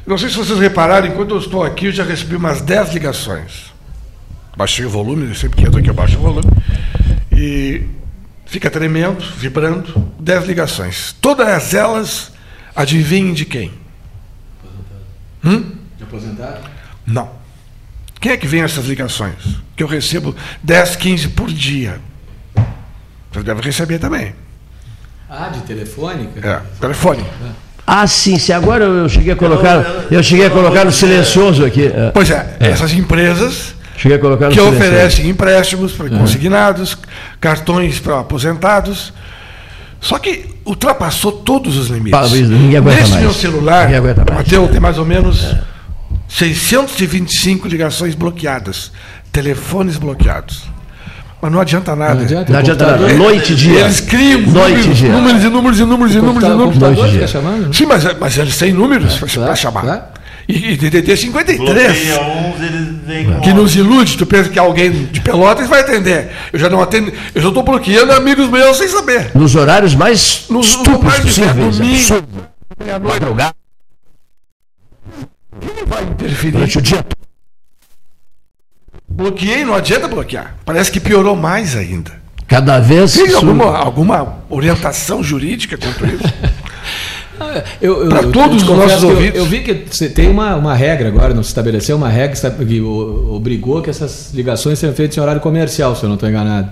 [0.06, 3.74] Não sei se vocês repararam, enquanto eu estou aqui, eu já recebi umas 10 ligações.
[4.56, 6.52] Baixei o volume, sempre que entro aqui eu baixo o volume.
[7.32, 7.88] E
[8.46, 11.16] fica tremendo, vibrando, 10 ligações.
[11.20, 12.32] Todas elas,
[12.76, 13.72] adivinhem de quem?
[15.44, 15.72] Hum?
[15.98, 16.70] De aposentado?
[17.06, 17.30] Não.
[18.20, 19.58] Quem é que vem essas ligações?
[19.76, 22.00] Que eu recebo 10, 15 por dia.
[23.32, 24.36] Você deve receber também.
[25.36, 26.48] Ah, de telefônica?
[26.48, 27.26] É, telefone.
[27.88, 28.54] Ah, sim, sim.
[28.54, 31.92] Agora eu cheguei a colocar, eu cheguei a colocar no silencioso aqui.
[32.14, 32.70] Pois é, é.
[32.70, 36.98] essas empresas Cheguei a colocar que oferecem empréstimos para consignados,
[37.40, 39.14] cartões para aposentados.
[40.02, 42.32] Só que ultrapassou todos os limites.
[42.50, 43.24] Ninguém aguenta Nesse mais.
[43.24, 43.90] meu celular.
[44.34, 45.62] Mateus, tem mais ou menos é.
[46.28, 48.92] 625 ligações bloqueadas,
[49.32, 50.64] telefones bloqueados.
[51.44, 52.14] Mas não adianta nada.
[52.16, 53.14] Não adianta, não adianta nada.
[53.16, 53.82] Noite e dia.
[53.82, 55.12] Eles criam Noite números, dia.
[55.12, 56.78] números e números e números e números e números.
[56.78, 57.28] Noite e dia.
[57.28, 57.70] Chamando, né?
[57.74, 59.82] Sim, mas, mas eles têm números é, para chamar.
[59.82, 60.02] Claro.
[60.48, 62.12] E, e DDD 53.
[62.18, 66.30] Uns, que nos ilude, tu pensa que alguém de Pelotas vai atender.
[66.54, 69.32] Eu já não atendo, eu já estou bloqueando amigos meus sem saber.
[69.36, 71.78] Nos horários mais nos estúpidos mais possíveis.
[71.78, 73.54] domingo, Madrugada.
[75.60, 76.52] Quem vai interferir?
[76.54, 77.06] Durante o dia
[79.16, 80.56] Bloqueei, não adianta bloquear.
[80.66, 82.12] Parece que piorou mais ainda.
[82.48, 83.14] Cada vez.
[83.14, 86.24] Tem alguma, alguma orientação jurídica quanto isso?
[88.10, 89.36] Para todos os nossos ouvintes.
[89.36, 92.36] Eu, eu, vi que você tem uma, uma regra agora, não se estabeleceu uma regra
[92.52, 96.70] que obrigou que essas ligações sejam feitas em horário comercial, se eu não estou enganado.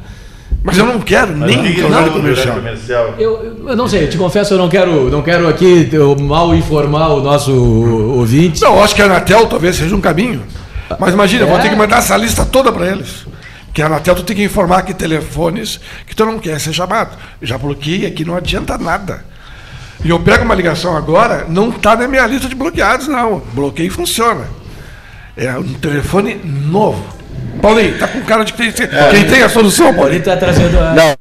[0.64, 2.56] Mas eu não quero Mas nem que horário não, comercial.
[2.56, 3.16] comercial.
[3.18, 5.90] Eu, eu, não sei, eu te confesso, eu não quero, não quero aqui
[6.22, 8.62] mal informar o nosso ouvinte.
[8.62, 10.42] Não, eu acho que a Anatel talvez seja um caminho.
[11.02, 11.48] Mas imagina, é.
[11.48, 13.26] vou ter que mandar essa lista toda para eles.
[13.74, 17.18] Que a Anatel tu tem que informar que telefones que tu não quer ser chamado.
[17.42, 19.26] Eu já bloqueei aqui, não adianta nada.
[20.06, 23.40] E eu pego uma ligação agora, não está na minha lista de bloqueados, não.
[23.52, 24.46] Bloqueio funciona.
[25.36, 27.04] É um telefone novo.
[27.60, 29.10] Paulinho, tá com cara de que tem, é.
[29.10, 30.10] quem tem a solução, Paulinho?
[30.10, 30.94] Ele está trazendo a...
[30.94, 31.16] Não.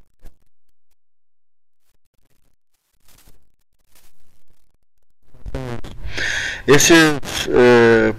[6.67, 8.15] Esses uh,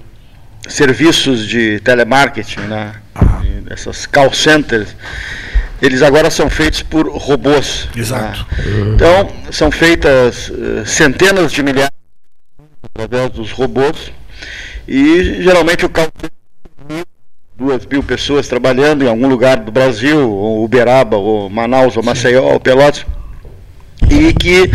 [0.71, 2.93] serviços de telemarketing, né?
[3.13, 3.41] Ah.
[3.69, 4.95] essas call centers,
[5.81, 7.87] eles agora são feitos por robôs.
[7.95, 8.45] Exato.
[8.57, 8.95] Né?
[8.95, 11.91] Então, são feitas uh, centenas de milhares
[12.83, 14.11] através dos robôs
[14.87, 16.07] e geralmente o call
[17.61, 22.41] duas mil pessoas trabalhando em algum lugar do Brasil, ou Uberaba, ou Manaus, ou Maceió,
[22.41, 23.05] ou Pelotas,
[24.09, 24.69] e que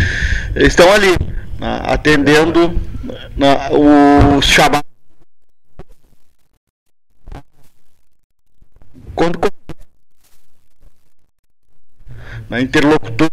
[0.55, 1.11] estão ali
[1.59, 2.79] né, atendendo
[3.35, 3.69] né,
[4.37, 4.86] os chamados
[9.17, 9.39] quando
[12.49, 13.31] na interlocutor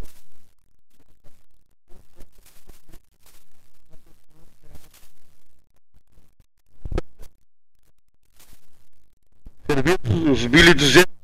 [9.68, 11.14] serviços 1.200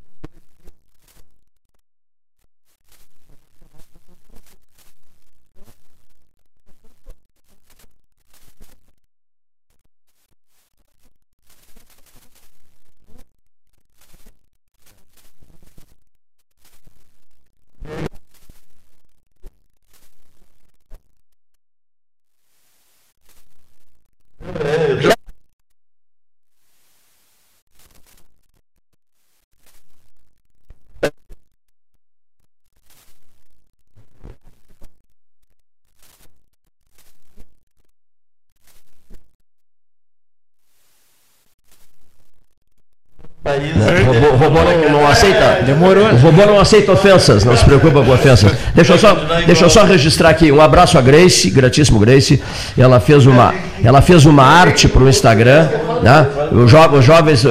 [43.51, 45.59] O robô, não, não, aceita.
[45.75, 46.07] Demorou.
[46.09, 48.53] O robô não aceita ofensas, não se preocupa com ofensas.
[48.75, 49.15] Deixa eu só,
[49.47, 52.43] deixa eu só registrar aqui um abraço a Grace, gratíssimo Grace.
[52.77, 55.69] Ela fez uma ela fez uma arte para o Instagram,
[56.03, 56.27] né?
[56.53, 57.49] os, jo os jovens uh,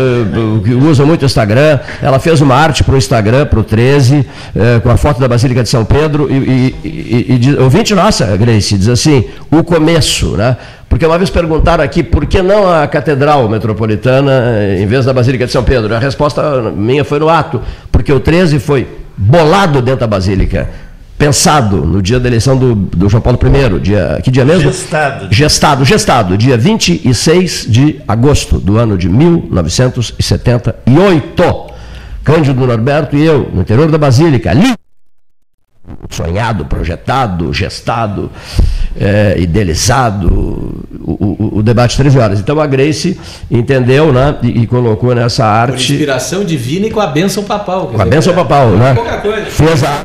[0.64, 4.20] que usam muito o Instagram, ela fez uma arte para o Instagram, para o 13,
[4.20, 7.96] uh, com a foto da Basílica de São Pedro, e, e, e, e diz, ouvinte
[7.96, 10.56] nossa, Grace, diz assim, o começo, né?
[10.88, 15.46] Porque uma vez perguntaram aqui por que não a Catedral Metropolitana em vez da Basílica
[15.46, 15.96] de São Pedro.
[15.96, 16.42] A resposta
[16.76, 17.62] minha foi no ato,
[18.00, 20.70] porque o 13 foi bolado dentro da Basílica
[21.18, 24.72] pensado no dia da eleição do, do João Paulo I, dia, que dia mesmo?
[24.72, 25.28] Gestado.
[25.30, 31.44] Gestado, gestado, dia 26 de agosto do ano de 1978.
[32.24, 34.79] Cândido Norberto e eu, no interior da Basílica, ali
[36.10, 38.32] sonhado, projetado, gestado,
[39.00, 40.28] é, idealizado
[41.00, 42.40] o, o, o, debate 13 horas.
[42.40, 43.18] Então a Grace
[43.50, 45.88] entendeu né, e, e colocou nessa arte.
[45.88, 47.88] Com inspiração divina e com a bênção papal.
[47.88, 48.96] Com a bênção papal, né?
[49.50, 50.04] Fez a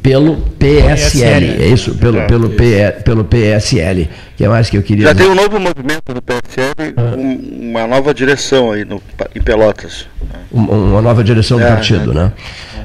[0.07, 1.95] pelo PSL, é isso?
[1.95, 3.03] Pelo, é, pelo, isso.
[3.03, 4.03] pelo PSL.
[4.03, 5.25] O que é mais que eu queria Já dizer?
[5.25, 7.15] tem um novo movimento no PSL, ah.
[7.17, 9.01] um, uma nova direção aí no,
[9.35, 10.07] em Pelotas.
[10.49, 12.13] Uma, uma nova direção do é, partido, é.
[12.13, 12.33] né?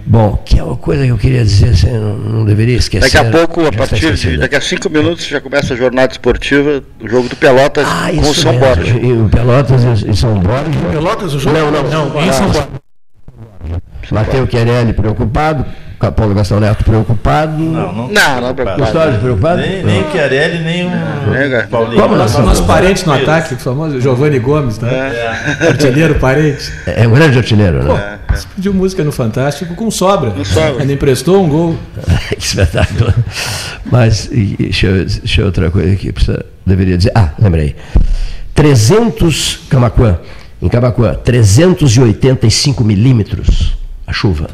[0.05, 3.09] Bom, que é uma coisa que eu queria dizer, assim, não, não deveria esquecer.
[3.09, 6.83] Daqui a pouco, a partir de, daqui a cinco minutos, já começa a jornada esportiva,
[7.01, 8.97] o jogo do Pelotas ah, com o São Borja.
[8.97, 10.65] o Pelotas em São Borja.
[10.91, 11.57] Pelotas o jogo?
[11.57, 12.69] Não, não, não, em São Borja.
[14.11, 15.65] Mateus Querelli preocupado,
[16.11, 17.57] Paulo Gastão Neto preocupado.
[17.59, 18.83] Não, não, não, não preocupado.
[18.83, 19.61] Custódio preocupado?
[19.61, 20.91] Nem, nem o Chiarelli, nem o
[21.35, 22.01] é, Paulinho.
[22.03, 24.91] Como nós, nosso parente no ataque, o famoso Giovanni Gomes, né?
[25.61, 25.69] É.
[25.69, 26.73] Artilheiro parente.
[26.87, 28.19] É um grande artilheiro, né?
[28.31, 28.39] É.
[28.55, 30.31] pediu música no Fantástico com sobra.
[30.31, 30.81] Com sobra.
[30.81, 31.79] Ainda emprestou um gol.
[32.37, 33.15] que espetáculo.
[33.85, 37.13] Mas, deixa eu, deixa eu outra coisa aqui, precisa, deveria dizer.
[37.15, 37.77] Ah, lembrei.
[38.55, 40.19] 300, Camacuã,
[40.61, 44.49] em Camacuã, 385 milímetros a chuva.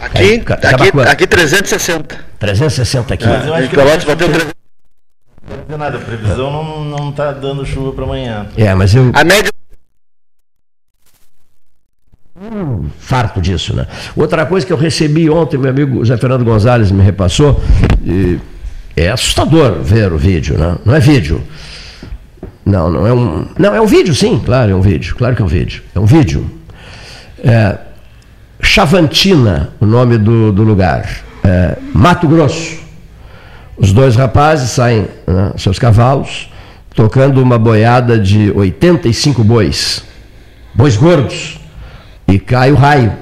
[0.00, 2.18] Aqui, aqui, aqui 360.
[2.38, 3.26] 360 aqui.
[3.26, 4.54] Mas eu acho que Pelotas bateu 360.
[5.68, 8.46] Não nada, a previsão não, não tá dando chuva para amanhã.
[8.56, 9.10] É, mas eu.
[9.14, 9.50] A média.
[12.40, 13.86] Hum, farto disso, né?
[14.16, 17.60] Outra coisa que eu recebi ontem, meu amigo Zé Fernando Gonzalez me repassou,
[18.96, 20.76] é assustador ver o vídeo, né?
[20.84, 21.42] Não é vídeo.
[22.64, 23.46] Não, não é um.
[23.58, 25.14] Não, é um vídeo, sim, claro, é um vídeo.
[25.14, 25.82] Claro que é um vídeo.
[25.94, 26.50] É um vídeo.
[27.42, 27.78] É,
[28.64, 31.06] Chavantina, o nome do, do lugar,
[31.44, 32.78] é, Mato Grosso.
[33.76, 36.50] Os dois rapazes saem, né, seus cavalos,
[36.94, 40.02] tocando uma boiada de 85 bois,
[40.74, 41.60] bois gordos,
[42.26, 43.12] e cai o raio.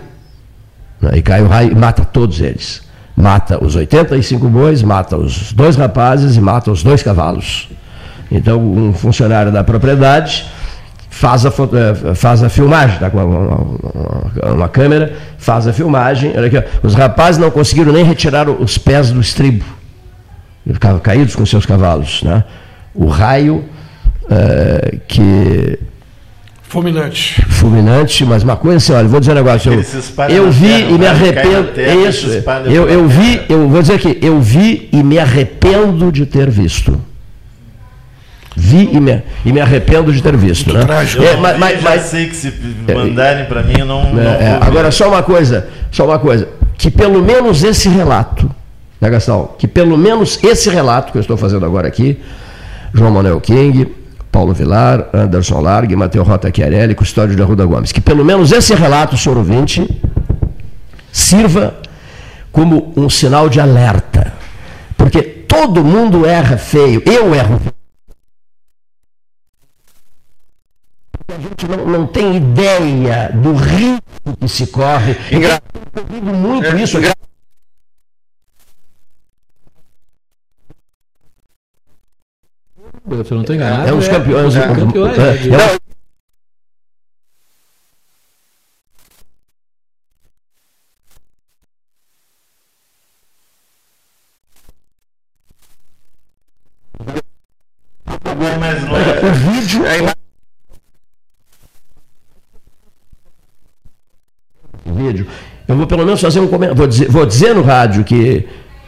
[1.00, 2.80] Né, e cai o raio e mata todos eles.
[3.16, 7.68] Mata os 85 bois, mata os dois rapazes e mata os dois cavalos.
[8.30, 10.46] Então, um funcionário da propriedade
[11.12, 15.72] faz a, foto, eh, faz a filmagem, tá com uma, uma, uma, câmera, faz a
[15.72, 16.32] filmagem.
[16.34, 19.62] Olha aqui, os rapazes não conseguiram nem retirar os pés do estribo,
[20.66, 22.22] ficavam caídos com seus cavalos.
[22.22, 22.42] Né?
[22.94, 23.62] O raio
[24.30, 25.78] é, que.
[26.62, 27.44] Fulminante.
[27.46, 29.70] Fulminante, mas uma coisa assim, olha, vou dizer um negócio.
[29.70, 29.80] Eu,
[30.30, 31.68] eu vi terra, e me arrependo.
[31.74, 32.26] Terra, é isso.
[32.64, 36.98] Eu, eu vi, eu vou dizer aqui, eu vi e me arrependo de ter visto.
[38.64, 40.72] Vi e me, e me arrependo de ter visto.
[40.72, 40.84] Né?
[40.84, 41.20] Trágico.
[41.20, 42.54] É, mas, mas, mas, sei que se
[42.94, 44.02] mandarem para mim, eu não.
[44.02, 46.48] É, não é, agora, só uma coisa, só uma coisa.
[46.78, 48.48] Que pelo menos esse relato,
[49.00, 49.50] né, Gastão?
[49.58, 52.20] Que pelo menos esse relato que eu estou fazendo agora aqui,
[52.94, 53.92] João Manuel King,
[54.30, 58.74] Paulo Vilar, Anderson Largue, Matheus Rota Chiarelli, Custódio de Arruda Gomes, que pelo menos esse
[58.76, 59.86] relato, senhor ouvinte,
[61.10, 61.74] sirva
[62.52, 64.32] como um sinal de alerta.
[64.96, 67.81] Porque todo mundo erra feio, eu erro feio.
[71.32, 75.16] a gente não, não tem ideia do risco que se corre.
[75.30, 75.62] Engra...
[75.94, 76.98] Eu vivo muito é, isso.
[76.98, 77.12] Engra...
[83.04, 83.88] Eu não estou enganado.
[83.88, 84.54] É, os campeões.
[84.54, 85.32] É, é, campeões, é, né?
[85.32, 85.50] de...
[85.50, 85.82] é, é
[99.22, 100.11] O vídeo é, é
[105.72, 106.76] Eu vou pelo menos fazer um comentário.
[106.76, 108.46] Vou dizer, vou dizer no rádio que,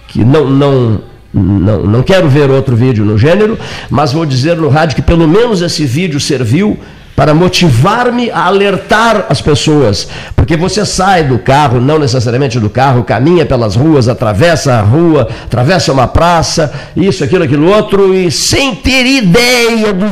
[0.08, 1.00] que não, não,
[1.32, 3.58] não, não quero ver outro vídeo no gênero,
[3.88, 6.78] mas vou dizer no rádio que pelo menos esse vídeo serviu
[7.16, 10.06] para motivar-me a alertar as pessoas.
[10.36, 15.26] Porque você sai do carro, não necessariamente do carro, caminha pelas ruas, atravessa a rua,
[15.44, 20.06] atravessa uma praça, isso, aquilo, aquilo outro, e sem ter ideia do.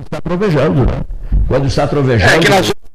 [0.00, 1.02] Está trovejando, né?
[1.46, 2.32] Quando está trovejando.
[2.32, 2.91] É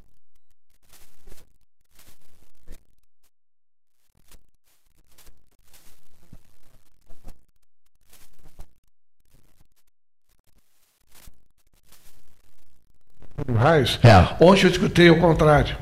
[13.46, 13.52] que.
[13.52, 14.00] Raios.
[14.04, 14.28] É.
[14.40, 15.76] Ontem eu escutei o contrário.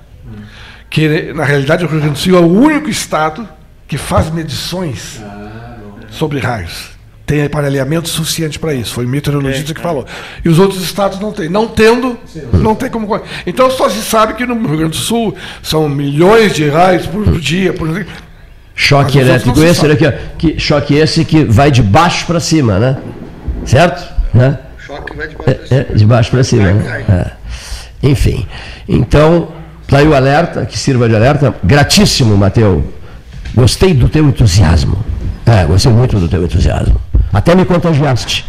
[0.90, 3.48] Que na realidade o Rio Grande do Sul é o único estado
[3.88, 5.22] que faz medições
[6.10, 6.96] sobre raios.
[7.26, 8.94] Tem aparelhamento suficiente para isso.
[8.94, 10.06] Foi o meteorologista que falou.
[10.44, 11.50] E os outros estados não têm.
[11.50, 12.18] Não tendo,
[12.54, 13.20] não tem como.
[13.48, 17.40] Então só se sabe que no Rio Grande do Sul são milhões de raios por
[17.40, 17.74] dia.
[17.74, 18.06] Por...
[18.76, 20.06] Choque elétrico esse, aqui,
[20.38, 22.98] que, choque esse que vai de baixo para cima, né?
[23.66, 24.14] Certo?
[24.34, 24.60] Né?
[24.78, 25.82] Choque vai de baixo para cima.
[25.82, 26.72] É, é, de baixo para cima.
[26.74, 27.32] Né?
[28.02, 28.08] É.
[28.08, 28.46] Enfim,
[28.88, 29.50] então,
[29.84, 31.54] está aí o alerta, que sirva de alerta.
[31.64, 32.84] Gratíssimo, Mateu.
[33.54, 34.98] Gostei do teu entusiasmo.
[35.46, 37.00] É, gostei muito do teu entusiasmo.
[37.32, 38.46] Até me contagiaste.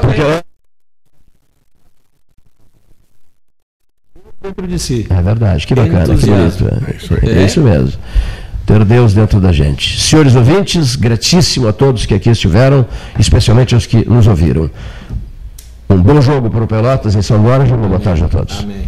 [0.00, 0.40] Porque eu...
[4.42, 5.06] dentro de si.
[5.10, 6.64] É verdade, que bacana, que bonito.
[6.68, 7.98] É, é, isso, é isso mesmo.
[8.64, 10.00] Ter Deus dentro da gente.
[10.00, 12.84] Senhores ouvintes, gratíssimo a todos que aqui estiveram,
[13.18, 14.68] especialmente aos que nos ouviram.
[15.88, 17.76] Um bom jogo para o Pelotas em São Borja.
[17.76, 18.60] Boa tarde a todos.
[18.60, 18.86] Amém.